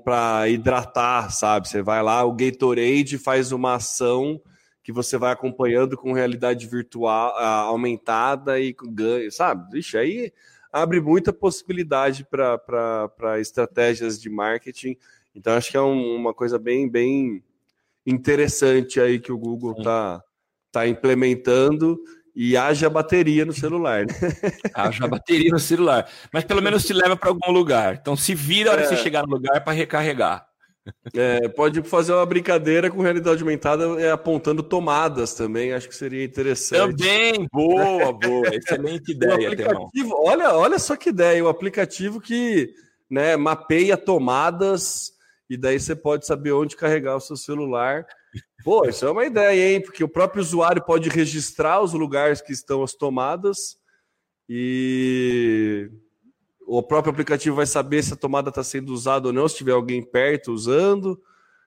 para 0.03 0.47
hidratar, 0.47 1.29
sabe? 1.29 1.67
Você 1.67 1.81
vai 1.81 2.01
lá, 2.01 2.23
o 2.23 2.33
Gatorade 2.33 3.17
faz 3.17 3.51
uma 3.51 3.75
ação 3.75 4.41
que 4.81 4.93
você 4.93 5.17
vai 5.17 5.33
acompanhando 5.33 5.97
com 5.97 6.13
realidade 6.13 6.65
virtual 6.65 7.37
aumentada 7.37 8.59
e 8.59 8.73
com 8.73 8.89
ganho, 8.89 9.29
sabe? 9.31 9.79
Ixi, 9.79 9.97
aí 9.97 10.33
abre 10.71 11.01
muita 11.01 11.33
possibilidade 11.33 12.25
para 12.25 13.39
estratégias 13.39 14.19
de 14.19 14.29
marketing. 14.29 14.95
Então, 15.35 15.53
acho 15.53 15.69
que 15.69 15.77
é 15.77 15.81
um, 15.81 16.15
uma 16.15 16.33
coisa 16.33 16.57
bem, 16.57 16.89
bem 16.89 17.43
interessante 18.05 19.01
aí 19.01 19.19
que 19.19 19.31
o 19.31 19.37
Google 19.37 19.73
está 19.77 20.23
tá 20.71 20.87
implementando 20.87 21.99
e 22.39 22.55
haja 22.55 22.87
bateria 22.87 23.43
no 23.43 23.51
celular. 23.51 24.05
Né? 24.05 24.13
Haja 24.71 25.07
bateria 25.07 25.49
no 25.49 25.57
celular. 25.57 26.07
Mas 26.31 26.43
pelo 26.43 26.61
menos 26.61 26.85
te 26.85 26.93
leva 26.93 27.17
para 27.17 27.29
algum 27.29 27.51
lugar. 27.51 27.95
Então 27.99 28.15
se 28.15 28.35
vira 28.35 28.69
a 28.69 28.73
hora 28.73 28.81
é. 28.81 28.83
que 28.83 28.95
você 28.95 29.01
chegar 29.01 29.25
no 29.25 29.33
lugar 29.33 29.63
para 29.63 29.73
recarregar. 29.73 30.45
É, 31.15 31.49
pode 31.49 31.81
fazer 31.81 32.13
uma 32.13 32.25
brincadeira 32.27 32.91
com 32.91 33.01
realidade 33.01 33.41
aumentada 33.41 33.99
é, 33.99 34.11
apontando 34.11 34.61
tomadas 34.61 35.33
também, 35.33 35.73
acho 35.73 35.89
que 35.89 35.95
seria 35.95 36.23
interessante. 36.23 36.95
Também, 36.95 37.47
boa, 37.51 38.13
boa, 38.13 38.55
excelente 38.55 39.11
ideia. 39.11 39.49
aplicativo, 39.49 40.15
olha, 40.15 40.53
olha 40.53 40.79
só 40.79 40.95
que 40.95 41.09
ideia, 41.09 41.43
o 41.43 41.49
aplicativo 41.49 42.21
que 42.21 42.69
né, 43.09 43.35
mapeia 43.35 43.97
tomadas 43.97 45.11
e 45.49 45.57
daí 45.57 45.77
você 45.77 45.93
pode 45.95 46.25
saber 46.25 46.53
onde 46.53 46.77
carregar 46.77 47.17
o 47.17 47.21
seu 47.21 47.35
celular. 47.35 48.05
Pô, 48.63 48.85
isso 48.85 49.05
é 49.05 49.11
uma 49.11 49.25
ideia, 49.25 49.73
hein? 49.73 49.81
Porque 49.81 50.03
o 50.03 50.09
próprio 50.09 50.41
usuário 50.41 50.83
pode 50.83 51.09
registrar 51.09 51.81
os 51.81 51.93
lugares 51.93 52.41
que 52.41 52.51
estão 52.51 52.83
as 52.83 52.93
tomadas 52.93 53.77
e 54.49 55.89
o 56.65 56.83
próprio 56.83 57.11
aplicativo 57.11 57.55
vai 57.55 57.65
saber 57.65 58.03
se 58.03 58.13
a 58.13 58.17
tomada 58.17 58.49
está 58.49 58.63
sendo 58.63 58.93
usada 58.93 59.27
ou 59.27 59.33
não, 59.33 59.47
se 59.47 59.55
tiver 59.55 59.71
alguém 59.71 60.01
perto 60.03 60.51
usando. 60.51 61.21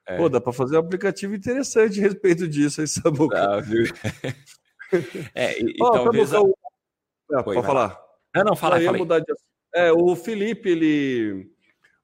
É. 0.06 0.16
Pô, 0.16 0.28
dá 0.28 0.40
para 0.40 0.52
fazer 0.52 0.76
um 0.76 0.80
aplicativo 0.80 1.34
interessante 1.34 2.00
a 2.00 2.02
respeito 2.02 2.46
disso, 2.46 2.80
aí, 2.80 2.86
Samuca. 2.88 3.38
Ah, 3.38 3.61
viu? 3.61 3.84
é, 5.34 5.61
e, 5.62 5.74
oh, 5.80 5.90
talvez... 5.90 6.34
A... 6.34 6.40
É, 7.32 7.42
pode 7.42 7.62
falar. 7.62 7.98
Não, 8.34 8.44
não, 8.44 8.56
fala, 8.56 8.78
de... 8.78 8.86
É, 9.74 9.92
o 9.92 10.14
Felipe, 10.16 10.68
ele... 10.68 11.50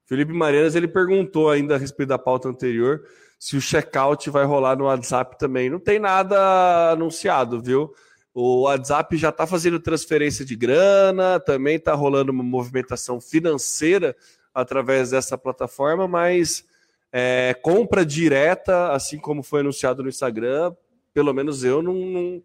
Felipe 0.05 0.31
Marianas, 0.31 0.73
ele 0.73 0.87
perguntou 0.87 1.49
ainda 1.49 1.75
a 1.75 1.77
respeito 1.77 2.09
da 2.09 2.17
pauta 2.17 2.47
anterior 2.47 3.03
se 3.39 3.55
o 3.55 3.61
checkout 3.61 4.29
vai 4.29 4.45
rolar 4.45 4.77
no 4.77 4.85
WhatsApp 4.85 5.37
também. 5.37 5.69
Não 5.69 5.79
tem 5.79 5.99
nada 5.99 6.91
anunciado, 6.91 7.61
viu? 7.61 7.93
O 8.33 8.61
WhatsApp 8.61 9.17
já 9.17 9.29
está 9.29 9.47
fazendo 9.47 9.79
transferência 9.79 10.45
de 10.45 10.55
grana, 10.55 11.39
também 11.39 11.77
está 11.77 11.93
rolando 11.93 12.31
uma 12.31 12.43
movimentação 12.43 13.19
financeira 13.19 14.15
através 14.53 15.11
dessa 15.11 15.37
plataforma, 15.37 16.07
mas 16.07 16.65
é, 17.11 17.55
compra 17.61 18.05
direta, 18.05 18.91
assim 18.91 19.17
como 19.17 19.41
foi 19.41 19.61
anunciado 19.61 20.03
no 20.03 20.09
Instagram, 20.09 20.75
pelo 21.13 21.33
menos 21.33 21.63
eu 21.63 21.81
não, 21.81 21.93
não, 21.95 22.43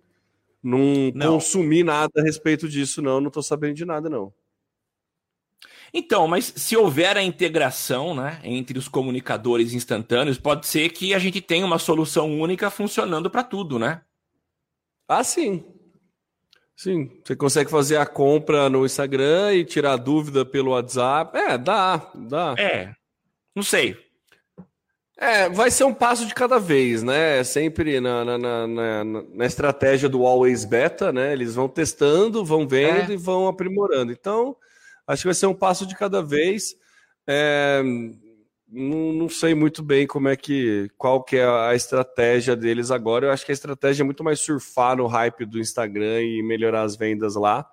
não, 0.63 1.13
não. 1.15 1.33
consumi 1.35 1.83
nada 1.83 2.13
a 2.19 2.23
respeito 2.23 2.69
disso, 2.69 3.03
não. 3.03 3.21
Não 3.21 3.29
estou 3.29 3.43
sabendo 3.43 3.75
de 3.75 3.85
nada, 3.85 4.09
não. 4.09 4.33
Então, 5.95 6.27
mas 6.27 6.53
se 6.57 6.75
houver 6.77 7.17
a 7.17 7.23
integração 7.23 8.15
né, 8.15 8.41
entre 8.43 8.79
os 8.79 8.89
comunicadores 8.89 9.75
instantâneos, 9.75 10.39
pode 10.39 10.67
ser 10.67 10.89
que 10.89 11.13
a 11.13 11.19
gente 11.19 11.41
tenha 11.41 11.67
uma 11.67 11.79
solução 11.79 12.41
única 12.41 12.71
funcionando 12.71 13.29
para 13.29 13.43
tudo, 13.43 13.79
né? 13.79 14.01
Ah, 15.07 15.23
sim. 15.23 15.63
Sim, 16.75 17.21
você 17.23 17.37
consegue 17.37 17.71
fazer 17.71 17.99
a 17.99 18.07
compra 18.07 18.71
no 18.71 18.87
Instagram 18.87 19.55
e 19.55 19.65
tirar 19.65 19.97
dúvida 19.97 20.45
pelo 20.45 20.71
WhatsApp. 20.71 21.37
É, 21.37 21.59
dá, 21.59 22.11
dá. 22.15 22.55
É, 22.59 22.95
não 23.55 23.63
sei. 23.63 23.97
É, 25.17 25.49
vai 25.49 25.71
ser 25.71 25.85
um 25.85 25.95
passo 25.95 26.27
de 26.27 26.35
cada 26.35 26.59
vez, 26.59 27.03
né? 27.03 27.39
É 27.39 27.45
sempre 27.45 28.01
na, 28.01 28.25
na, 28.25 28.39
na, 28.39 28.67
na, 28.67 29.05
na 29.05 29.47
estratégia 29.47 30.09
do 30.09 30.27
Always 30.27 30.65
Beta, 30.65 31.13
né? 31.13 31.33
Eles 31.33 31.55
vão 31.55 31.69
testando, 31.69 32.45
vão 32.45 32.67
vendo 32.67 33.13
é. 33.13 33.15
e 33.15 33.17
vão 33.17 33.47
aprimorando. 33.47 34.11
Então, 34.11 34.57
acho 35.13 35.23
que 35.23 35.29
vai 35.29 35.35
ser 35.35 35.47
um 35.47 35.55
passo 35.55 35.87
de 35.87 35.95
cada 35.95 36.23
vez. 36.23 36.75
É, 37.27 37.83
não, 38.69 39.13
não, 39.13 39.29
sei 39.29 39.55
muito 39.55 39.83
bem 39.83 40.07
como 40.07 40.29
é 40.29 40.37
que 40.37 40.91
qual 40.97 41.23
que 41.23 41.37
é 41.37 41.45
a 41.45 41.75
estratégia 41.75 42.57
deles 42.57 42.91
agora. 42.91 43.27
Eu 43.27 43.31
acho 43.31 43.45
que 43.45 43.53
a 43.53 43.55
estratégia 43.55 44.03
é 44.03 44.05
muito 44.05 44.25
mais 44.25 44.41
surfar 44.41 44.97
no 44.97 45.07
hype 45.07 45.45
do 45.45 45.61
Instagram 45.61 46.23
e 46.23 46.43
melhorar 46.43 46.83
as 46.83 46.97
vendas 46.97 47.35
lá 47.35 47.69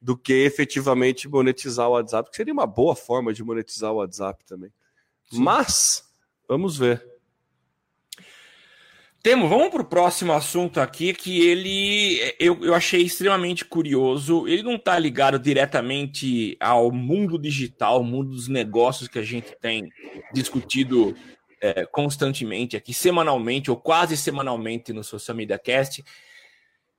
do 0.00 0.16
que 0.16 0.32
efetivamente 0.32 1.28
monetizar 1.28 1.88
o 1.88 1.92
WhatsApp, 1.92 2.28
que 2.28 2.36
seria 2.36 2.52
uma 2.52 2.66
boa 2.66 2.94
forma 2.94 3.32
de 3.32 3.42
monetizar 3.42 3.92
o 3.92 3.96
WhatsApp 3.96 4.44
também. 4.44 4.70
Sim. 5.30 5.40
Mas 5.40 6.04
vamos 6.48 6.76
ver. 6.76 7.11
Temo, 9.22 9.48
vamos 9.48 9.68
para 9.68 9.82
o 9.82 9.84
próximo 9.84 10.32
assunto 10.32 10.80
aqui, 10.80 11.14
que 11.14 11.46
ele 11.46 12.34
eu, 12.40 12.64
eu 12.64 12.74
achei 12.74 13.02
extremamente 13.02 13.64
curioso. 13.64 14.48
Ele 14.48 14.64
não 14.64 14.74
está 14.74 14.98
ligado 14.98 15.38
diretamente 15.38 16.56
ao 16.58 16.90
mundo 16.90 17.38
digital, 17.38 17.94
ao 17.94 18.04
mundo 18.04 18.30
dos 18.30 18.48
negócios 18.48 19.08
que 19.08 19.20
a 19.20 19.22
gente 19.22 19.56
tem 19.60 19.88
discutido 20.34 21.16
é, 21.60 21.86
constantemente 21.86 22.76
aqui, 22.76 22.92
semanalmente 22.92 23.70
ou 23.70 23.76
quase 23.76 24.16
semanalmente 24.16 24.92
no 24.92 25.04
Social 25.04 25.36
Media 25.36 25.56
Cast. 25.56 26.02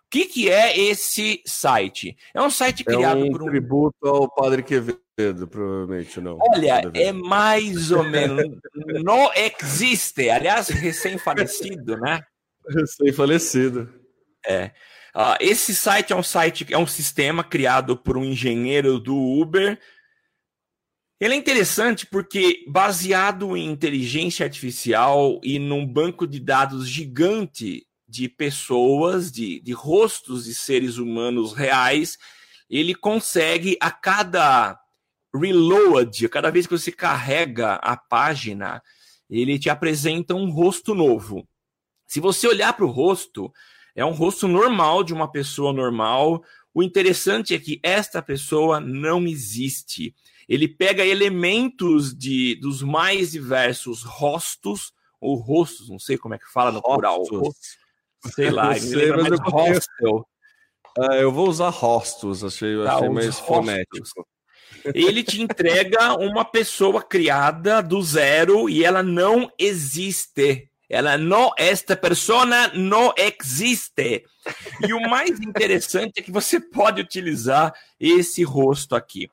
O 0.07 0.09
que, 0.09 0.25
que 0.25 0.49
é 0.49 0.79
esse 0.79 1.41
site? 1.45 2.17
É 2.33 2.41
um 2.41 2.49
site 2.49 2.85
criado 2.85 3.19
é 3.19 3.23
um 3.25 3.31
por 3.31 3.43
um. 3.43 3.47
tributo 3.47 4.07
ao 4.07 4.33
Padre 4.33 4.63
Quevedo, 4.63 5.47
provavelmente 5.49 6.21
não. 6.21 6.37
Olha, 6.39 6.81
é 6.93 7.11
mais 7.11 7.91
ou 7.91 8.03
menos. 8.03 8.45
não 9.03 9.29
existe. 9.33 10.29
Aliás, 10.29 10.69
recém-falecido, 10.69 11.97
né? 11.97 12.21
Recém-falecido. 12.69 13.93
É. 14.45 14.71
Uh, 15.13 15.35
esse 15.41 15.75
site 15.75 16.13
é 16.13 16.15
um 16.15 16.23
site, 16.23 16.65
é 16.71 16.77
um 16.77 16.87
sistema 16.87 17.43
criado 17.43 17.97
por 17.97 18.17
um 18.17 18.23
engenheiro 18.23 18.99
do 18.99 19.15
Uber 19.15 19.77
ele 21.19 21.33
é 21.33 21.37
interessante 21.37 22.05
porque, 22.05 22.63
baseado 22.67 23.57
em 23.57 23.71
inteligência 23.71 24.45
artificial 24.45 25.39
e 25.43 25.57
num 25.57 25.85
banco 25.85 26.27
de 26.27 26.39
dados 26.39 26.87
gigante 26.87 27.87
de 28.07 28.29
pessoas, 28.29 29.31
de, 29.31 29.59
de 29.59 29.73
rostos 29.73 30.45
de 30.45 30.53
seres 30.53 30.97
humanos 30.97 31.53
reais, 31.53 32.17
ele 32.69 32.93
consegue 32.93 33.77
a 33.81 33.89
cada 33.89 34.79
reload, 35.33 36.25
a 36.25 36.29
cada 36.29 36.51
vez 36.51 36.67
que 36.67 36.77
você 36.77 36.91
carrega 36.91 37.75
a 37.75 37.97
página, 37.97 38.81
ele 39.29 39.57
te 39.57 39.69
apresenta 39.69 40.35
um 40.35 40.51
rosto 40.51 40.93
novo. 40.93 41.47
Se 42.05 42.19
você 42.19 42.47
olhar 42.47 42.73
para 42.73 42.85
o 42.85 42.91
rosto, 42.91 43.51
é 43.95 44.05
um 44.05 44.11
rosto 44.11 44.47
normal 44.47 45.03
de 45.03 45.13
uma 45.13 45.29
pessoa 45.29 45.73
normal. 45.73 46.43
O 46.73 46.83
interessante 46.83 47.53
é 47.53 47.59
que 47.59 47.79
esta 47.83 48.21
pessoa 48.21 48.79
não 48.79 49.25
existe 49.25 50.13
ele 50.47 50.67
pega 50.67 51.05
elementos 51.05 52.15
de 52.15 52.55
dos 52.55 52.81
mais 52.81 53.31
diversos 53.31 54.03
rostos, 54.03 54.93
ou 55.19 55.35
rostos, 55.35 55.89
não 55.89 55.99
sei 55.99 56.17
como 56.17 56.35
é 56.35 56.37
que 56.37 56.51
fala 56.51 56.71
no 56.71 56.81
plural. 56.81 57.23
Sei 58.33 58.49
lá, 58.49 58.71
me 58.73 58.79
sei, 58.79 58.95
lembra 58.95 59.23
mais 59.23 59.39
hostel. 59.41 60.27
Ah, 60.97 61.15
eu 61.15 61.31
vou 61.31 61.47
usar 61.49 61.69
rostos, 61.69 62.43
achei, 62.43 62.75
tá, 62.83 62.95
achei 62.95 63.09
mais 63.09 63.39
fonético. 63.39 64.27
Ele 64.93 65.23
te 65.23 65.41
entrega 65.41 66.15
uma 66.15 66.45
pessoa 66.45 67.03
criada 67.03 67.81
do 67.81 68.01
zero 68.01 68.69
e 68.69 68.83
ela 68.83 69.03
não 69.03 69.51
existe. 69.59 70.69
Ela 70.89 71.17
não, 71.17 71.51
esta 71.57 71.97
persona 71.97 72.69
não 72.69 73.13
existe. 73.17 74.23
E 74.87 74.93
o 74.93 75.01
mais 75.01 75.39
interessante 75.41 76.19
é 76.19 76.21
que 76.21 76.31
você 76.31 76.59
pode 76.59 77.01
utilizar 77.01 77.73
esse 77.99 78.43
rosto 78.43 78.95
aqui 78.95 79.29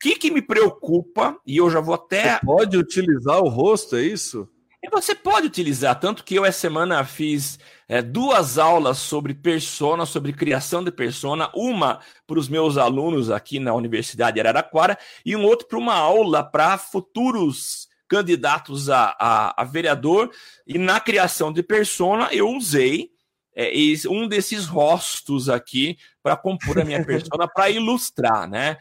que, 0.00 0.16
que 0.16 0.30
me 0.30 0.40
preocupa, 0.42 1.38
e 1.46 1.56
eu 1.56 1.70
já 1.70 1.80
vou 1.80 1.94
até. 1.94 2.34
Você 2.34 2.46
pode 2.46 2.76
utilizar 2.76 3.38
o 3.40 3.48
rosto, 3.48 3.96
é 3.96 4.02
isso? 4.02 4.48
E 4.82 4.88
você 4.88 5.12
pode 5.12 5.48
utilizar, 5.48 5.98
tanto 5.98 6.22
que 6.22 6.36
eu 6.36 6.44
essa 6.44 6.60
semana 6.60 7.04
fiz 7.04 7.58
é, 7.88 8.00
duas 8.00 8.58
aulas 8.58 8.98
sobre 8.98 9.34
persona, 9.34 10.06
sobre 10.06 10.32
criação 10.32 10.84
de 10.84 10.92
persona, 10.92 11.50
uma 11.52 11.98
para 12.26 12.38
os 12.38 12.48
meus 12.48 12.76
alunos 12.76 13.28
aqui 13.28 13.58
na 13.58 13.74
Universidade 13.74 14.34
de 14.34 14.40
Araraquara 14.40 14.96
e 15.26 15.34
um 15.34 15.44
outro 15.44 15.66
para 15.66 15.78
uma 15.78 15.94
aula 15.94 16.44
para 16.44 16.78
futuros 16.78 17.88
candidatos 18.08 18.88
a, 18.88 19.16
a, 19.18 19.62
a, 19.62 19.64
vereador. 19.64 20.30
E 20.64 20.78
na 20.78 21.00
criação 21.00 21.52
de 21.52 21.62
persona 21.62 22.28
eu 22.30 22.48
usei 22.48 23.10
é, 23.56 23.72
um 24.08 24.28
desses 24.28 24.66
rostos 24.66 25.48
aqui 25.48 25.98
para 26.22 26.36
compor 26.36 26.78
a 26.78 26.84
minha 26.84 27.02
persona, 27.04 27.48
para 27.48 27.68
ilustrar, 27.68 28.48
né? 28.48 28.76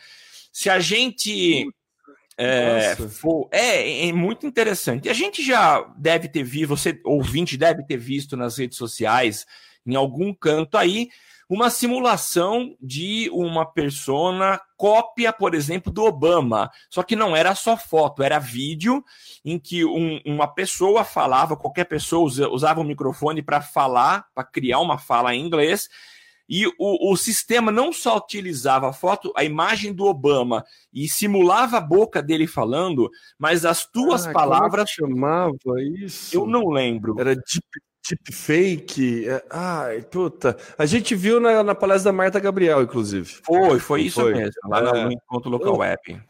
Se 0.58 0.72
a 0.72 0.80
gente 0.80 1.72
é, 2.36 2.96
for, 2.96 3.48
é, 3.52 4.08
é, 4.08 4.12
muito 4.12 4.48
interessante. 4.48 5.08
A 5.08 5.14
gente 5.14 5.46
já 5.46 5.82
deve 5.96 6.28
ter 6.28 6.42
visto, 6.42 6.70
você 6.70 7.00
ouvinte 7.06 7.56
deve 7.56 7.86
ter 7.86 7.98
visto 7.98 8.36
nas 8.36 8.58
redes 8.58 8.76
sociais, 8.76 9.46
em 9.86 9.94
algum 9.94 10.34
canto 10.34 10.76
aí, 10.76 11.10
uma 11.48 11.70
simulação 11.70 12.76
de 12.82 13.30
uma 13.32 13.72
persona 13.72 14.60
cópia, 14.76 15.32
por 15.32 15.54
exemplo, 15.54 15.94
do 15.94 16.04
Obama. 16.04 16.72
Só 16.90 17.04
que 17.04 17.16
não 17.16 17.36
era 17.36 17.54
só 17.54 17.78
foto, 17.78 18.24
era 18.24 18.40
vídeo 18.40 19.06
em 19.46 19.60
que 19.60 19.86
um, 19.86 20.20
uma 20.26 20.48
pessoa 20.48 21.04
falava, 21.04 21.56
qualquer 21.56 21.86
pessoa 21.86 22.28
usava 22.50 22.82
um 22.82 22.84
microfone 22.84 23.44
para 23.44 23.62
falar, 23.62 24.26
para 24.34 24.44
criar 24.44 24.80
uma 24.80 24.98
fala 24.98 25.36
em 25.36 25.46
inglês 25.46 25.88
e 26.50 26.66
o, 26.68 27.12
o 27.12 27.18
sistema 27.18 27.72
não 27.72 27.92
só 27.92 28.18
utilizava 28.18 28.90
a 28.90 28.94
foto, 28.94 29.34
a 29.36 29.44
imagem 29.44 29.94
do 29.94 30.06
Obama 30.06 30.64
e 30.94 31.08
simulava 31.08 31.78
a 31.78 31.82
boca 31.82 32.22
dele 32.22 32.48
falando, 32.48 33.10
mas 33.38 33.66
as 33.66 33.86
tuas 33.86 34.26
ah, 34.26 34.32
palavras. 34.32 34.96
Como 34.96 35.12
chamava 35.12 35.82
isso? 35.98 36.36
Eu 36.36 36.48
não 36.48 36.70
lembro. 36.70 37.16
Era 37.20 37.36
deep, 37.36 37.68
deep 38.08 38.34
fake. 38.34 39.28
É, 39.30 39.44
ai, 39.50 40.02
puta. 40.04 40.58
A 40.78 40.86
gente 40.86 41.16
viu 41.16 41.40
na, 41.40 41.64
na 41.64 41.76
palestra 41.76 42.12
da 42.12 42.18
Marta 42.18 42.40
Gabriel, 42.40 42.82
inclusive. 42.82 43.40
Foi, 43.44 43.80
foi 43.80 44.02
isso 44.04 44.22
foi. 44.22 44.34
mesmo, 44.34 44.54
lá 44.68 44.80
é. 44.80 45.04
no 45.06 45.12
encontro 45.12 45.50
local 45.50 45.78
web. 45.78 46.22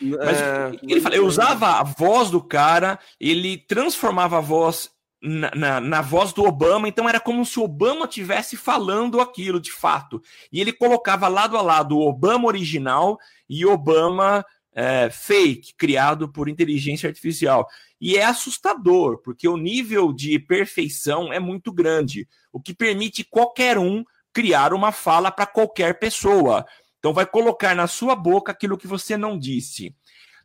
Mas 0.00 0.40
é... 0.40 0.72
ele 0.82 1.00
fala, 1.00 1.14
eu 1.14 1.26
usava 1.26 1.78
a 1.78 1.82
voz 1.82 2.30
do 2.30 2.42
cara, 2.42 2.98
ele 3.20 3.58
transformava 3.58 4.38
a 4.38 4.40
voz 4.40 4.90
na, 5.22 5.50
na, 5.54 5.80
na, 5.80 6.00
voz 6.00 6.32
do 6.32 6.44
Obama, 6.44 6.88
então 6.88 7.08
era 7.08 7.20
como 7.20 7.44
se 7.44 7.58
o 7.58 7.64
Obama 7.64 8.06
tivesse 8.06 8.56
falando 8.56 9.20
aquilo 9.20 9.60
de 9.60 9.70
fato. 9.70 10.22
E 10.50 10.60
ele 10.60 10.72
colocava 10.72 11.28
lado 11.28 11.56
a 11.56 11.62
lado 11.62 11.96
o 11.96 12.08
Obama 12.08 12.46
original 12.46 13.18
e 13.48 13.66
Obama 13.66 14.44
é, 14.72 15.10
fake, 15.10 15.74
criado 15.74 16.28
por 16.28 16.48
inteligência 16.48 17.08
artificial. 17.08 17.68
E 18.00 18.16
é 18.16 18.24
assustador, 18.24 19.18
porque 19.18 19.46
o 19.46 19.56
nível 19.56 20.12
de 20.12 20.38
perfeição 20.38 21.32
é 21.32 21.38
muito 21.38 21.70
grande, 21.72 22.26
o 22.52 22.60
que 22.60 22.72
permite 22.72 23.22
qualquer 23.22 23.78
um 23.78 24.04
criar 24.32 24.72
uma 24.72 24.92
fala 24.92 25.30
para 25.30 25.46
qualquer 25.46 25.98
pessoa. 25.98 26.64
Então 26.98 27.12
vai 27.12 27.26
colocar 27.26 27.74
na 27.74 27.86
sua 27.86 28.14
boca 28.14 28.52
aquilo 28.52 28.78
que 28.78 28.86
você 28.86 29.16
não 29.16 29.38
disse. 29.38 29.94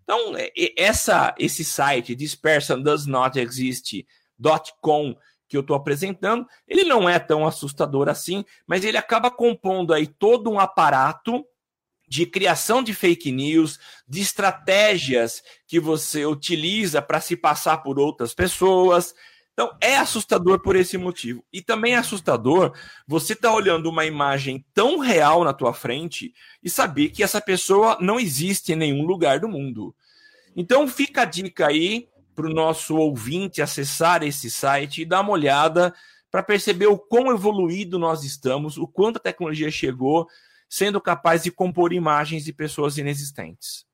Então, 0.03 0.33
essa, 0.77 1.33
esse 1.37 1.65
site, 1.65 2.15
This 2.15 2.35
Person 2.35 2.81
Does 2.81 3.07
Not 3.07 3.39
Exist, 3.39 4.05
.com 4.39 5.15
que 5.47 5.55
eu 5.55 5.61
estou 5.61 5.75
apresentando, 5.75 6.47
ele 6.67 6.83
não 6.83 7.07
é 7.07 7.19
tão 7.19 7.45
assustador 7.45 8.09
assim, 8.09 8.43
mas 8.65 8.83
ele 8.83 8.97
acaba 8.97 9.29
compondo 9.29 9.93
aí 9.93 10.07
todo 10.07 10.49
um 10.49 10.59
aparato 10.59 11.45
de 12.07 12.25
criação 12.25 12.83
de 12.83 12.93
fake 12.93 13.31
news, 13.31 13.79
de 14.07 14.21
estratégias 14.21 15.41
que 15.67 15.79
você 15.79 16.25
utiliza 16.25 17.01
para 17.01 17.19
se 17.19 17.35
passar 17.35 17.77
por 17.77 17.99
outras 17.99 18.33
pessoas. 18.33 19.13
Então, 19.53 19.75
é 19.81 19.97
assustador 19.97 20.61
por 20.61 20.75
esse 20.75 20.97
motivo. 20.97 21.43
E 21.51 21.61
também 21.61 21.93
é 21.93 21.97
assustador 21.97 22.73
você 23.07 23.33
estar 23.33 23.49
tá 23.49 23.55
olhando 23.55 23.89
uma 23.89 24.05
imagem 24.05 24.63
tão 24.73 24.99
real 24.99 25.43
na 25.43 25.53
tua 25.53 25.73
frente 25.73 26.33
e 26.61 26.69
saber 26.69 27.09
que 27.09 27.23
essa 27.23 27.41
pessoa 27.41 27.97
não 27.99 28.19
existe 28.19 28.73
em 28.73 28.75
nenhum 28.75 29.05
lugar 29.05 29.39
do 29.39 29.49
mundo. 29.49 29.95
Então, 30.55 30.87
fica 30.87 31.23
a 31.23 31.25
dica 31.25 31.67
aí 31.67 32.07
para 32.35 32.47
o 32.47 32.53
nosso 32.53 32.97
ouvinte 32.97 33.61
acessar 33.61 34.21
esse 34.21 34.51
site 34.51 35.01
e 35.01 35.05
dar 35.05 35.21
uma 35.21 35.31
olhada 35.31 35.93
para 36.29 36.43
perceber 36.43 36.87
o 36.87 36.97
quão 36.97 37.31
evoluído 37.31 37.97
nós 37.97 38.23
estamos, 38.23 38.77
o 38.77 38.85
quanto 38.85 39.17
a 39.17 39.21
tecnologia 39.21 39.71
chegou, 39.71 40.27
sendo 40.69 40.99
capaz 40.99 41.43
de 41.43 41.51
compor 41.51 41.93
imagens 41.93 42.43
de 42.43 42.51
pessoas 42.51 42.97
inexistentes. 42.97 43.85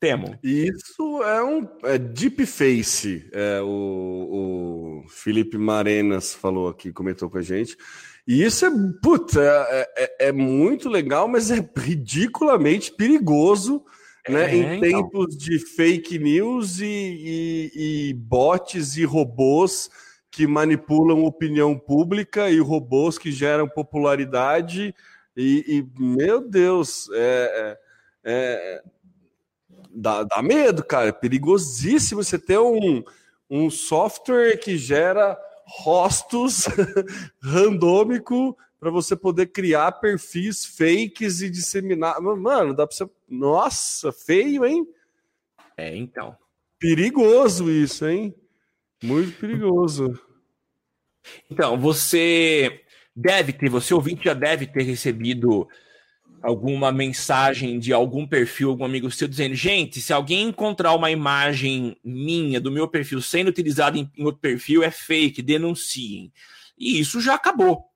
Temo. 0.00 0.36
Isso 0.42 1.22
é 1.22 1.44
um 1.44 1.68
é 1.84 1.96
deep 1.96 2.44
face. 2.46 3.28
É, 3.32 3.60
o, 3.60 5.04
o 5.04 5.08
Felipe 5.08 5.56
Marenas 5.56 6.34
falou 6.34 6.68
aqui, 6.68 6.92
comentou 6.92 7.30
com 7.30 7.38
a 7.38 7.42
gente. 7.42 7.76
E 8.26 8.42
isso 8.42 8.66
é, 8.66 8.70
puta, 9.00 9.40
é, 9.40 9.92
é, 9.96 10.28
é 10.28 10.32
muito 10.32 10.88
legal, 10.88 11.28
mas 11.28 11.50
é 11.50 11.64
ridiculamente 11.76 12.90
perigoso 12.92 13.84
né, 14.28 14.50
é, 14.50 14.54
em 14.54 14.76
então. 14.76 14.80
tempos 14.80 15.36
de 15.36 15.58
fake 15.58 16.18
news 16.18 16.80
e, 16.80 16.84
e, 16.84 17.72
e, 18.10 18.14
bots 18.14 18.96
e 18.96 19.04
robôs 19.04 19.90
que 20.30 20.46
manipulam 20.46 21.24
opinião 21.24 21.78
pública 21.78 22.50
e 22.50 22.58
robôs 22.58 23.18
que 23.18 23.30
geram 23.30 23.68
popularidade 23.68 24.94
e, 25.36 25.64
e 25.66 26.00
meu 26.00 26.46
Deus, 26.46 27.08
é, 27.12 27.18
é, 27.54 27.78
é, 28.24 28.82
dá, 29.90 30.22
dá 30.24 30.42
medo, 30.42 30.84
cara, 30.84 31.08
é 31.08 31.12
perigosíssimo 31.12 32.22
você 32.22 32.38
ter 32.38 32.58
um, 32.58 33.02
um 33.48 33.70
software 33.70 34.58
que 34.58 34.76
gera 34.76 35.38
rostos 35.66 36.66
randômico 37.42 38.56
para 38.82 38.90
você 38.90 39.14
poder 39.14 39.46
criar 39.46 39.92
perfis 39.92 40.66
fakes 40.66 41.40
e 41.40 41.48
disseminar. 41.48 42.20
Mano, 42.20 42.74
dá 42.74 42.84
para 42.84 42.96
você. 42.96 43.08
Nossa, 43.28 44.10
feio, 44.10 44.66
hein? 44.66 44.84
É, 45.76 45.96
então. 45.96 46.36
Perigoso 46.80 47.70
isso, 47.70 48.04
hein? 48.08 48.34
Muito 49.00 49.38
perigoso. 49.38 50.20
Então, 51.48 51.78
você 51.78 52.80
deve 53.14 53.52
ter, 53.52 53.68
você 53.68 53.94
ouvinte 53.94 54.24
já 54.24 54.34
deve 54.34 54.66
ter 54.66 54.82
recebido 54.82 55.68
alguma 56.42 56.90
mensagem 56.90 57.78
de 57.78 57.92
algum 57.92 58.26
perfil, 58.26 58.70
algum 58.70 58.84
amigo 58.84 59.08
seu 59.12 59.28
dizendo: 59.28 59.54
gente, 59.54 60.00
se 60.00 60.12
alguém 60.12 60.48
encontrar 60.48 60.92
uma 60.94 61.08
imagem 61.08 61.96
minha 62.02 62.60
do 62.60 62.72
meu 62.72 62.88
perfil 62.88 63.22
sendo 63.22 63.46
utilizada 63.46 63.96
em, 63.96 64.10
em 64.18 64.24
outro 64.24 64.40
perfil, 64.40 64.82
é 64.82 64.90
fake, 64.90 65.40
denunciem. 65.40 66.32
E 66.76 66.98
isso 66.98 67.20
já 67.20 67.36
acabou. 67.36 67.91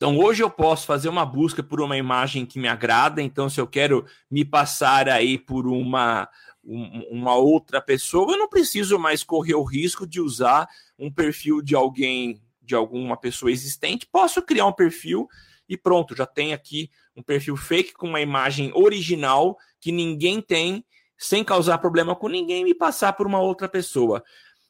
Então 0.00 0.16
hoje 0.16 0.42
eu 0.42 0.48
posso 0.48 0.86
fazer 0.86 1.10
uma 1.10 1.26
busca 1.26 1.62
por 1.62 1.78
uma 1.78 1.94
imagem 1.94 2.46
que 2.46 2.58
me 2.58 2.66
agrada. 2.66 3.20
Então, 3.20 3.50
se 3.50 3.60
eu 3.60 3.66
quero 3.66 4.06
me 4.30 4.46
passar 4.46 5.10
aí 5.10 5.36
por 5.36 5.66
uma, 5.66 6.26
uma 6.64 7.34
outra 7.34 7.82
pessoa, 7.82 8.32
eu 8.32 8.38
não 8.38 8.48
preciso 8.48 8.98
mais 8.98 9.22
correr 9.22 9.56
o 9.56 9.62
risco 9.62 10.06
de 10.06 10.18
usar 10.18 10.66
um 10.98 11.12
perfil 11.12 11.60
de 11.60 11.74
alguém, 11.74 12.40
de 12.62 12.74
alguma 12.74 13.14
pessoa 13.14 13.52
existente. 13.52 14.08
Posso 14.10 14.40
criar 14.40 14.64
um 14.64 14.72
perfil 14.72 15.28
e 15.68 15.76
pronto, 15.76 16.16
já 16.16 16.24
tem 16.24 16.54
aqui 16.54 16.90
um 17.14 17.22
perfil 17.22 17.54
fake 17.54 17.92
com 17.92 18.08
uma 18.08 18.22
imagem 18.22 18.72
original 18.74 19.58
que 19.78 19.92
ninguém 19.92 20.40
tem, 20.40 20.82
sem 21.18 21.44
causar 21.44 21.76
problema 21.76 22.16
com 22.16 22.26
ninguém, 22.26 22.66
e 22.66 22.74
passar 22.74 23.12
por 23.12 23.26
uma 23.26 23.38
outra 23.38 23.68
pessoa. 23.68 24.24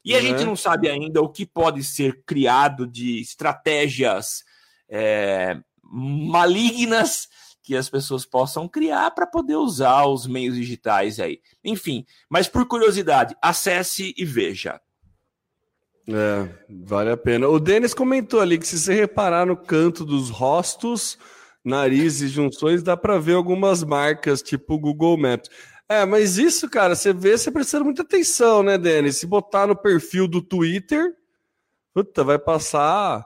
E 0.05 0.13
a 0.13 0.17
uhum. 0.17 0.23
gente 0.25 0.45
não 0.45 0.57
sabe 0.57 0.89
ainda 0.91 1.23
o 1.23 1.29
que 1.29 1.47
pode 1.47 1.85
ser 1.85 2.25
criado 2.25 2.85
de 2.85 3.21
estratégias 3.21 4.43
é, 4.91 5.57
malignas 5.83 7.29
que 7.63 7.77
as 7.77 7.89
pessoas 7.89 8.25
possam 8.25 8.69
criar 8.69 9.13
para 9.13 9.27
poder 9.27 9.57
usar 9.57 10.05
os 10.07 10.27
meios 10.27 10.57
digitais 10.57 11.21
aí. 11.21 11.41
Enfim, 11.65 12.05
mas 12.29 12.49
por 12.49 12.67
curiosidade, 12.67 13.37
acesse 13.41 14.13
e 14.17 14.25
veja. 14.25 14.81
É, 16.09 16.49
vale 16.69 17.11
a 17.11 17.17
pena. 17.17 17.49
O 17.49 17.61
Denis 17.61 17.95
comentou 17.95 18.41
ali 18.41 18.59
que 18.59 18.67
se 18.67 18.79
você 18.79 18.95
reparar 18.95 19.47
no 19.47 19.57
canto 19.57 20.05
dos 20.05 20.31
rostos, 20.31 21.17
narizes, 21.65 22.31
junções, 22.31 22.83
dá 22.83 22.97
para 22.97 23.19
ver 23.19 23.35
algumas 23.35 23.85
marcas, 23.85 24.43
tipo 24.43 24.79
Google 24.79 25.17
Maps. 25.17 25.49
É, 25.89 26.05
mas 26.05 26.39
isso, 26.39 26.69
cara, 26.69 26.95
você 26.95 27.13
vê, 27.13 27.37
você 27.37 27.51
prestando 27.51 27.85
muita 27.85 28.03
atenção, 28.03 28.63
né, 28.63 28.79
Denis? 28.79 29.17
Se 29.17 29.27
botar 29.27 29.67
no 29.67 29.77
perfil 29.77 30.27
do 30.27 30.41
Twitter, 30.41 31.15
puta, 31.93 32.25
vai 32.25 32.39
passar 32.39 33.25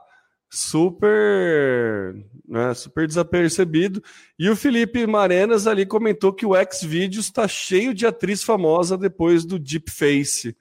super, 0.49 2.15
né, 2.47 2.73
super 2.73 3.07
desapercebido. 3.07 4.01
E 4.37 4.49
o 4.49 4.55
Felipe 4.55 5.05
Marenas 5.05 5.67
ali 5.67 5.85
comentou 5.85 6.33
que 6.33 6.45
o 6.45 6.53
Xvideos 6.53 7.25
está 7.25 7.47
cheio 7.47 7.93
de 7.93 8.05
atriz 8.05 8.43
famosa 8.43 8.97
depois 8.97 9.45
do 9.45 9.59
Deep 9.59 9.91
Face. 9.91 10.55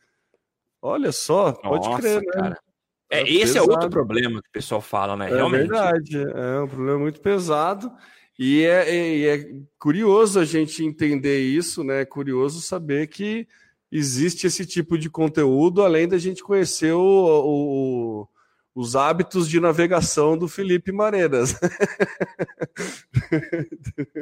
Olha 0.82 1.12
só, 1.12 1.53
pode 1.53 1.89
Nossa, 1.89 2.03
crer, 2.03 2.20
né? 2.20 2.32
Cara. 2.32 2.59
É, 3.11 3.20
é 3.20 3.22
esse 3.22 3.55
pesado. 3.55 3.70
é 3.70 3.74
outro 3.74 3.91
problema 3.91 4.43
que 4.43 4.49
o 4.49 4.53
pessoal 4.53 4.80
fala, 4.80 5.16
né? 5.16 5.30
É 5.30 5.35
Realmente. 5.35 5.68
verdade, 5.68 6.16
é 6.16 6.61
um 6.61 6.68
problema 6.68 6.99
muito 6.99 7.20
pesado. 7.20 7.91
E 8.39 8.64
é, 8.64 8.91
é, 8.91 9.26
é, 9.28 9.51
curioso 9.78 10.41
a 10.41 10.45
gente 10.45 10.85
entender 10.85 11.41
isso, 11.41 11.85
né? 11.85 12.01
É 12.01 12.05
curioso 12.05 12.61
saber 12.61 13.07
que 13.07 13.47
existe 13.91 14.47
esse 14.47 14.66
tipo 14.66 14.99
de 14.99 15.09
conteúdo, 15.09 15.82
além 15.82 16.09
da 16.09 16.18
gente 16.18 16.43
conhecer 16.43 16.93
o, 16.93 17.01
o 17.01 18.28
os 18.75 18.97
hábitos 18.97 19.49
de 19.49 19.61
navegação 19.61 20.37
do 20.37 20.49
Felipe 20.49 20.91
Marenas. 20.93 21.55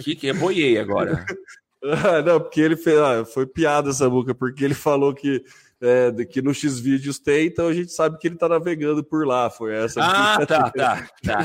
Que 0.03 0.15
que 0.15 0.29
é 0.29 0.33
boiei 0.33 0.79
agora. 0.79 1.25
Ah, 1.83 2.23
não, 2.23 2.41
porque 2.41 2.61
ele 2.61 2.77
fez. 2.77 2.99
Ah, 2.99 3.25
foi 3.25 3.47
piada 3.47 3.91
essa 3.91 4.09
boca, 4.09 4.35
porque 4.35 4.65
ele 4.65 4.75
falou 4.75 5.15
que, 5.15 5.45
é, 5.81 6.13
que 6.25 6.41
no 6.43 6.55
X 6.55 6.79
vídeos 6.79 7.19
tem, 7.19 7.47
então 7.47 7.67
a 7.67 7.73
gente 7.73 7.93
sabe 7.93 8.19
que 8.19 8.29
ele 8.29 8.35
está 8.37 8.49
navegando 8.49 9.03
por 9.03 9.27
lá. 9.27 9.51
Foi 9.51 9.75
essa. 9.75 10.01
Ah, 10.03 10.47
tá, 10.47 10.71
tá, 10.71 11.09
tá. 11.23 11.39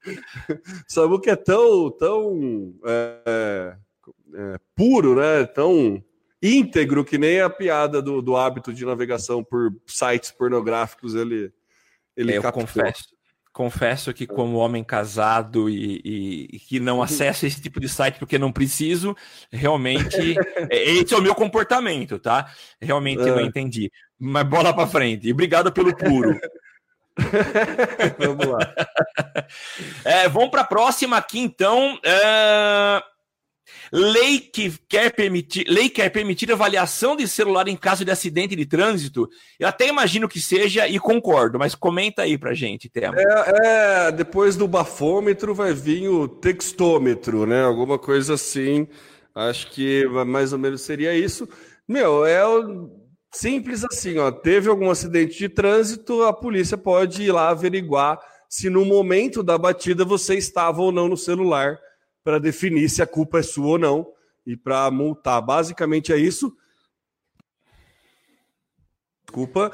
Samuca 0.86 1.32
é 1.32 1.36
tão, 1.36 1.90
tão 1.90 2.74
é, 2.84 3.76
é, 4.34 4.56
puro, 4.76 5.16
né? 5.16 5.44
Tão 5.46 6.02
íntegro 6.42 7.04
que 7.04 7.18
nem 7.18 7.40
a 7.40 7.50
piada 7.50 8.00
do, 8.00 8.22
do 8.22 8.36
hábito 8.36 8.72
de 8.72 8.84
navegação 8.84 9.42
por 9.42 9.74
sites 9.86 10.30
pornográficos 10.30 11.14
ele 11.14 11.52
ele 12.16 12.32
é, 12.32 12.38
eu 12.38 12.52
confesso. 12.52 13.04
Confesso 13.52 14.14
que, 14.14 14.28
como 14.28 14.58
homem 14.58 14.84
casado 14.84 15.68
e, 15.68 16.00
e, 16.04 16.48
e, 16.52 16.58
que 16.60 16.78
não 16.78 17.02
acesso 17.02 17.46
esse 17.46 17.60
tipo 17.60 17.80
de 17.80 17.88
site 17.88 18.18
porque 18.18 18.38
não 18.38 18.52
preciso, 18.52 19.16
realmente. 19.50 20.36
É, 20.70 20.90
esse 20.92 21.12
é 21.12 21.16
o 21.16 21.22
meu 21.22 21.34
comportamento, 21.34 22.18
tá? 22.18 22.48
Realmente 22.80 23.22
é. 23.22 23.26
não 23.26 23.40
entendi. 23.40 23.90
Mas 24.18 24.44
bola 24.44 24.72
para 24.72 24.86
frente. 24.86 25.26
E 25.26 25.32
obrigado 25.32 25.72
pelo 25.72 25.96
puro. 25.96 26.38
vamos 28.18 28.46
lá. 28.46 28.58
É, 30.04 30.28
vamos 30.28 30.50
para 30.50 30.60
a 30.60 30.66
próxima 30.66 31.16
aqui, 31.16 31.40
então. 31.40 31.98
É... 32.04 33.02
Lei 33.92 34.38
que 34.38 34.72
quer 34.88 35.12
permitir, 35.12 35.66
lei 35.68 35.88
quer 35.88 36.10
permitir 36.10 36.50
avaliação 36.52 37.16
de 37.16 37.26
celular 37.26 37.66
em 37.66 37.76
caso 37.76 38.04
de 38.04 38.10
acidente 38.10 38.54
de 38.54 38.64
trânsito. 38.64 39.28
Eu 39.58 39.66
até 39.66 39.88
imagino 39.88 40.28
que 40.28 40.40
seja 40.40 40.86
e 40.86 40.98
concordo, 40.98 41.58
mas 41.58 41.74
comenta 41.74 42.22
aí 42.22 42.38
pra 42.38 42.54
gente, 42.54 42.88
Temo. 42.88 43.16
É, 43.18 44.06
é, 44.08 44.12
depois 44.12 44.56
do 44.56 44.68
bafômetro 44.68 45.54
vai 45.54 45.72
vir 45.72 46.08
o 46.08 46.28
textômetro, 46.28 47.46
né? 47.46 47.64
Alguma 47.64 47.98
coisa 47.98 48.34
assim. 48.34 48.86
Acho 49.34 49.70
que 49.70 50.06
mais 50.26 50.52
ou 50.52 50.58
menos 50.58 50.82
seria 50.82 51.14
isso. 51.14 51.48
Meu, 51.88 52.24
é 52.24 52.40
simples 53.32 53.84
assim, 53.84 54.18
ó. 54.18 54.30
Teve 54.30 54.68
algum 54.68 54.90
acidente 54.90 55.38
de 55.38 55.48
trânsito, 55.48 56.22
a 56.22 56.32
polícia 56.32 56.76
pode 56.76 57.22
ir 57.22 57.32
lá 57.32 57.50
averiguar 57.50 58.18
se 58.48 58.68
no 58.68 58.84
momento 58.84 59.42
da 59.42 59.56
batida 59.56 60.04
você 60.04 60.34
estava 60.34 60.82
ou 60.82 60.90
não 60.90 61.08
no 61.08 61.16
celular 61.16 61.78
para 62.22 62.38
definir 62.38 62.88
se 62.88 63.02
a 63.02 63.06
culpa 63.06 63.38
é 63.38 63.42
sua 63.42 63.66
ou 63.66 63.78
não 63.78 64.12
e 64.46 64.56
para 64.56 64.90
multar. 64.90 65.40
Basicamente 65.42 66.12
é 66.12 66.16
isso. 66.16 66.54
Desculpa. 69.24 69.70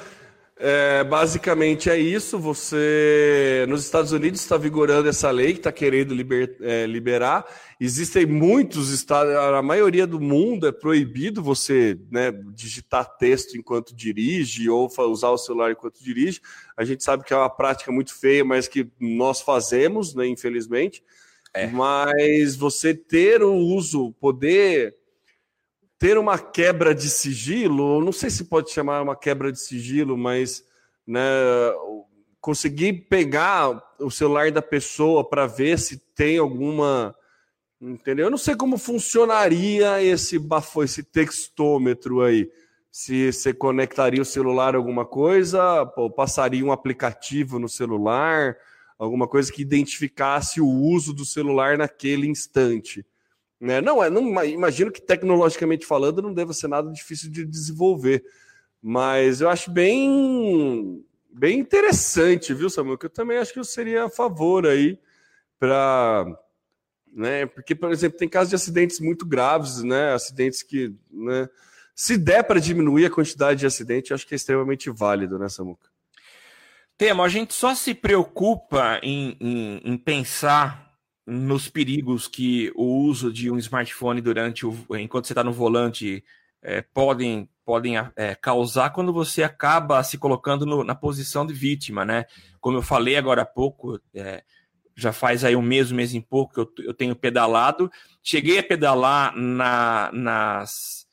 É, 0.58 1.04
basicamente 1.04 1.90
é 1.90 1.98
isso. 1.98 2.38
Você 2.38 3.66
nos 3.68 3.84
Estados 3.84 4.12
Unidos 4.12 4.40
está 4.40 4.56
vigorando 4.56 5.08
essa 5.08 5.30
lei 5.30 5.52
que 5.52 5.58
está 5.58 5.70
querendo 5.70 6.14
liber, 6.14 6.56
é, 6.62 6.86
liberar. 6.86 7.44
Existem 7.78 8.24
muitos 8.24 8.90
estados, 8.90 9.34
a 9.34 9.60
maioria 9.60 10.06
do 10.06 10.18
mundo 10.18 10.66
é 10.66 10.72
proibido 10.72 11.42
você 11.42 11.98
né, 12.10 12.32
digitar 12.54 13.16
texto 13.18 13.54
enquanto 13.54 13.94
dirige 13.94 14.70
ou 14.70 14.90
usar 15.10 15.28
o 15.28 15.36
celular 15.38 15.72
enquanto 15.72 16.02
dirige. 16.02 16.40
A 16.74 16.84
gente 16.84 17.04
sabe 17.04 17.22
que 17.22 17.34
é 17.34 17.36
uma 17.36 17.50
prática 17.50 17.92
muito 17.92 18.14
feia, 18.14 18.44
mas 18.44 18.66
que 18.66 18.90
nós 18.98 19.42
fazemos, 19.42 20.14
né, 20.14 20.26
infelizmente. 20.26 21.02
É. 21.54 21.66
Mas 21.66 22.54
você 22.56 22.94
ter 22.94 23.42
o 23.42 23.54
uso, 23.54 24.12
poder 24.20 24.94
ter 25.98 26.18
uma 26.18 26.38
quebra 26.38 26.94
de 26.94 27.08
sigilo, 27.08 28.04
não 28.04 28.12
sei 28.12 28.28
se 28.28 28.44
pode 28.44 28.70
chamar 28.70 29.02
uma 29.02 29.16
quebra 29.16 29.50
de 29.50 29.58
sigilo, 29.58 30.16
mas 30.16 30.62
né, 31.06 31.22
conseguir 32.40 32.92
pegar 33.08 33.82
o 33.98 34.10
celular 34.10 34.50
da 34.52 34.60
pessoa 34.60 35.28
para 35.28 35.46
ver 35.46 35.78
se 35.78 35.98
tem 36.14 36.38
alguma. 36.38 37.14
Entendeu? 37.80 38.26
Eu 38.26 38.30
não 38.30 38.38
sei 38.38 38.54
como 38.54 38.78
funcionaria 38.78 40.02
esse 40.02 40.38
bafo, 40.38 40.82
esse 40.82 41.02
textômetro 41.02 42.22
aí. 42.22 42.50
Se 42.90 43.30
você 43.30 43.52
conectaria 43.52 44.22
o 44.22 44.24
celular 44.24 44.74
a 44.74 44.78
alguma 44.78 45.04
coisa, 45.04 45.92
ou 45.96 46.10
passaria 46.10 46.64
um 46.64 46.72
aplicativo 46.72 47.58
no 47.58 47.68
celular 47.68 48.56
alguma 48.98 49.28
coisa 49.28 49.52
que 49.52 49.62
identificasse 49.62 50.60
o 50.60 50.68
uso 50.68 51.12
do 51.12 51.24
celular 51.24 51.76
naquele 51.76 52.26
instante. 52.26 53.04
Né? 53.60 53.80
Não, 53.80 54.02
é, 54.02 54.10
não 54.10 54.44
imagino 54.44 54.90
que 54.90 55.00
tecnologicamente 55.00 55.86
falando 55.86 56.22
não 56.22 56.32
deva 56.32 56.52
ser 56.52 56.68
nada 56.68 56.90
difícil 56.92 57.30
de 57.30 57.44
desenvolver, 57.44 58.24
mas 58.82 59.40
eu 59.40 59.48
acho 59.48 59.70
bem 59.70 61.04
bem 61.30 61.58
interessante, 61.58 62.54
viu, 62.54 62.70
Samuel? 62.70 62.96
Que 62.96 63.06
eu 63.06 63.10
também 63.10 63.36
acho 63.36 63.52
que 63.52 63.58
eu 63.58 63.64
seria 63.64 64.04
a 64.04 64.10
favor 64.10 64.66
aí 64.66 64.98
para 65.58 66.26
né? 67.16 67.46
Porque, 67.46 67.74
por 67.74 67.90
exemplo, 67.90 68.18
tem 68.18 68.28
casos 68.28 68.50
de 68.50 68.56
acidentes 68.56 69.00
muito 69.00 69.24
graves, 69.24 69.82
né? 69.82 70.12
Acidentes 70.12 70.62
que, 70.62 70.94
né? 71.10 71.48
Se 71.94 72.18
der 72.18 72.44
para 72.44 72.60
diminuir 72.60 73.06
a 73.06 73.10
quantidade 73.10 73.60
de 73.60 73.66
acidente, 73.66 74.12
acho 74.12 74.26
que 74.26 74.34
é 74.34 74.36
extremamente 74.36 74.90
válido, 74.90 75.38
né, 75.38 75.48
Samuca? 75.48 75.88
Temo, 76.98 77.22
a 77.22 77.28
gente 77.28 77.52
só 77.52 77.74
se 77.74 77.94
preocupa 77.94 78.98
em, 79.02 79.36
em, 79.38 79.80
em, 79.84 79.96
pensar 79.98 80.94
nos 81.26 81.68
perigos 81.68 82.26
que 82.26 82.72
o 82.74 83.02
uso 83.02 83.30
de 83.30 83.50
um 83.50 83.58
smartphone 83.58 84.22
durante 84.22 84.64
o, 84.64 84.74
enquanto 84.96 85.26
você 85.26 85.34
está 85.34 85.44
no 85.44 85.52
volante 85.52 86.24
é, 86.62 86.80
podem, 86.80 87.50
podem 87.66 87.96
é, 88.16 88.34
causar 88.34 88.90
quando 88.90 89.12
você 89.12 89.42
acaba 89.42 90.02
se 90.02 90.16
colocando 90.16 90.64
no, 90.64 90.82
na 90.82 90.94
posição 90.94 91.46
de 91.46 91.52
vítima, 91.52 92.02
né? 92.02 92.24
Como 92.60 92.78
eu 92.78 92.82
falei 92.82 93.16
agora 93.16 93.42
há 93.42 93.46
pouco, 93.46 94.00
é, 94.14 94.42
já 94.96 95.12
faz 95.12 95.44
aí 95.44 95.54
um 95.54 95.60
mês, 95.60 95.92
um 95.92 95.96
mês 95.96 96.14
e 96.14 96.20
pouco 96.20 96.54
que 96.54 96.60
eu, 96.60 96.86
eu 96.86 96.94
tenho 96.94 97.14
pedalado. 97.14 97.90
Cheguei 98.22 98.58
a 98.58 98.62
pedalar 98.62 99.36
na, 99.36 100.10
nas. 100.14 101.06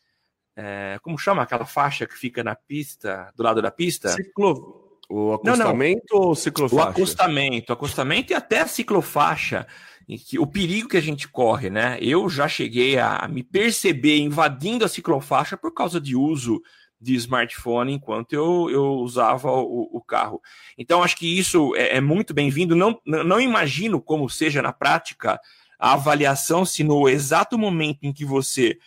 É, 0.56 0.98
como 1.02 1.18
chama 1.18 1.42
aquela 1.42 1.66
faixa 1.66 2.06
que 2.06 2.18
fica 2.18 2.42
na 2.42 2.56
pista, 2.56 3.34
do 3.36 3.44
lado 3.44 3.62
da 3.62 3.70
pista? 3.70 4.08
Ciclo, 4.10 4.83
o 5.16 5.34
acostamento 5.34 6.06
não, 6.12 6.20
não. 6.20 6.28
ou 6.30 6.36
ciclofaixa? 6.36 6.86
O 6.86 6.90
acostamento, 6.90 7.72
acostamento 7.72 8.34
e 8.34 8.36
até 8.36 8.62
a 8.62 8.68
ciclofaixa. 8.68 9.68
que, 10.08 10.40
o 10.40 10.48
perigo 10.48 10.90
que 10.90 10.98
a 10.98 11.02
gente 11.02 11.28
corre, 11.28 11.70
né? 11.70 12.00
Eu 12.02 12.28
já 12.28 12.48
cheguei 12.48 12.98
a 12.98 13.28
me 13.28 13.44
perceber 13.44 14.18
invadindo 14.18 14.84
a 14.84 14.88
ciclofaixa 14.88 15.56
por 15.56 15.72
causa 15.72 16.02
de 16.02 16.16
uso 16.16 16.60
de 17.00 17.14
smartphone 17.14 17.94
enquanto 17.94 18.34
eu, 18.34 18.72
eu 18.72 18.86
usava 18.94 19.52
o, 19.52 19.88
o 19.92 20.02
carro. 20.02 20.42
Então, 20.76 21.04
acho 21.04 21.16
que 21.16 21.38
isso 21.38 21.76
é, 21.76 21.98
é 21.98 22.02
muito 22.02 22.34
bem-vindo. 22.34 22.76
Não, 22.76 23.00
não 23.06 23.40
imagino 23.40 24.02
como 24.02 24.28
seja 24.28 24.64
na 24.64 24.74
prática 24.74 25.40
a 25.78 25.94
avaliação 25.94 26.66
se 26.66 26.84
no 26.84 27.08
exato 27.08 27.56
momento 27.56 28.00
em 28.04 28.14
que 28.14 28.26
você 28.26 28.80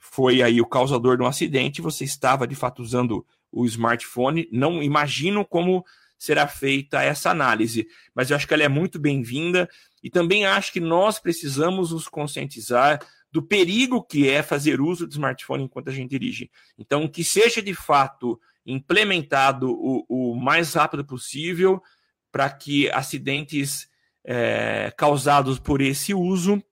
foi 0.00 0.42
aí 0.42 0.60
o 0.60 0.66
causador 0.66 1.16
de 1.16 1.22
um 1.22 1.26
acidente, 1.26 1.80
você 1.80 2.02
estava 2.02 2.44
de 2.44 2.56
fato 2.56 2.82
usando 2.82 3.24
o 3.50 3.64
smartphone. 3.66 4.48
Não 4.52 4.82
imagino 4.82 5.44
como 5.44 5.84
será 6.18 6.46
feita 6.46 7.02
essa 7.02 7.30
análise, 7.30 7.86
mas 8.14 8.30
eu 8.30 8.36
acho 8.36 8.46
que 8.46 8.52
ela 8.52 8.62
é 8.62 8.68
muito 8.68 8.98
bem-vinda 8.98 9.68
e 10.02 10.10
também 10.10 10.44
acho 10.44 10.72
que 10.72 10.80
nós 10.80 11.18
precisamos 11.18 11.92
nos 11.92 12.08
conscientizar 12.08 13.00
do 13.32 13.42
perigo 13.42 14.02
que 14.02 14.28
é 14.28 14.42
fazer 14.42 14.80
uso 14.80 15.06
do 15.06 15.12
smartphone 15.12 15.64
enquanto 15.64 15.88
a 15.88 15.92
gente 15.92 16.10
dirige. 16.10 16.50
Então, 16.78 17.08
que 17.08 17.24
seja 17.24 17.62
de 17.62 17.74
fato 17.74 18.40
implementado 18.66 19.70
o, 19.70 20.04
o 20.08 20.34
mais 20.36 20.74
rápido 20.74 21.04
possível 21.04 21.82
para 22.30 22.50
que 22.50 22.90
acidentes 22.90 23.88
é, 24.24 24.92
causados 24.96 25.58
por 25.58 25.80
esse 25.80 26.12
uso 26.12 26.62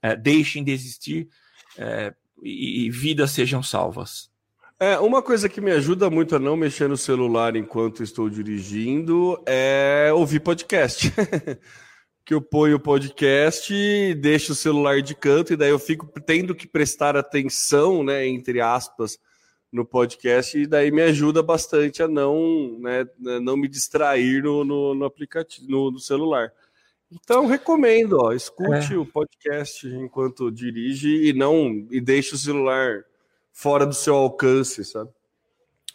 é, 0.00 0.14
deixem 0.14 0.62
de 0.62 0.70
existir 0.70 1.28
é, 1.76 2.14
e, 2.42 2.86
e 2.86 2.90
vidas 2.90 3.32
sejam 3.32 3.62
salvas. 3.62 4.30
É, 4.78 4.98
uma 4.98 5.22
coisa 5.22 5.48
que 5.48 5.58
me 5.58 5.70
ajuda 5.70 6.10
muito 6.10 6.36
a 6.36 6.38
não 6.38 6.54
mexer 6.54 6.86
no 6.86 6.98
celular 6.98 7.56
enquanto 7.56 8.02
estou 8.02 8.28
dirigindo 8.28 9.42
é 9.46 10.10
ouvir 10.12 10.40
podcast. 10.40 11.10
que 12.26 12.34
eu 12.34 12.42
ponho 12.42 12.76
o 12.76 12.80
podcast, 12.80 13.72
deixo 14.16 14.52
o 14.52 14.56
celular 14.56 15.00
de 15.00 15.14
canto 15.14 15.52
e 15.52 15.56
daí 15.56 15.70
eu 15.70 15.78
fico 15.78 16.06
tendo 16.20 16.56
que 16.56 16.66
prestar 16.66 17.16
atenção, 17.16 18.02
né, 18.02 18.26
entre 18.26 18.60
aspas, 18.60 19.16
no 19.72 19.86
podcast 19.86 20.58
e 20.58 20.66
daí 20.66 20.90
me 20.90 21.02
ajuda 21.02 21.40
bastante 21.40 22.02
a 22.02 22.08
não, 22.08 22.78
né, 22.80 23.06
não 23.40 23.56
me 23.56 23.68
distrair 23.68 24.42
no, 24.42 24.64
no, 24.64 24.92
no 24.92 25.04
aplicativo, 25.04 25.70
no, 25.70 25.92
no, 25.92 26.00
celular. 26.00 26.52
Então 27.10 27.46
recomendo, 27.46 28.18
ó, 28.20 28.32
escute 28.32 28.92
é. 28.92 28.98
o 28.98 29.06
podcast 29.06 29.86
enquanto 29.86 30.50
dirige 30.50 31.28
e 31.28 31.32
não 31.32 31.86
e 31.90 32.00
deixe 32.00 32.34
o 32.34 32.38
celular 32.38 33.04
fora 33.56 33.86
do 33.86 33.94
seu 33.94 34.14
alcance, 34.14 34.84
sabe? 34.84 35.10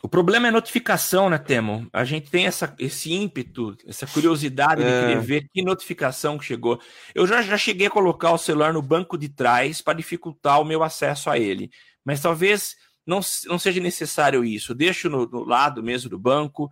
O 0.01 0.09
problema 0.09 0.47
é 0.47 0.51
notificação, 0.51 1.29
né, 1.29 1.37
Temo? 1.37 1.87
A 1.93 2.03
gente 2.03 2.31
tem 2.31 2.47
essa, 2.47 2.75
esse 2.79 3.13
ímpeto, 3.13 3.77
essa 3.85 4.07
curiosidade 4.07 4.81
é. 4.81 4.85
de 4.85 5.07
querer 5.07 5.21
ver 5.21 5.47
que 5.53 5.61
notificação 5.61 6.39
que 6.39 6.45
chegou. 6.45 6.81
Eu 7.13 7.27
já, 7.27 7.39
já 7.43 7.55
cheguei 7.55 7.85
a 7.85 7.91
colocar 7.91 8.31
o 8.31 8.37
celular 8.37 8.73
no 8.73 8.81
banco 8.81 9.15
de 9.15 9.29
trás 9.29 9.79
para 9.79 9.93
dificultar 9.93 10.59
o 10.59 10.65
meu 10.65 10.81
acesso 10.81 11.29
a 11.29 11.37
ele. 11.37 11.69
Mas 12.03 12.19
talvez 12.19 12.75
não, 13.05 13.19
não 13.45 13.59
seja 13.59 13.79
necessário 13.79 14.43
isso. 14.43 14.73
Deixo 14.73 15.07
no, 15.07 15.27
no 15.27 15.43
lado 15.43 15.83
mesmo 15.83 16.09
do 16.09 16.17
banco, 16.17 16.67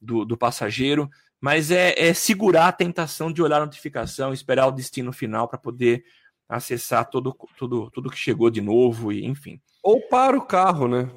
do, 0.00 0.24
do 0.24 0.38
passageiro, 0.38 1.10
mas 1.38 1.70
é, 1.70 1.92
é, 1.98 2.14
segurar 2.14 2.68
a 2.68 2.72
tentação 2.72 3.30
de 3.30 3.42
olhar 3.42 3.58
a 3.58 3.66
notificação, 3.66 4.32
esperar 4.32 4.66
o 4.68 4.72
destino 4.72 5.12
final 5.12 5.46
para 5.46 5.58
poder 5.58 6.02
acessar 6.48 7.10
todo, 7.10 7.36
tudo, 7.58 7.90
tudo 7.90 8.08
que 8.08 8.16
chegou 8.16 8.48
de 8.48 8.62
novo, 8.62 9.12
e 9.12 9.26
enfim. 9.26 9.60
Ou 9.82 10.00
para 10.08 10.36
o 10.36 10.42
carro, 10.42 10.88
né? 10.88 11.10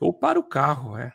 Ou 0.00 0.12
para 0.12 0.38
o 0.38 0.42
carro, 0.42 0.96
é. 0.96 1.12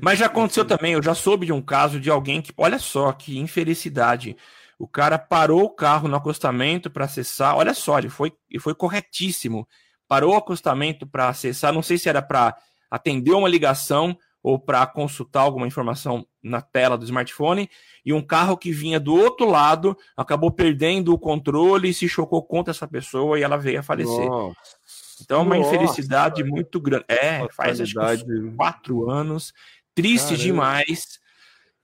Mas 0.00 0.18
já 0.18 0.26
aconteceu 0.26 0.64
também, 0.64 0.92
eu 0.92 1.02
já 1.02 1.14
soube 1.14 1.46
de 1.46 1.52
um 1.52 1.62
caso 1.62 1.98
de 1.98 2.10
alguém 2.10 2.42
que, 2.42 2.52
olha 2.56 2.78
só 2.78 3.12
que 3.12 3.38
infelicidade. 3.38 4.36
O 4.78 4.86
cara 4.86 5.18
parou 5.18 5.64
o 5.64 5.70
carro 5.70 6.08
no 6.08 6.16
acostamento 6.16 6.90
para 6.90 7.06
acessar. 7.06 7.56
Olha 7.56 7.72
só, 7.72 7.98
ele 7.98 8.08
foi, 8.08 8.32
ele 8.50 8.60
foi 8.60 8.74
corretíssimo. 8.74 9.66
Parou 10.06 10.34
o 10.34 10.36
acostamento 10.36 11.06
para 11.06 11.28
acessar. 11.28 11.72
Não 11.72 11.82
sei 11.82 11.96
se 11.96 12.08
era 12.08 12.20
para 12.20 12.56
atender 12.90 13.32
uma 13.32 13.48
ligação 13.48 14.16
ou 14.42 14.58
para 14.58 14.86
consultar 14.86 15.40
alguma 15.40 15.66
informação 15.66 16.26
na 16.42 16.60
tela 16.60 16.98
do 16.98 17.04
smartphone. 17.04 17.70
E 18.04 18.12
um 18.12 18.20
carro 18.20 18.58
que 18.58 18.70
vinha 18.72 19.00
do 19.00 19.14
outro 19.14 19.48
lado 19.48 19.96
acabou 20.14 20.50
perdendo 20.50 21.14
o 21.14 21.18
controle 21.18 21.88
e 21.88 21.94
se 21.94 22.06
chocou 22.06 22.42
contra 22.42 22.70
essa 22.70 22.86
pessoa 22.86 23.38
e 23.38 23.42
ela 23.42 23.56
veio 23.56 23.80
a 23.80 23.82
falecer. 23.82 24.28
Nossa. 24.28 24.76
Então 25.22 25.40
é 25.40 25.42
uma 25.42 25.56
Nossa, 25.56 25.74
infelicidade 25.74 26.42
cara. 26.42 26.54
muito 26.54 26.80
grande. 26.80 27.04
É, 27.08 27.46
faz 27.52 27.80
acho 27.80 27.94
que 27.94 28.56
quatro 28.56 29.10
anos, 29.10 29.52
triste 29.94 30.28
Caramba. 30.28 30.42
demais. 30.42 31.18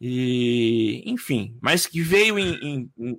E, 0.00 1.02
enfim, 1.06 1.58
mas 1.60 1.86
que 1.86 2.00
veio 2.00 2.38
em, 2.38 2.54
em, 2.56 2.90
em, 2.98 3.18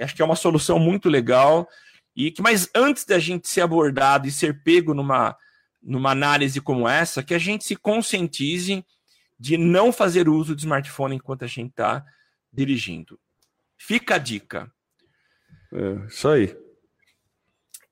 Acho 0.00 0.14
que 0.14 0.22
é 0.22 0.24
uma 0.24 0.36
solução 0.36 0.78
muito 0.78 1.08
legal. 1.08 1.68
E 2.14 2.30
que, 2.30 2.42
mas 2.42 2.68
antes 2.74 3.04
da 3.04 3.18
gente 3.18 3.48
ser 3.48 3.62
abordado 3.62 4.26
e 4.26 4.32
ser 4.32 4.62
pego 4.62 4.92
numa, 4.92 5.36
numa 5.82 6.10
análise 6.10 6.60
como 6.60 6.88
essa, 6.88 7.22
que 7.22 7.34
a 7.34 7.38
gente 7.38 7.64
se 7.64 7.76
conscientize 7.76 8.84
de 9.38 9.56
não 9.56 9.92
fazer 9.92 10.28
uso 10.28 10.54
de 10.54 10.62
smartphone 10.62 11.16
enquanto 11.16 11.44
a 11.44 11.48
gente 11.48 11.70
está 11.70 12.04
dirigindo. 12.52 13.18
Fica 13.78 14.16
a 14.16 14.18
dica. 14.18 14.70
É, 15.72 16.06
isso 16.06 16.28
aí. 16.28 16.54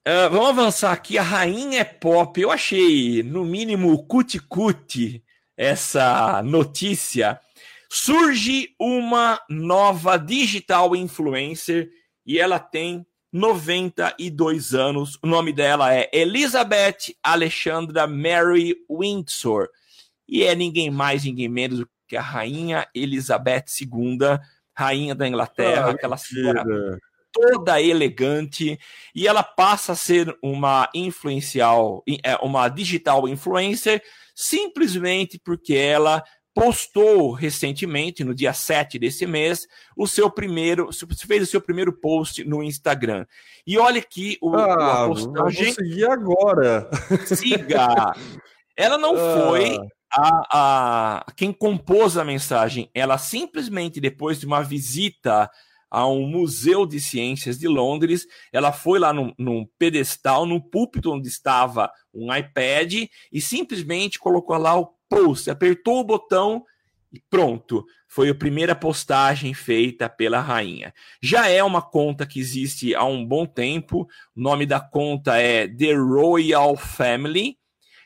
Uh, 0.08 0.30
vamos 0.30 0.48
avançar 0.48 0.90
aqui. 0.90 1.18
A 1.18 1.22
rainha 1.22 1.80
é 1.80 1.84
pop. 1.84 2.40
Eu 2.40 2.50
achei, 2.50 3.22
no 3.22 3.44
mínimo, 3.44 4.06
cuti-cuti 4.06 5.22
essa 5.54 6.42
notícia. 6.42 7.38
Surge 7.90 8.74
uma 8.80 9.38
nova 9.50 10.16
digital 10.16 10.96
influencer 10.96 11.90
e 12.24 12.38
ela 12.38 12.58
tem 12.58 13.06
92 13.30 14.72
anos. 14.72 15.18
O 15.22 15.26
nome 15.26 15.52
dela 15.52 15.94
é 15.94 16.08
Elizabeth 16.10 17.14
Alexandra 17.22 18.06
Mary 18.06 18.76
Windsor. 18.88 19.68
E 20.26 20.42
é 20.42 20.54
ninguém 20.54 20.90
mais, 20.90 21.22
ninguém 21.22 21.50
menos 21.50 21.80
do 21.80 21.88
que 22.06 22.16
a 22.16 22.22
rainha 22.22 22.88
Elizabeth 22.94 23.66
II, 23.78 24.18
rainha 24.74 25.14
da 25.14 25.28
Inglaterra, 25.28 25.88
ah, 25.88 25.90
aquela 25.90 26.16
senhora 26.16 26.64
toda 27.40 27.80
elegante 27.80 28.78
e 29.14 29.26
ela 29.26 29.42
passa 29.42 29.92
a 29.92 29.96
ser 29.96 30.36
uma 30.42 30.88
influencial, 30.94 32.02
é, 32.24 32.36
uma 32.36 32.68
digital 32.68 33.28
influencer, 33.28 34.02
simplesmente 34.34 35.40
porque 35.42 35.74
ela 35.74 36.22
postou 36.54 37.30
recentemente, 37.30 38.24
no 38.24 38.34
dia 38.34 38.52
7 38.52 38.98
desse 38.98 39.24
mês, 39.26 39.68
o 39.96 40.08
seu 40.08 40.28
primeiro, 40.28 40.88
fez 41.26 41.44
o 41.44 41.46
seu 41.46 41.60
primeiro 41.60 41.92
post 41.92 42.42
no 42.44 42.64
Instagram. 42.64 43.24
E 43.64 43.78
olha 43.78 44.02
que 44.02 44.36
o, 44.40 44.56
ah, 44.56 45.04
a 45.04 45.06
postagem. 45.06 45.72
seguir 45.72 46.10
agora. 46.10 46.90
Siga! 47.26 48.12
Ela 48.76 48.98
não 48.98 49.14
ah. 49.14 49.48
foi 49.48 49.78
a, 50.12 51.22
a 51.26 51.32
quem 51.36 51.52
compôs 51.52 52.16
a 52.16 52.24
mensagem, 52.24 52.90
ela 52.92 53.18
simplesmente, 53.18 54.00
depois 54.00 54.40
de 54.40 54.46
uma 54.46 54.62
visita 54.62 55.48
a 55.90 56.06
um 56.06 56.26
museu 56.26 56.86
de 56.86 57.00
ciências 57.00 57.58
de 57.58 57.66
Londres. 57.66 58.26
Ela 58.52 58.72
foi 58.72 58.98
lá 58.98 59.12
num, 59.12 59.32
num, 59.38 59.66
pedestal, 59.78 60.46
no 60.46 60.60
púlpito 60.60 61.12
onde 61.12 61.28
estava 61.28 61.90
um 62.12 62.34
iPad 62.34 63.08
e 63.32 63.40
simplesmente 63.40 64.18
colocou 64.18 64.56
lá 64.56 64.78
o 64.78 64.90
post, 65.08 65.50
apertou 65.50 66.00
o 66.00 66.04
botão 66.04 66.64
e 67.12 67.20
pronto. 67.30 67.84
Foi 68.06 68.30
a 68.30 68.34
primeira 68.34 68.74
postagem 68.74 69.52
feita 69.54 70.08
pela 70.08 70.40
rainha. 70.40 70.92
Já 71.22 71.48
é 71.48 71.62
uma 71.62 71.82
conta 71.82 72.26
que 72.26 72.40
existe 72.40 72.94
há 72.94 73.04
um 73.04 73.24
bom 73.24 73.46
tempo. 73.46 74.08
O 74.36 74.40
nome 74.40 74.66
da 74.66 74.80
conta 74.80 75.36
é 75.36 75.68
The 75.68 75.94
Royal 75.94 76.76
Family. 76.76 77.58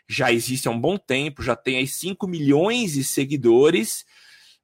Já 0.09 0.33
existe 0.33 0.69
há 0.69 0.71
um 0.71 0.79
bom 0.79 0.99
tempo, 0.99 1.43
já 1.43 1.57
tem 1.57 1.79
aí 1.79 1.87
5 1.87 2.27
milhões 2.27 2.93
de 2.93 3.05
seguidores 3.05 4.05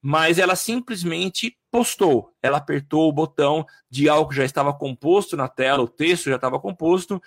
mas 0.00 0.38
ela 0.38 0.56
simplesmente 0.56 1.56
postou. 1.70 2.32
Ela 2.42 2.58
apertou 2.58 3.08
o 3.08 3.12
botão 3.12 3.66
de 3.90 4.08
algo 4.08 4.30
que 4.30 4.36
já 4.36 4.44
estava 4.44 4.72
composto 4.72 5.36
na 5.36 5.48
tela, 5.48 5.82
o 5.82 5.88
texto 5.88 6.30
já 6.30 6.36
estava 6.36 6.58
composto, 6.58 7.20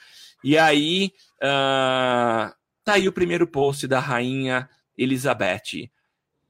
e 0.44 0.58
aí 0.58 1.12
uh, 1.38 2.52
tá 2.84 2.94
aí 2.94 3.08
o 3.08 3.14
primeiro 3.14 3.46
post 3.46 3.88
da 3.88 4.00
rainha 4.00 4.70
Elizabeth. 4.98 5.90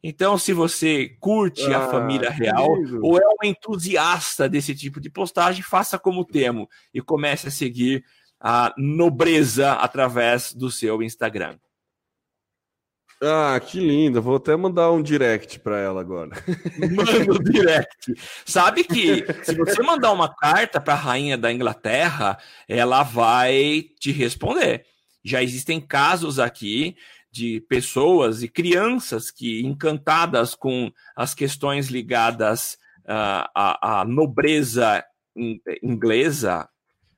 Então, 0.04 0.38
se 0.38 0.52
você 0.52 1.16
curte 1.20 1.72
ah, 1.72 1.86
a 1.86 1.92
família 1.92 2.32
real 2.32 2.70
ou 3.04 3.20
é 3.20 3.28
um 3.28 3.46
entusiasta 3.48 4.50
desse 4.50 4.74
tipo 4.74 5.00
de 5.00 5.12
postagem, 5.12 5.62
faça 5.62 6.00
como 6.00 6.26
temo 6.26 6.68
e 6.92 7.02
comece 7.02 7.50
a 7.50 7.52
seguir 7.52 8.04
a 8.40 8.74
nobreza 8.78 9.74
através 9.74 10.54
do 10.54 10.72
seu 10.72 11.04
Instagram. 11.04 11.60
Ah, 13.24 13.60
que 13.60 13.80
linda. 13.80 14.20
Vou 14.20 14.38
até 14.38 14.56
mandar 14.56 14.92
um 14.92 15.02
direct 15.02 15.60
para 15.60 15.78
ela 15.78 16.02
agora. 16.02 16.32
Manda 16.96 17.34
um 17.34 17.44
direct. 17.44 18.16
Sabe 18.46 18.84
que 18.84 19.26
se 19.44 19.56
você 19.56 19.84
mandar 19.84 20.12
uma 20.12 20.34
carta 20.34 20.82
para 20.82 20.94
a 20.94 20.98
rainha 20.98 21.38
da 21.38 21.52
Inglaterra, 21.52 22.38
ela 22.68 23.04
vai 23.04 23.86
te 24.00 24.12
responder. 24.12 24.86
Já 25.24 25.44
existem 25.44 25.80
casos 25.80 26.40
aqui 26.40 26.96
de 27.32 27.62
pessoas 27.70 28.42
e 28.42 28.48
crianças 28.48 29.30
que 29.30 29.62
encantadas 29.62 30.56
com 30.56 30.92
as 31.16 31.36
questões 31.36 31.90
ligadas 31.90 32.74
uh, 33.06 33.48
à, 33.56 34.02
à 34.02 34.06
nobreza 34.06 35.04
inglesa 35.82 36.68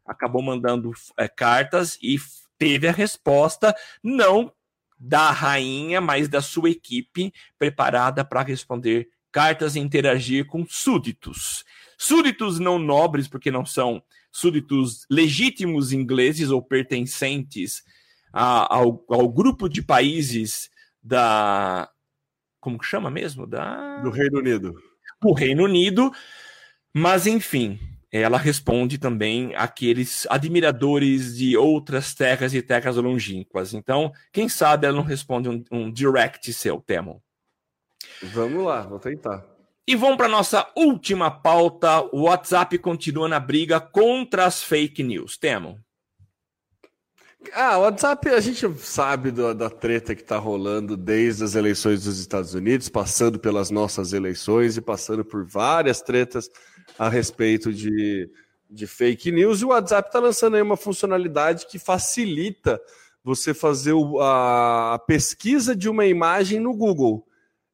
acabou 0.06 0.42
mandando 0.42 0.92
é, 1.18 1.28
cartas 1.28 1.98
e 2.02 2.18
teve 2.58 2.88
a 2.88 2.92
resposta 2.92 3.74
não 4.04 4.52
da 5.06 5.32
rainha, 5.32 6.00
mas 6.00 6.30
da 6.30 6.42
sua 6.42 6.70
equipe 6.70 7.34
preparada 7.60 8.24
para 8.24 8.42
responder 8.42 9.10
cartas 9.34 9.76
e 9.76 9.80
interagir 9.80 10.46
com 10.46 10.66
súditos. 10.66 11.66
Súditos 11.98 12.58
não 12.58 12.80
nobres, 12.80 13.28
porque 13.28 13.52
não 13.52 13.66
são 13.66 14.02
súditos 14.32 15.06
legítimos 15.10 15.92
ingleses 15.92 16.50
ou 16.50 16.62
pertencentes 16.62 17.84
a, 18.32 18.74
ao, 18.74 19.04
ao 19.10 19.28
grupo 19.28 19.68
de 19.68 19.82
países 19.82 20.70
da. 21.02 21.90
Como 22.62 22.80
que 22.80 22.86
chama 22.86 23.12
mesmo? 23.12 23.46
Da... 23.46 24.00
Do 24.00 24.10
Reino 24.10 24.40
Unido. 24.40 24.74
Do 25.22 25.34
Reino 25.34 25.66
Unido. 25.66 26.14
Mas, 26.94 27.28
enfim, 27.28 27.78
ela 28.22 28.38
responde 28.38 29.00
também 29.00 29.56
àqueles 29.56 30.28
admiradores 30.30 31.36
de 31.36 31.58
outras 31.58 32.14
terras 32.14 32.54
e 32.54 32.62
terras 32.62 32.96
longínquas. 32.96 33.74
Então, 33.74 34.12
quem 34.32 34.48
sabe 34.48 34.86
ela 34.86 34.96
não 34.96 35.04
responde 35.04 35.50
um, 35.50 35.64
um 35.72 35.92
direct 35.92 36.54
seu, 36.54 36.80
Temo. 36.80 37.24
Vamos 38.22 38.64
lá, 38.64 38.82
vou 38.82 39.00
tentar. 39.00 39.44
E 39.88 39.96
vamos 39.96 40.18
para 40.18 40.28
nossa 40.28 40.66
última 40.78 41.32
pauta. 41.32 42.02
O 42.14 42.22
WhatsApp 42.26 42.78
continua 42.78 43.28
na 43.28 43.40
briga 43.40 43.80
contra 43.80 44.46
as 44.46 44.62
fake 44.62 45.02
news. 45.02 45.36
Temo. 45.36 45.80
Ah, 47.52 47.78
o 47.78 47.82
WhatsApp, 47.82 48.30
a 48.30 48.40
gente 48.40 48.66
sabe 48.78 49.32
do, 49.32 49.54
da 49.54 49.70
treta 49.70 50.16
que 50.16 50.22
está 50.22 50.38
rolando 50.38 50.96
desde 50.96 51.44
as 51.44 51.56
eleições 51.56 52.04
dos 52.04 52.20
Estados 52.20 52.54
Unidos, 52.54 52.88
passando 52.88 53.38
pelas 53.38 53.70
nossas 53.70 54.14
eleições 54.14 54.78
e 54.78 54.82
passando 54.82 55.26
por 55.26 55.44
várias 55.44 56.02
tretas 56.02 56.50
a 56.98 57.10
respeito 57.10 57.72
de, 57.74 58.30
de 58.70 58.88
fake 58.88 59.32
news. 59.32 59.62
E 59.62 59.66
o 59.66 59.70
WhatsApp 59.70 60.10
está 60.10 60.20
lançando 60.20 60.56
aí 60.56 60.62
uma 60.62 60.78
funcionalidade 60.78 61.68
que 61.68 61.80
facilita 61.80 62.82
você 63.24 63.54
fazer 63.54 63.94
o, 63.94 64.20
a, 64.20 64.96
a, 64.96 65.00
pesquisa 65.00 65.76
de 65.76 65.88
uma 65.88 66.06
imagem 66.06 66.60
no 66.60 66.74
Google. 66.74 67.26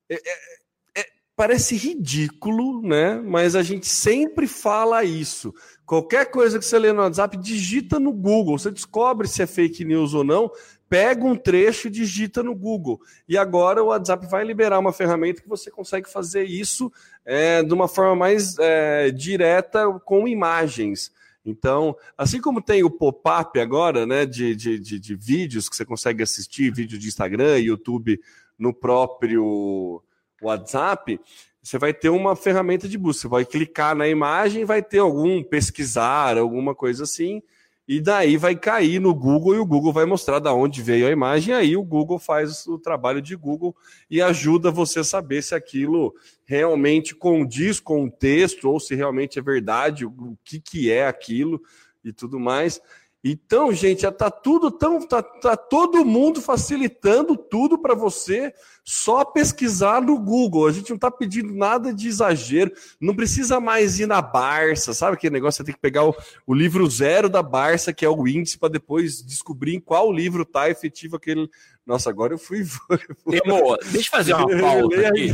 É, 0.07 0.15
é, 0.15 1.01
é, 1.01 1.05
parece 1.35 1.75
ridículo, 1.75 2.81
né? 2.81 3.15
Mas 3.15 3.55
a 3.55 3.63
gente 3.63 3.87
sempre 3.87 4.47
fala 4.47 5.03
isso. 5.03 5.53
Qualquer 5.85 6.29
coisa 6.29 6.59
que 6.59 6.65
você 6.65 6.77
lê 6.77 6.93
no 6.93 7.01
WhatsApp, 7.01 7.35
digita 7.37 7.99
no 7.99 8.13
Google. 8.13 8.59
Você 8.59 8.69
descobre 8.69 9.27
se 9.27 9.41
é 9.41 9.47
fake 9.47 9.83
news 9.83 10.13
ou 10.13 10.23
não, 10.23 10.51
pega 10.89 11.23
um 11.23 11.35
trecho 11.35 11.87
e 11.87 11.91
digita 11.91 12.41
no 12.41 12.55
Google. 12.55 12.99
E 13.27 13.37
agora 13.37 13.83
o 13.83 13.87
WhatsApp 13.87 14.25
vai 14.27 14.43
liberar 14.43 14.79
uma 14.79 14.91
ferramenta 14.91 15.41
que 15.41 15.47
você 15.47 15.69
consegue 15.69 16.09
fazer 16.09 16.43
isso 16.43 16.91
é, 17.23 17.61
de 17.61 17.73
uma 17.73 17.87
forma 17.87 18.15
mais 18.15 18.57
é, 18.57 19.11
direta 19.11 19.87
com 20.03 20.27
imagens. 20.27 21.11
Então, 21.45 21.95
assim 22.17 22.41
como 22.41 22.61
tem 22.61 22.83
o 22.83 22.89
pop-up 22.89 23.59
agora, 23.59 24.05
né, 24.05 24.25
de, 24.25 24.55
de, 24.55 24.79
de, 24.79 24.99
de, 24.99 25.15
vídeos 25.15 25.69
que 25.69 25.75
você 25.75 25.85
consegue 25.85 26.21
assistir, 26.21 26.73
vídeo 26.73 26.97
de 26.97 27.07
Instagram, 27.07 27.59
YouTube 27.59 28.19
no 28.57 28.73
próprio 28.73 30.03
WhatsApp, 30.41 31.19
você 31.61 31.77
vai 31.77 31.93
ter 31.93 32.09
uma 32.09 32.35
ferramenta 32.35 32.87
de 32.87 32.97
busca. 32.97 33.21
Você 33.21 33.27
vai 33.27 33.45
clicar 33.45 33.95
na 33.95 34.07
imagem, 34.07 34.65
vai 34.65 34.81
ter 34.81 34.99
algum 34.99 35.43
pesquisar, 35.43 36.37
alguma 36.37 36.73
coisa 36.73 37.03
assim, 37.03 37.41
e 37.89 37.99
daí 37.99 38.37
vai 38.37 38.55
cair 38.55 39.01
no 39.01 39.15
Google 39.15 39.55
e 39.55 39.57
o 39.57 39.65
Google 39.65 39.91
vai 39.91 40.05
mostrar 40.05 40.37
da 40.37 40.53
onde 40.53 40.79
veio 40.79 41.07
a 41.07 41.11
imagem. 41.11 41.55
Aí 41.55 41.75
o 41.75 41.83
Google 41.83 42.19
faz 42.19 42.67
o 42.67 42.77
trabalho 42.77 43.19
de 43.19 43.35
Google 43.35 43.75
e 44.07 44.21
ajuda 44.21 44.69
você 44.69 44.99
a 44.99 45.03
saber 45.03 45.41
se 45.41 45.55
aquilo 45.55 46.13
realmente 46.45 47.15
condiz 47.15 47.79
com 47.79 48.03
o 48.03 48.11
texto 48.11 48.69
ou 48.69 48.79
se 48.79 48.93
realmente 48.93 49.39
é 49.39 49.41
verdade, 49.41 50.05
o 50.05 50.37
que, 50.43 50.59
que 50.59 50.91
é 50.91 51.07
aquilo 51.07 51.59
e 52.05 52.13
tudo 52.13 52.39
mais. 52.39 52.79
Então, 53.21 53.73
gente, 53.73 54.03
já 54.03 54.11
tá 54.11 54.31
tudo 54.31 54.71
tão. 54.71 55.05
Tá, 55.05 55.21
tá 55.21 55.57
todo 55.57 56.05
mundo 56.05 56.41
facilitando 56.41 57.35
tudo 57.35 57.77
para 57.77 57.93
você 57.93 58.53
só 58.81 59.25
pesquisar 59.25 60.01
no 60.01 60.17
Google. 60.17 60.65
A 60.65 60.71
gente 60.71 60.91
não 60.91 60.97
tá 60.97 61.11
pedindo 61.11 61.53
nada 61.53 61.93
de 61.93 62.07
exagero. 62.07 62.71
Não 62.99 63.13
precisa 63.13 63.59
mais 63.59 63.99
ir 63.99 64.05
na 64.05 64.21
Barça, 64.21 64.93
sabe 64.93 65.15
aquele 65.15 65.33
negócio? 65.33 65.57
Você 65.57 65.65
tem 65.65 65.75
que 65.75 65.81
pegar 65.81 66.05
o, 66.05 66.15
o 66.47 66.53
livro 66.53 66.89
zero 66.89 67.27
da 67.27 67.43
Barça, 67.43 67.91
que 67.91 68.05
é 68.05 68.09
o 68.09 68.25
índice, 68.25 68.57
para 68.57 68.69
depois 68.69 69.21
descobrir 69.21 69.75
em 69.75 69.81
qual 69.81 70.11
livro 70.13 70.45
tá 70.45 70.69
efetivo 70.69 71.17
aquele. 71.17 71.49
Nossa, 71.85 72.09
agora 72.09 72.33
eu 72.33 72.37
fui. 72.37 72.63
Temo, 73.29 73.75
deixa 73.91 74.07
eu 74.07 74.11
fazer 74.11 74.33
uma 74.33 74.47
pauta 74.47 75.07
aqui. 75.09 75.33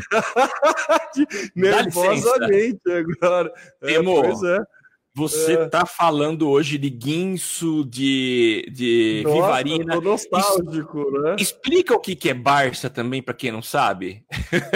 Nervosamente 1.55 2.81
agora. 2.91 3.53
Temo, 3.79 4.25
é, 4.25 4.57
é. 4.57 4.84
Você 5.18 5.53
é. 5.53 5.68
tá 5.70 5.86
falando 5.86 6.49
hoje 6.49 6.78
de 6.78 6.89
guinso, 6.89 7.86
de, 7.86 8.70
de 8.70 9.22
Nossa, 9.24 9.36
vivarina. 9.36 9.93
Tô 9.93 10.01
nostálgico, 10.01 10.99
es, 10.99 11.24
né? 11.24 11.36
Explica 11.39 11.93
o 11.93 11.99
que, 12.01 12.18
que 12.18 12.30
é 12.30 12.34
Barça 12.34 12.89
também, 12.89 13.24
para 13.24 13.34
quem 13.34 13.49
não 13.49 13.61
sabe. 13.61 14.26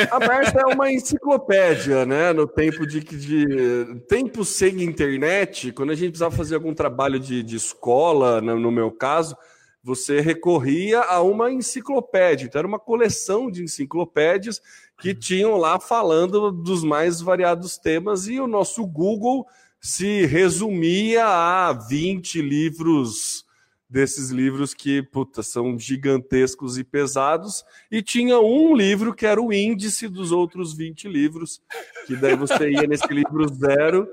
A 0.10 0.18
Barça 0.18 0.62
é 0.62 0.66
uma 0.74 0.90
enciclopédia, 0.90 2.06
né? 2.06 2.32
No 2.32 2.48
tempo 2.48 2.88
de, 2.88 3.02
de 3.02 4.00
tempo 4.08 4.46
sem 4.46 4.82
internet, 4.82 5.74
quando 5.74 5.92
a 5.92 5.96
gente 5.96 6.12
precisava 6.12 6.34
fazer 6.34 6.56
algum 6.56 6.74
trabalho 6.74 7.20
de, 7.20 7.44
de 7.44 7.58
escola, 7.58 8.40
no, 8.40 8.58
no 8.58 8.72
meu 8.72 8.92
caso, 8.92 9.36
você 9.84 10.22
recorria 10.22 11.02
a 11.02 11.22
uma 11.22 11.52
enciclopédia. 11.52 12.46
Então, 12.46 12.60
era 12.60 12.68
uma 12.68 12.80
coleção 12.80 13.52
de 13.52 13.62
enciclopédias 13.62 14.62
que 15.02 15.14
tinham 15.14 15.58
lá 15.58 15.82
falando 15.82 16.50
dos 16.50 16.82
mais 16.82 17.20
variados 17.20 17.78
temas, 17.78 18.26
e 18.30 18.40
o 18.40 18.48
nosso 18.48 18.88
Google 18.88 19.46
se 19.80 20.26
resumia 20.26 21.26
a 21.26 21.72
20 21.72 22.42
livros 22.42 23.46
desses 23.90 24.30
livros 24.30 24.74
que 24.74 25.02
puta, 25.02 25.42
são 25.42 25.78
gigantescos 25.80 26.78
e 26.78 26.84
pesados, 26.84 27.66
e 27.90 28.04
tinha 28.04 28.40
um 28.40 28.76
livro 28.76 29.16
que 29.16 29.26
era 29.26 29.42
o 29.42 29.52
índice 29.52 30.08
dos 30.08 30.32
outros 30.32 30.76
20 30.76 31.08
livros, 31.08 31.60
que 32.06 32.16
daí 32.16 32.36
você 32.36 32.70
ia 32.70 32.86
nesse 32.86 33.12
livro 33.12 33.52
zero, 33.52 34.08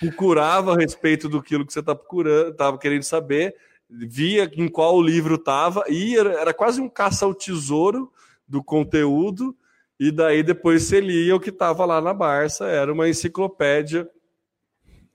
procurava 0.00 0.72
a 0.74 0.76
respeito 0.76 1.28
do 1.28 1.40
que 1.40 1.56
você 1.56 1.80
tá 1.80 1.94
procurando, 1.94 2.50
estava 2.50 2.76
querendo 2.76 3.04
saber, 3.04 3.54
via 3.88 4.50
em 4.52 4.66
qual 4.66 5.00
livro 5.00 5.36
estava, 5.36 5.84
e 5.88 6.16
era, 6.16 6.52
quase 6.52 6.80
um 6.80 6.88
caça 6.88 7.24
ao 7.24 7.34
tesouro 7.34 8.10
do 8.48 8.64
conteúdo, 8.64 9.54
e 9.98 10.10
daí 10.10 10.42
depois 10.42 10.82
você 10.84 10.98
lia 10.98 11.36
o 11.36 11.40
que 11.40 11.50
estava 11.50 11.84
lá 11.84 12.00
na 12.00 12.12
Barça, 12.12 12.66
era 12.66 12.92
uma 12.92 13.08
enciclopédia 13.08 14.10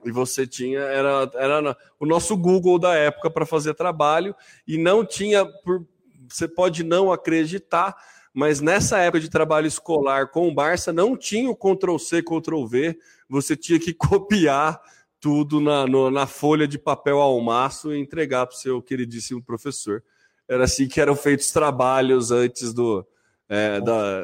e 0.06 0.12
você 0.12 0.46
tinha 0.46 0.80
era, 0.80 1.32
era 1.36 1.78
o 2.00 2.06
nosso 2.06 2.38
Google 2.38 2.78
da 2.78 2.94
época 2.96 3.30
para 3.30 3.46
fazer 3.46 3.74
trabalho 3.74 4.36
e 4.68 4.78
não 4.78 5.06
tinha 5.06 5.46
por, 5.46 5.86
você 6.30 6.48
pode 6.48 6.84
não 6.84 7.12
acreditar 7.12 7.96
mas 8.34 8.60
nessa 8.60 9.00
época 9.00 9.20
de 9.20 9.30
trabalho 9.30 9.68
escolar 9.68 10.28
com 10.30 10.48
o 10.48 10.54
Barça 10.54 10.94
não 10.94 11.18
tinha 11.18 11.50
o 11.50 11.56
Ctrl 11.56 11.98
C 11.98 12.22
Ctrl 12.22 12.66
V 12.66 12.98
você 13.28 13.56
tinha 13.56 13.80
que 13.80 13.94
copiar 13.96 14.80
tudo 15.26 15.60
na, 15.60 15.88
no, 15.88 16.12
na 16.12 16.28
folha 16.28 16.68
de 16.68 16.78
papel 16.78 17.20
ao 17.20 17.42
maço 17.42 17.92
e 17.92 18.00
entregar 18.00 18.46
para 18.46 18.56
o 18.56 18.60
seu 18.60 18.80
queridíssimo 18.80 19.42
professor. 19.42 20.04
Era 20.48 20.66
assim 20.66 20.88
que 20.88 21.02
eram 21.02 21.16
feitos 21.16 21.52
trabalhos 21.52 22.30
antes 22.30 22.72
do 22.76 23.04
é, 23.50 23.80
da, 23.82 24.24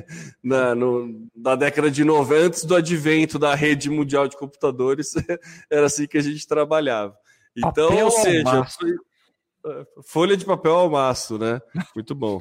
na, 0.42 0.74
no, 0.74 1.28
da 1.34 1.54
década 1.56 1.90
de 1.90 2.04
90, 2.04 2.46
antes 2.46 2.64
do 2.64 2.74
advento 2.74 3.38
da 3.38 3.54
rede 3.54 3.90
mundial 3.90 4.28
de 4.28 4.36
computadores, 4.36 5.14
era 5.70 5.86
assim 5.86 6.06
que 6.06 6.18
a 6.18 6.22
gente 6.22 6.46
trabalhava. 6.46 7.16
Então, 7.56 7.88
papel 7.88 8.04
ou 8.06 8.10
seja, 8.10 8.66
é, 9.66 9.86
folha 10.04 10.36
de 10.36 10.44
papel 10.44 10.74
ao 10.74 10.90
maço, 10.90 11.38
né? 11.38 11.60
Muito 11.94 12.14
bom 12.14 12.40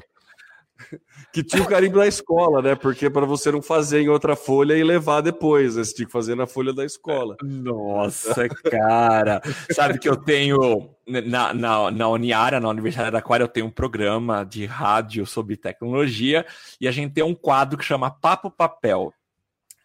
que 1.34 1.44
tinha 1.44 1.64
o 1.64 1.68
carimbo 1.68 1.98
da 1.98 2.08
escola, 2.08 2.62
né? 2.62 2.76
Porque 2.76 3.10
para 3.10 3.26
você 3.26 3.52
não 3.52 3.62
fazer 3.62 4.02
em 4.02 4.10
outra 4.10 4.36
folha 4.36 4.78
e 4.78 4.84
levar 4.84 5.22
depois, 5.22 5.76
né? 5.76 5.84
você 5.84 5.94
tinha 5.94 6.06
que 6.06 6.12
fazer 6.12 6.36
na 6.36 6.48
folha 6.48 6.74
da 6.74 6.86
escola. 6.86 7.36
Nossa, 7.44 8.48
cara! 8.50 9.42
Sabe 9.72 10.00
que 10.00 10.10
eu 10.10 10.16
tenho 10.16 10.90
na, 11.08 11.54
na, 11.54 11.92
na 11.92 12.10
Uniara, 12.10 12.60
na 12.60 12.70
Universidade 12.70 13.12
da 13.12 13.20
Aquária, 13.20 13.44
eu 13.44 13.48
tenho 13.48 13.66
um 13.66 13.72
programa 13.72 14.44
de 14.44 14.66
rádio 14.66 15.26
sobre 15.26 15.58
tecnologia 15.58 16.46
e 16.80 16.88
a 16.88 16.92
gente 16.92 17.14
tem 17.14 17.24
um 17.24 17.36
quadro 17.36 17.78
que 17.78 17.86
chama 17.86 18.10
Papo 18.12 18.50
Papel. 18.50 19.14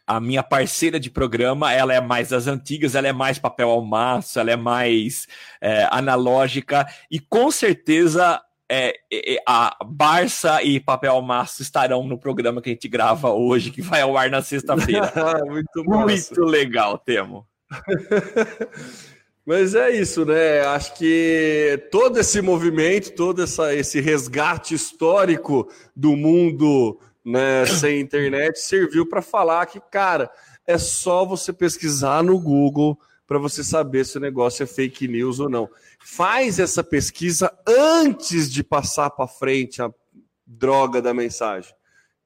A 0.07 0.21
minha 0.21 0.43
parceira 0.43 1.01
de 1.01 1.11
programa, 1.11 1.73
ela 1.73 1.93
é 1.93 2.01
mais 2.01 2.29
das 2.29 2.47
antigas, 2.47 2.95
ela 2.95 3.09
é 3.09 3.13
mais 3.13 3.41
papel 3.41 3.71
ao 3.71 3.85
maço, 3.85 4.39
ela 4.39 4.53
é 4.53 4.57
mais 4.57 5.27
é, 5.61 5.89
analógica 5.91 6.87
e 7.11 7.19
com 7.19 7.51
certeza 7.51 8.41
é, 8.69 8.99
é, 9.13 9.37
a 9.47 9.77
Barça 9.85 10.63
e 10.63 10.81
Papel 10.81 11.21
Massa 11.23 11.63
estarão 11.63 12.07
no 12.07 12.19
programa 12.19 12.61
que 12.61 12.71
a 12.71 12.73
gente 12.73 12.89
grava 12.89 13.31
hoje, 13.31 13.71
que 13.71 13.81
vai 13.81 14.01
ao 14.01 14.17
ar 14.17 14.31
na 14.31 14.43
sexta-feira. 14.43 15.13
Muito, 15.47 15.85
Muito 15.85 16.45
legal, 16.45 16.99
Temo. 16.99 17.47
Mas 19.47 19.77
é 19.77 19.91
isso, 19.91 20.25
né? 20.25 20.63
Acho 20.63 20.95
que 20.95 21.89
todo 21.93 22.19
esse 22.19 22.43
movimento, 22.43 23.15
todo 23.15 23.45
essa, 23.45 23.73
esse 23.73 24.01
resgate 24.01 24.75
histórico 24.75 25.71
do 25.95 26.17
mundo 26.17 26.99
né, 27.25 27.65
sem 27.65 28.01
internet 28.01 28.59
serviu 28.59 29.09
para 29.09 29.23
falar 29.23 29.67
que, 29.67 29.81
cara, 29.81 30.29
é 30.67 30.77
só 30.77 31.25
você 31.25 31.53
pesquisar 31.53 32.25
no 32.25 32.41
Google 32.41 32.99
para 33.25 33.39
você 33.39 33.63
saber 33.63 34.05
se 34.05 34.17
o 34.17 34.21
negócio 34.21 34.63
é 34.65 34.67
fake 34.67 35.07
news 35.07 35.39
ou 35.39 35.49
não. 35.49 35.69
Faz 36.09 36.61
essa 36.61 36.85
pesquisa 36.85 37.53
antes 37.67 38.49
de 38.49 38.63
passar 38.63 39.11
para 39.11 39.27
frente 39.27 39.83
a 39.83 39.93
droga 40.47 41.03
da 41.03 41.13
mensagem. 41.13 41.75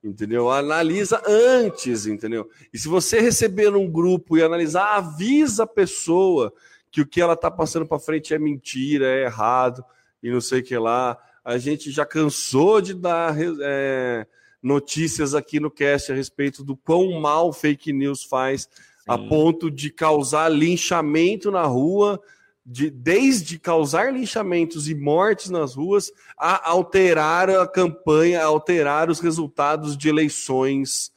Entendeu? 0.04 0.50
Analisa 0.50 1.22
antes, 1.26 2.04
entendeu? 2.04 2.46
E 2.74 2.78
se 2.78 2.88
você 2.88 3.20
receber 3.20 3.70
num 3.70 3.90
grupo 3.90 4.36
e 4.36 4.42
analisar, 4.42 4.96
avisa 4.96 5.62
a 5.62 5.66
pessoa 5.66 6.52
que 6.90 7.00
o 7.00 7.06
que 7.06 7.22
ela 7.22 7.32
está 7.32 7.50
passando 7.50 7.86
para 7.86 7.98
frente 7.98 8.34
é 8.34 8.38
mentira, 8.38 9.06
é 9.06 9.24
errado 9.24 9.82
e 10.22 10.30
não 10.30 10.42
sei 10.42 10.60
o 10.60 10.62
que 10.62 10.76
lá. 10.76 11.16
A 11.42 11.56
gente 11.56 11.90
já 11.90 12.04
cansou 12.04 12.82
de 12.82 12.92
dar 12.92 13.34
é, 13.62 14.26
notícias 14.62 15.34
aqui 15.34 15.58
no 15.58 15.70
cast 15.70 16.12
a 16.12 16.14
respeito 16.14 16.62
do 16.62 16.76
quão 16.76 17.18
mal 17.18 17.50
fake 17.50 17.94
news 17.94 18.24
faz, 18.24 18.62
Sim. 18.62 18.68
a 19.08 19.16
ponto 19.16 19.70
de 19.70 19.90
causar 19.90 20.50
linchamento 20.50 21.50
na 21.50 21.62
rua, 21.62 22.20
de, 22.64 22.90
desde 22.90 23.58
causar 23.58 24.12
linchamentos 24.12 24.88
e 24.88 24.94
mortes 24.94 25.50
nas 25.50 25.74
ruas, 25.74 26.12
a 26.36 26.70
alterar 26.70 27.50
a 27.50 27.66
campanha, 27.66 28.40
a 28.40 28.46
alterar 28.46 29.10
os 29.10 29.20
resultados 29.20 29.96
de 29.96 30.08
eleições 30.08 31.12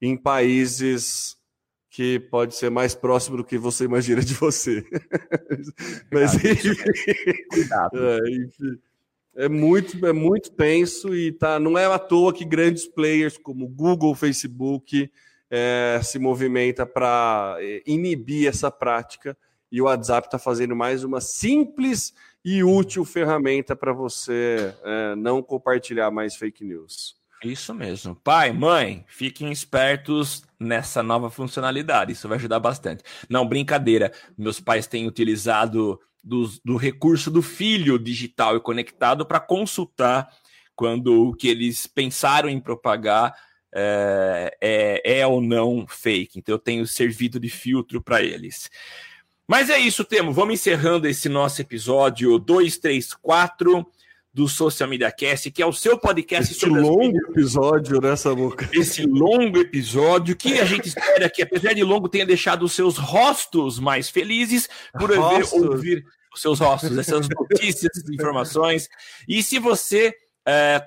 em 0.00 0.16
países 0.16 1.36
que 1.88 2.18
pode 2.18 2.54
ser 2.54 2.70
mais 2.70 2.94
próximo 2.94 3.36
do 3.36 3.44
que 3.44 3.58
você 3.58 3.84
imagina 3.84 4.22
de 4.22 4.34
você. 4.34 4.82
Mas 6.10 6.34
enfim, 6.34 6.70
é, 9.36 9.44
é, 9.44 9.48
muito 9.48 10.06
é 10.06 10.12
muito 10.12 10.50
tenso 10.52 11.14
e 11.14 11.32
tá 11.32 11.60
não 11.60 11.76
é 11.76 11.84
à 11.84 11.98
toa 11.98 12.32
que 12.32 12.46
grandes 12.46 12.86
players 12.86 13.36
como 13.36 13.68
Google, 13.68 14.14
Facebook 14.14 15.10
é, 15.50 16.00
se 16.02 16.18
movimenta 16.18 16.86
para 16.86 17.56
é, 17.60 17.82
inibir 17.86 18.48
essa 18.48 18.70
prática 18.70 19.36
e 19.72 19.80
o 19.80 19.86
WhatsApp 19.86 20.28
está 20.28 20.38
fazendo 20.38 20.76
mais 20.76 21.02
uma 21.02 21.18
simples 21.18 22.12
e 22.44 22.62
útil 22.62 23.06
ferramenta 23.06 23.74
para 23.74 23.94
você 23.94 24.74
é, 24.84 25.14
não 25.16 25.42
compartilhar 25.42 26.10
mais 26.10 26.36
fake 26.36 26.62
news. 26.62 27.16
Isso 27.42 27.74
mesmo. 27.74 28.14
Pai, 28.14 28.52
mãe, 28.52 29.04
fiquem 29.08 29.50
espertos 29.50 30.44
nessa 30.60 31.02
nova 31.02 31.30
funcionalidade. 31.30 32.12
Isso 32.12 32.28
vai 32.28 32.36
ajudar 32.36 32.60
bastante. 32.60 33.02
Não, 33.28 33.48
brincadeira. 33.48 34.12
Meus 34.36 34.60
pais 34.60 34.86
têm 34.86 35.08
utilizado 35.08 35.98
do, 36.22 36.48
do 36.64 36.76
recurso 36.76 37.30
do 37.30 37.42
filho 37.42 37.98
digital 37.98 38.56
e 38.56 38.60
conectado 38.60 39.24
para 39.26 39.40
consultar 39.40 40.28
quando 40.76 41.28
o 41.28 41.34
que 41.34 41.48
eles 41.48 41.86
pensaram 41.86 42.48
em 42.48 42.60
propagar 42.60 43.34
é, 43.74 44.56
é, 44.60 45.20
é, 45.20 45.26
ou 45.26 45.40
não 45.40 45.86
fake. 45.88 46.38
Então 46.38 46.54
eu 46.54 46.58
tenho 46.58 46.86
servido 46.86 47.40
de 47.40 47.48
filtro 47.48 48.02
para 48.02 48.22
eles. 48.22 48.70
Mas 49.52 49.68
é 49.68 49.78
isso, 49.78 50.02
Temo. 50.02 50.32
Vamos 50.32 50.54
encerrando 50.54 51.06
esse 51.06 51.28
nosso 51.28 51.60
episódio 51.60 52.38
234 52.38 53.86
do 54.32 54.48
Social 54.48 54.88
Media 54.88 55.12
Cast, 55.12 55.50
que 55.50 55.60
é 55.60 55.66
o 55.66 55.74
seu 55.74 55.98
podcast 55.98 56.54
Esse 56.54 56.64
longo 56.64 57.18
episódio 57.28 58.00
nessa 58.00 58.34
boca. 58.34 58.66
Esse 58.72 59.04
longo 59.04 59.58
episódio 59.58 60.34
que 60.34 60.58
a 60.58 60.64
gente 60.64 60.88
espera 60.88 61.28
que, 61.28 61.42
apesar 61.42 61.74
de 61.74 61.84
longo, 61.84 62.08
tenha 62.08 62.24
deixado 62.24 62.62
os 62.62 62.72
seus 62.72 62.96
rostos 62.96 63.78
mais 63.78 64.08
felizes 64.08 64.70
por 64.98 65.14
rostos. 65.14 65.52
ouvir 65.52 66.02
os 66.34 66.40
seus 66.40 66.58
rostos, 66.58 66.96
essas 66.96 67.28
notícias, 67.28 67.90
essas 67.94 68.08
informações. 68.08 68.88
E 69.28 69.42
se 69.42 69.58
você 69.58 70.14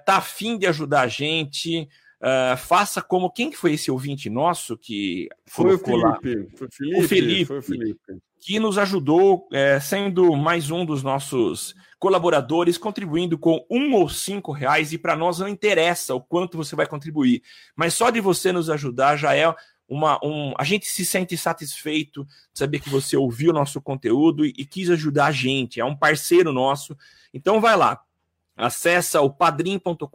tá 0.08 0.16
afim 0.16 0.58
de 0.58 0.66
ajudar 0.66 1.02
a 1.02 1.08
gente, 1.08 1.88
Uh, 2.16 2.58
faça 2.58 3.04
como 3.04 3.30
quem 3.30 3.52
foi 3.52 3.74
esse 3.74 3.92
ouvinte 3.92 4.30
nosso 4.32 4.76
que 4.78 5.28
foi 5.46 5.76
o 5.76 5.78
Felipe, 5.78 6.48
foi 6.56 6.68
Felipe, 6.72 6.98
o 6.98 7.08
Felipe, 7.08 7.46
foi 7.46 7.58
o 7.60 7.62
Felipe, 7.62 8.00
que 8.46 8.60
nos 8.60 8.78
ajudou 8.78 9.48
é, 9.52 9.80
sendo 9.80 10.36
mais 10.36 10.70
um 10.70 10.86
dos 10.86 11.02
nossos 11.02 11.74
colaboradores, 11.98 12.78
contribuindo 12.78 13.40
com 13.40 13.66
um 13.68 13.96
ou 13.96 14.08
cinco 14.08 14.52
reais 14.52 14.94
e 14.94 15.00
para 15.00 15.16
nós 15.16 15.40
não 15.40 15.48
interessa 15.48 16.14
o 16.14 16.22
quanto 16.22 16.56
você 16.56 16.76
vai 16.76 16.86
contribuir, 16.86 17.42
mas 17.76 17.96
só 17.96 18.12
de 18.12 18.22
você 18.22 18.52
nos 18.52 18.70
ajudar 18.70 19.18
já 19.18 19.36
é 19.36 19.52
uma, 19.90 20.24
um, 20.24 20.54
a 20.60 20.64
gente 20.64 20.86
se 20.86 21.04
sente 21.04 21.36
satisfeito 21.36 22.24
de 22.24 22.60
saber 22.60 22.80
que 22.82 22.90
você 22.90 23.18
ouviu 23.18 23.50
o 23.50 23.54
nosso 23.54 23.82
conteúdo 23.82 24.46
e, 24.46 24.54
e 24.56 24.64
quis 24.64 24.92
ajudar 24.92 25.26
a 25.26 25.32
gente, 25.32 25.80
é 25.80 25.86
um 25.86 25.96
parceiro 25.96 26.54
nosso. 26.54 26.96
Então 27.34 27.60
vai 27.60 27.76
lá, 27.76 28.00
acessa 28.56 29.22
o 29.22 29.30
padrim.com.br 29.32 30.06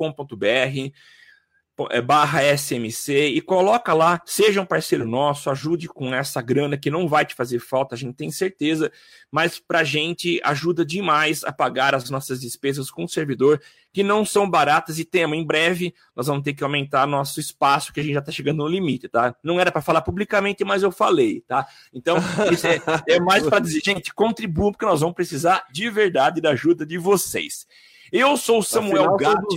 barra 2.05 2.43
SMC 2.57 3.29
e 3.29 3.41
coloca 3.41 3.93
lá, 3.93 4.21
seja 4.25 4.61
um 4.61 4.67
parceiro 4.67 5.07
nosso, 5.07 5.51
ajude 5.51 5.89
com 5.89 6.15
essa 6.15 6.41
grana 6.43 6.77
que 6.77 6.91
não 6.91 7.09
vai 7.09 7.25
te 7.25 7.35
fazer 7.35 7.59
falta, 7.59 7.95
a 7.95 7.99
gente 7.99 8.15
tem 8.15 8.31
certeza, 8.31 8.91
mas 9.31 9.59
para 9.59 9.81
a 9.81 9.85
gente 9.85 10.41
ajuda 10.43 10.85
demais 10.85 11.45
a 11.45 11.53
pagar 11.53 11.95
as 11.95 12.11
nossas 12.11 12.41
despesas 12.41 12.91
com 12.91 13.05
o 13.05 13.09
servidor, 13.09 13.61
que 13.93 14.03
não 14.03 14.25
são 14.25 14.49
baratas 14.49 14.99
e 14.99 15.05
temos, 15.05 15.37
em 15.37 15.45
breve 15.45 15.95
nós 16.15 16.27
vamos 16.27 16.43
ter 16.43 16.53
que 16.55 16.63
aumentar 16.63 17.07
nosso 17.07 17.41
espaço, 17.41 17.93
que 17.93 18.01
a 18.01 18.03
gente 18.03 18.15
já 18.15 18.21
está 18.21 18.33
chegando 18.33 18.59
no 18.59 18.69
limite, 18.69 19.09
tá? 19.09 19.35
Não 19.43 19.59
era 19.59 19.73
para 19.73 19.83
falar 19.83 20.03
publicamente, 20.03 20.65
mas 20.65 20.83
eu 20.83 20.93
falei, 20.93 21.41
tá? 21.43 21.67
Então, 21.93 22.17
isso 22.53 22.67
é, 22.67 22.81
é 23.09 23.21
mais 23.21 23.47
para 23.47 23.59
dizer, 23.59 23.81
gente, 23.85 24.15
contribua, 24.15 24.73
porque 24.73 24.87
nós 24.87 25.01
vamos 25.01 25.15
precisar 25.15 25.67
de 25.73 25.91
verdade 25.91 26.41
da 26.41 26.51
ajuda 26.51 26.87
de 26.87 26.99
vocês. 26.99 27.67
Eu 28.13 28.37
sou 28.37 28.59
o 28.59 28.63
Samuel 28.63 29.17
Gato. 29.17 29.57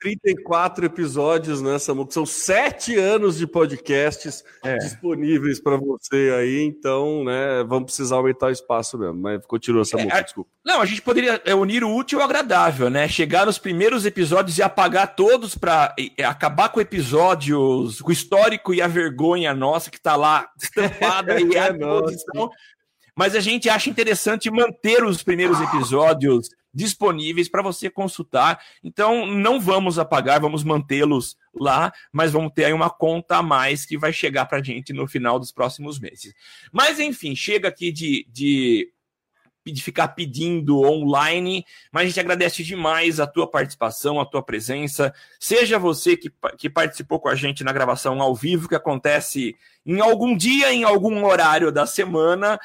34 0.00 0.86
episódios 0.86 1.60
nessa 1.60 1.94
né, 1.94 2.06
São 2.10 2.24
sete 2.24 2.96
anos 2.96 3.36
de 3.36 3.46
podcasts 3.46 4.44
é. 4.62 4.76
disponíveis 4.76 5.60
para 5.60 5.76
você 5.76 6.32
aí, 6.36 6.62
então, 6.62 7.24
né, 7.24 7.64
vamos 7.66 7.86
precisar 7.86 8.16
aumentar 8.16 8.46
o 8.46 8.50
espaço 8.50 8.96
mesmo. 8.96 9.20
Mas 9.20 9.44
continua 9.46 9.82
essa 9.82 10.00
é, 10.00 10.22
desculpa. 10.22 10.50
Não, 10.64 10.80
a 10.80 10.86
gente 10.86 11.02
poderia 11.02 11.40
é, 11.44 11.54
unir 11.54 11.82
o 11.82 11.94
útil 11.94 12.20
ao 12.20 12.26
agradável, 12.26 12.90
né? 12.90 13.08
Chegar 13.08 13.46
nos 13.46 13.58
primeiros 13.58 14.04
episódios 14.04 14.58
e 14.58 14.62
apagar 14.62 15.16
todos 15.16 15.56
para 15.56 15.94
acabar 16.26 16.68
com 16.68 16.80
episódios, 16.80 18.00
com 18.00 18.10
o 18.10 18.12
histórico 18.12 18.74
e 18.74 18.82
a 18.82 18.86
vergonha 18.86 19.54
nossa 19.54 19.90
que 19.90 20.00
tá 20.00 20.14
lá 20.14 20.48
estampada 20.60 21.40
e 21.40 21.56
é, 21.56 21.70
Mas 23.16 23.34
a 23.34 23.40
gente 23.40 23.68
acha 23.68 23.90
interessante 23.90 24.50
manter 24.50 25.02
os 25.04 25.22
primeiros 25.22 25.60
episódios 25.60 26.50
disponíveis 26.72 27.48
para 27.48 27.62
você 27.62 27.90
consultar. 27.90 28.62
Então, 28.82 29.26
não 29.26 29.60
vamos 29.60 29.98
apagar, 29.98 30.40
vamos 30.40 30.62
mantê-los 30.62 31.36
lá, 31.54 31.92
mas 32.12 32.32
vamos 32.32 32.52
ter 32.52 32.66
aí 32.66 32.72
uma 32.72 32.90
conta 32.90 33.38
a 33.38 33.42
mais 33.42 33.84
que 33.84 33.98
vai 33.98 34.12
chegar 34.12 34.46
para 34.46 34.58
a 34.58 34.62
gente 34.62 34.92
no 34.92 35.06
final 35.06 35.38
dos 35.38 35.52
próximos 35.52 35.98
meses. 35.98 36.34
Mas, 36.72 36.98
enfim, 36.98 37.34
chega 37.34 37.68
aqui 37.68 37.90
de, 37.90 38.26
de 38.30 38.92
de 39.72 39.82
ficar 39.82 40.08
pedindo 40.08 40.80
online, 40.80 41.64
mas 41.92 42.04
a 42.04 42.06
gente 42.06 42.20
agradece 42.20 42.62
demais 42.62 43.20
a 43.20 43.26
tua 43.26 43.46
participação, 43.46 44.20
a 44.20 44.26
tua 44.26 44.42
presença. 44.42 45.12
Seja 45.38 45.78
você 45.78 46.16
que, 46.16 46.32
que 46.56 46.70
participou 46.70 47.20
com 47.20 47.28
a 47.28 47.34
gente 47.34 47.64
na 47.64 47.72
gravação 47.72 48.20
ao 48.20 48.34
vivo, 48.34 48.68
que 48.68 48.74
acontece 48.74 49.56
em 49.84 50.00
algum 50.00 50.36
dia, 50.36 50.72
em 50.72 50.84
algum 50.84 51.24
horário 51.24 51.72
da 51.72 51.86
semana, 51.86 52.58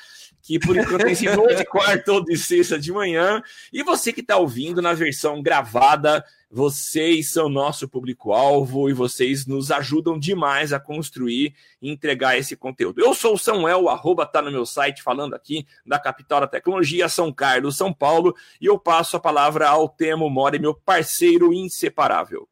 que 0.44 0.60
por 0.60 0.76
enquanto 0.76 1.06
tem 1.06 1.16
de 1.16 1.66
quarta 1.66 2.12
ou 2.12 2.24
de 2.24 2.38
sexta 2.38 2.78
de 2.78 2.92
manhã. 2.92 3.42
E 3.72 3.82
você 3.82 4.12
que 4.12 4.20
está 4.20 4.36
ouvindo 4.36 4.82
na 4.82 4.94
versão 4.94 5.42
gravada, 5.42 6.24
vocês 6.52 7.32
são 7.32 7.48
nosso 7.48 7.88
público-alvo 7.88 8.90
e 8.90 8.94
vocês 8.94 9.48
nos 9.48 9.72
ajudam 9.72 10.20
demais 10.20 10.74
a 10.74 10.80
construir 10.82 11.56
e 11.82 11.90
entregar 11.90 12.38
esse 12.38 12.58
conteúdo. 12.58 13.02
Eu 13.02 13.16
sou 13.16 13.36
o 13.36 13.40
Samuel, 13.40 13.88
arroba 13.88 14.26
tá 14.26 14.42
no 14.42 14.52
meu 14.52 14.66
site, 14.66 15.02
falando 15.02 15.34
aqui 15.34 15.66
da 15.86 15.98
capital 15.98 16.42
da 16.42 16.48
tecnologia, 16.48 17.08
São 17.08 17.32
Carlos, 17.32 17.78
São 17.78 17.94
Paulo, 17.94 18.36
e 18.60 18.66
eu 18.66 18.78
passo 18.78 19.16
a 19.16 19.22
palavra 19.22 19.70
ao 19.70 19.88
Temo 19.88 20.30
Mori, 20.30 20.60
meu 20.60 20.76
parceiro 20.76 21.54
inseparável. 21.54 22.48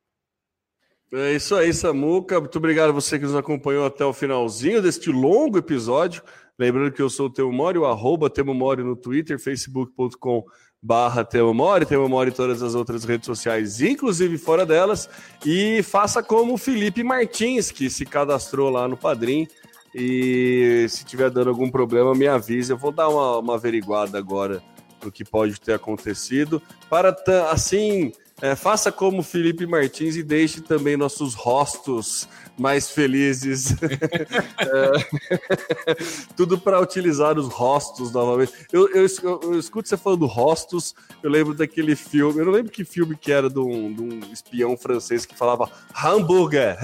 É 1.13 1.33
isso 1.33 1.55
aí, 1.55 1.73
Samuca. 1.73 2.39
Muito 2.39 2.57
obrigado 2.57 2.91
a 2.91 2.93
você 2.93 3.19
que 3.19 3.25
nos 3.25 3.35
acompanhou 3.35 3.85
até 3.85 4.05
o 4.05 4.13
finalzinho 4.13 4.81
deste 4.81 5.11
longo 5.11 5.57
episódio. 5.57 6.23
Lembrando 6.61 6.91
que 6.91 7.01
eu 7.01 7.09
sou 7.09 7.25
o 7.25 7.29
Temo 7.31 7.51
Mori, 7.51 7.79
o 7.79 7.85
arroba 7.87 8.29
Temo 8.29 8.53
Mori 8.53 8.83
no 8.83 8.95
Twitter, 8.95 9.39
facebook.com 9.39 10.45
barra 10.79 11.25
Temo 11.25 11.55
Mori, 11.55 11.87
Temo 11.87 12.07
Mori 12.07 12.29
em 12.29 12.33
todas 12.33 12.61
as 12.61 12.75
outras 12.75 13.03
redes 13.03 13.25
sociais, 13.25 13.81
inclusive 13.81 14.37
fora 14.37 14.63
delas. 14.63 15.09
E 15.43 15.81
faça 15.81 16.21
como 16.21 16.53
o 16.53 16.57
Felipe 16.59 17.01
Martins, 17.01 17.71
que 17.71 17.89
se 17.89 18.05
cadastrou 18.05 18.69
lá 18.69 18.87
no 18.87 18.95
Padrim. 18.95 19.47
E 19.95 20.85
se 20.87 21.03
tiver 21.03 21.31
dando 21.31 21.49
algum 21.49 21.67
problema, 21.67 22.13
me 22.13 22.27
avise. 22.27 22.71
Eu 22.71 22.77
vou 22.77 22.91
dar 22.91 23.09
uma, 23.09 23.39
uma 23.39 23.55
averiguada 23.55 24.19
agora 24.19 24.61
no 25.03 25.11
que 25.11 25.25
pode 25.25 25.59
ter 25.59 25.73
acontecido, 25.73 26.61
para 26.87 27.09
assim 27.49 28.11
É, 28.41 28.55
faça 28.55 28.91
como 28.91 29.21
Felipe 29.21 29.67
Martins 29.67 30.15
e 30.15 30.23
deixe 30.23 30.61
também 30.61 30.97
nossos 30.97 31.35
rostos 31.35 32.27
mais 32.57 32.89
felizes. 32.89 33.75
é, 34.59 35.95
tudo 36.35 36.57
para 36.57 36.79
utilizar 36.79 37.37
os 37.37 37.47
rostos 37.47 38.11
novamente. 38.11 38.51
Eu, 38.71 38.89
eu, 38.89 39.05
eu, 39.43 39.59
escuto 39.59 39.87
você 39.87 39.95
falando 39.95 40.25
rostos, 40.25 40.95
eu 41.21 41.29
lembro 41.29 41.53
daquele 41.53 41.95
filme, 41.95 42.39
eu 42.39 42.45
não 42.45 42.51
lembro 42.51 42.71
que 42.71 42.83
filme 42.83 43.15
que 43.15 43.31
era 43.31 43.47
de 43.47 43.59
um, 43.59 43.93
de 43.93 44.01
um 44.01 44.19
espião 44.31 44.75
francês 44.75 45.23
que 45.25 45.35
falava 45.35 45.69
hambúrguer. 46.03 46.77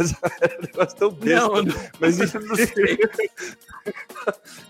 tão 0.97 1.11
besta, 1.11 1.47
não, 1.47 1.63
não, 1.63 1.75
mas 1.99 2.19
enfim, 2.19 2.37
não 2.39 2.55
sei. 2.55 2.99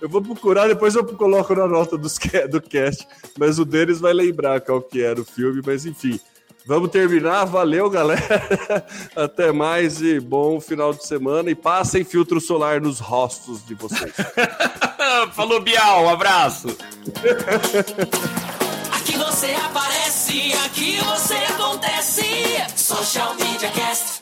eu 0.02 0.08
vou 0.08 0.22
procurar, 0.22 0.68
depois 0.68 0.96
eu 0.96 1.06
coloco 1.06 1.54
na 1.54 1.68
nota 1.68 1.98
dos, 1.98 2.18
do 2.50 2.62
cast, 2.62 3.06
mas 3.38 3.60
o 3.60 3.66
deles 3.66 4.00
vai 4.00 4.14
lembrar 4.14 4.62
qual 4.62 4.82
que 4.82 5.02
era 5.02 5.20
o 5.20 5.26
filme, 5.26 5.62
mas 5.66 5.86
enfim. 5.86 6.20
Vamos 6.68 6.91
terminar. 6.91 7.45
Valeu, 7.45 7.89
galera. 7.89 8.85
Até 9.15 9.53
mais 9.53 10.02
e 10.02 10.19
bom 10.19 10.60
final 10.60 10.94
de 10.94 11.07
semana. 11.07 11.49
E 11.49 11.56
passem 11.56 12.03
filtro 12.03 12.41
solar 12.41 12.81
nos 12.81 12.99
rostos 12.99 13.65
de 13.65 13.73
vocês. 13.73 14.14
Falou, 15.34 15.61
Bial. 15.61 16.03
Um 16.03 16.10
abraço. 16.10 16.68
Aqui 18.91 19.18
você 19.18 19.53
aparece, 19.53 20.52
aqui 20.65 20.99
você 20.99 21.35
acontece. 21.35 22.26
Social 22.76 23.35
Media 23.35 23.72
Cast. 23.72 24.16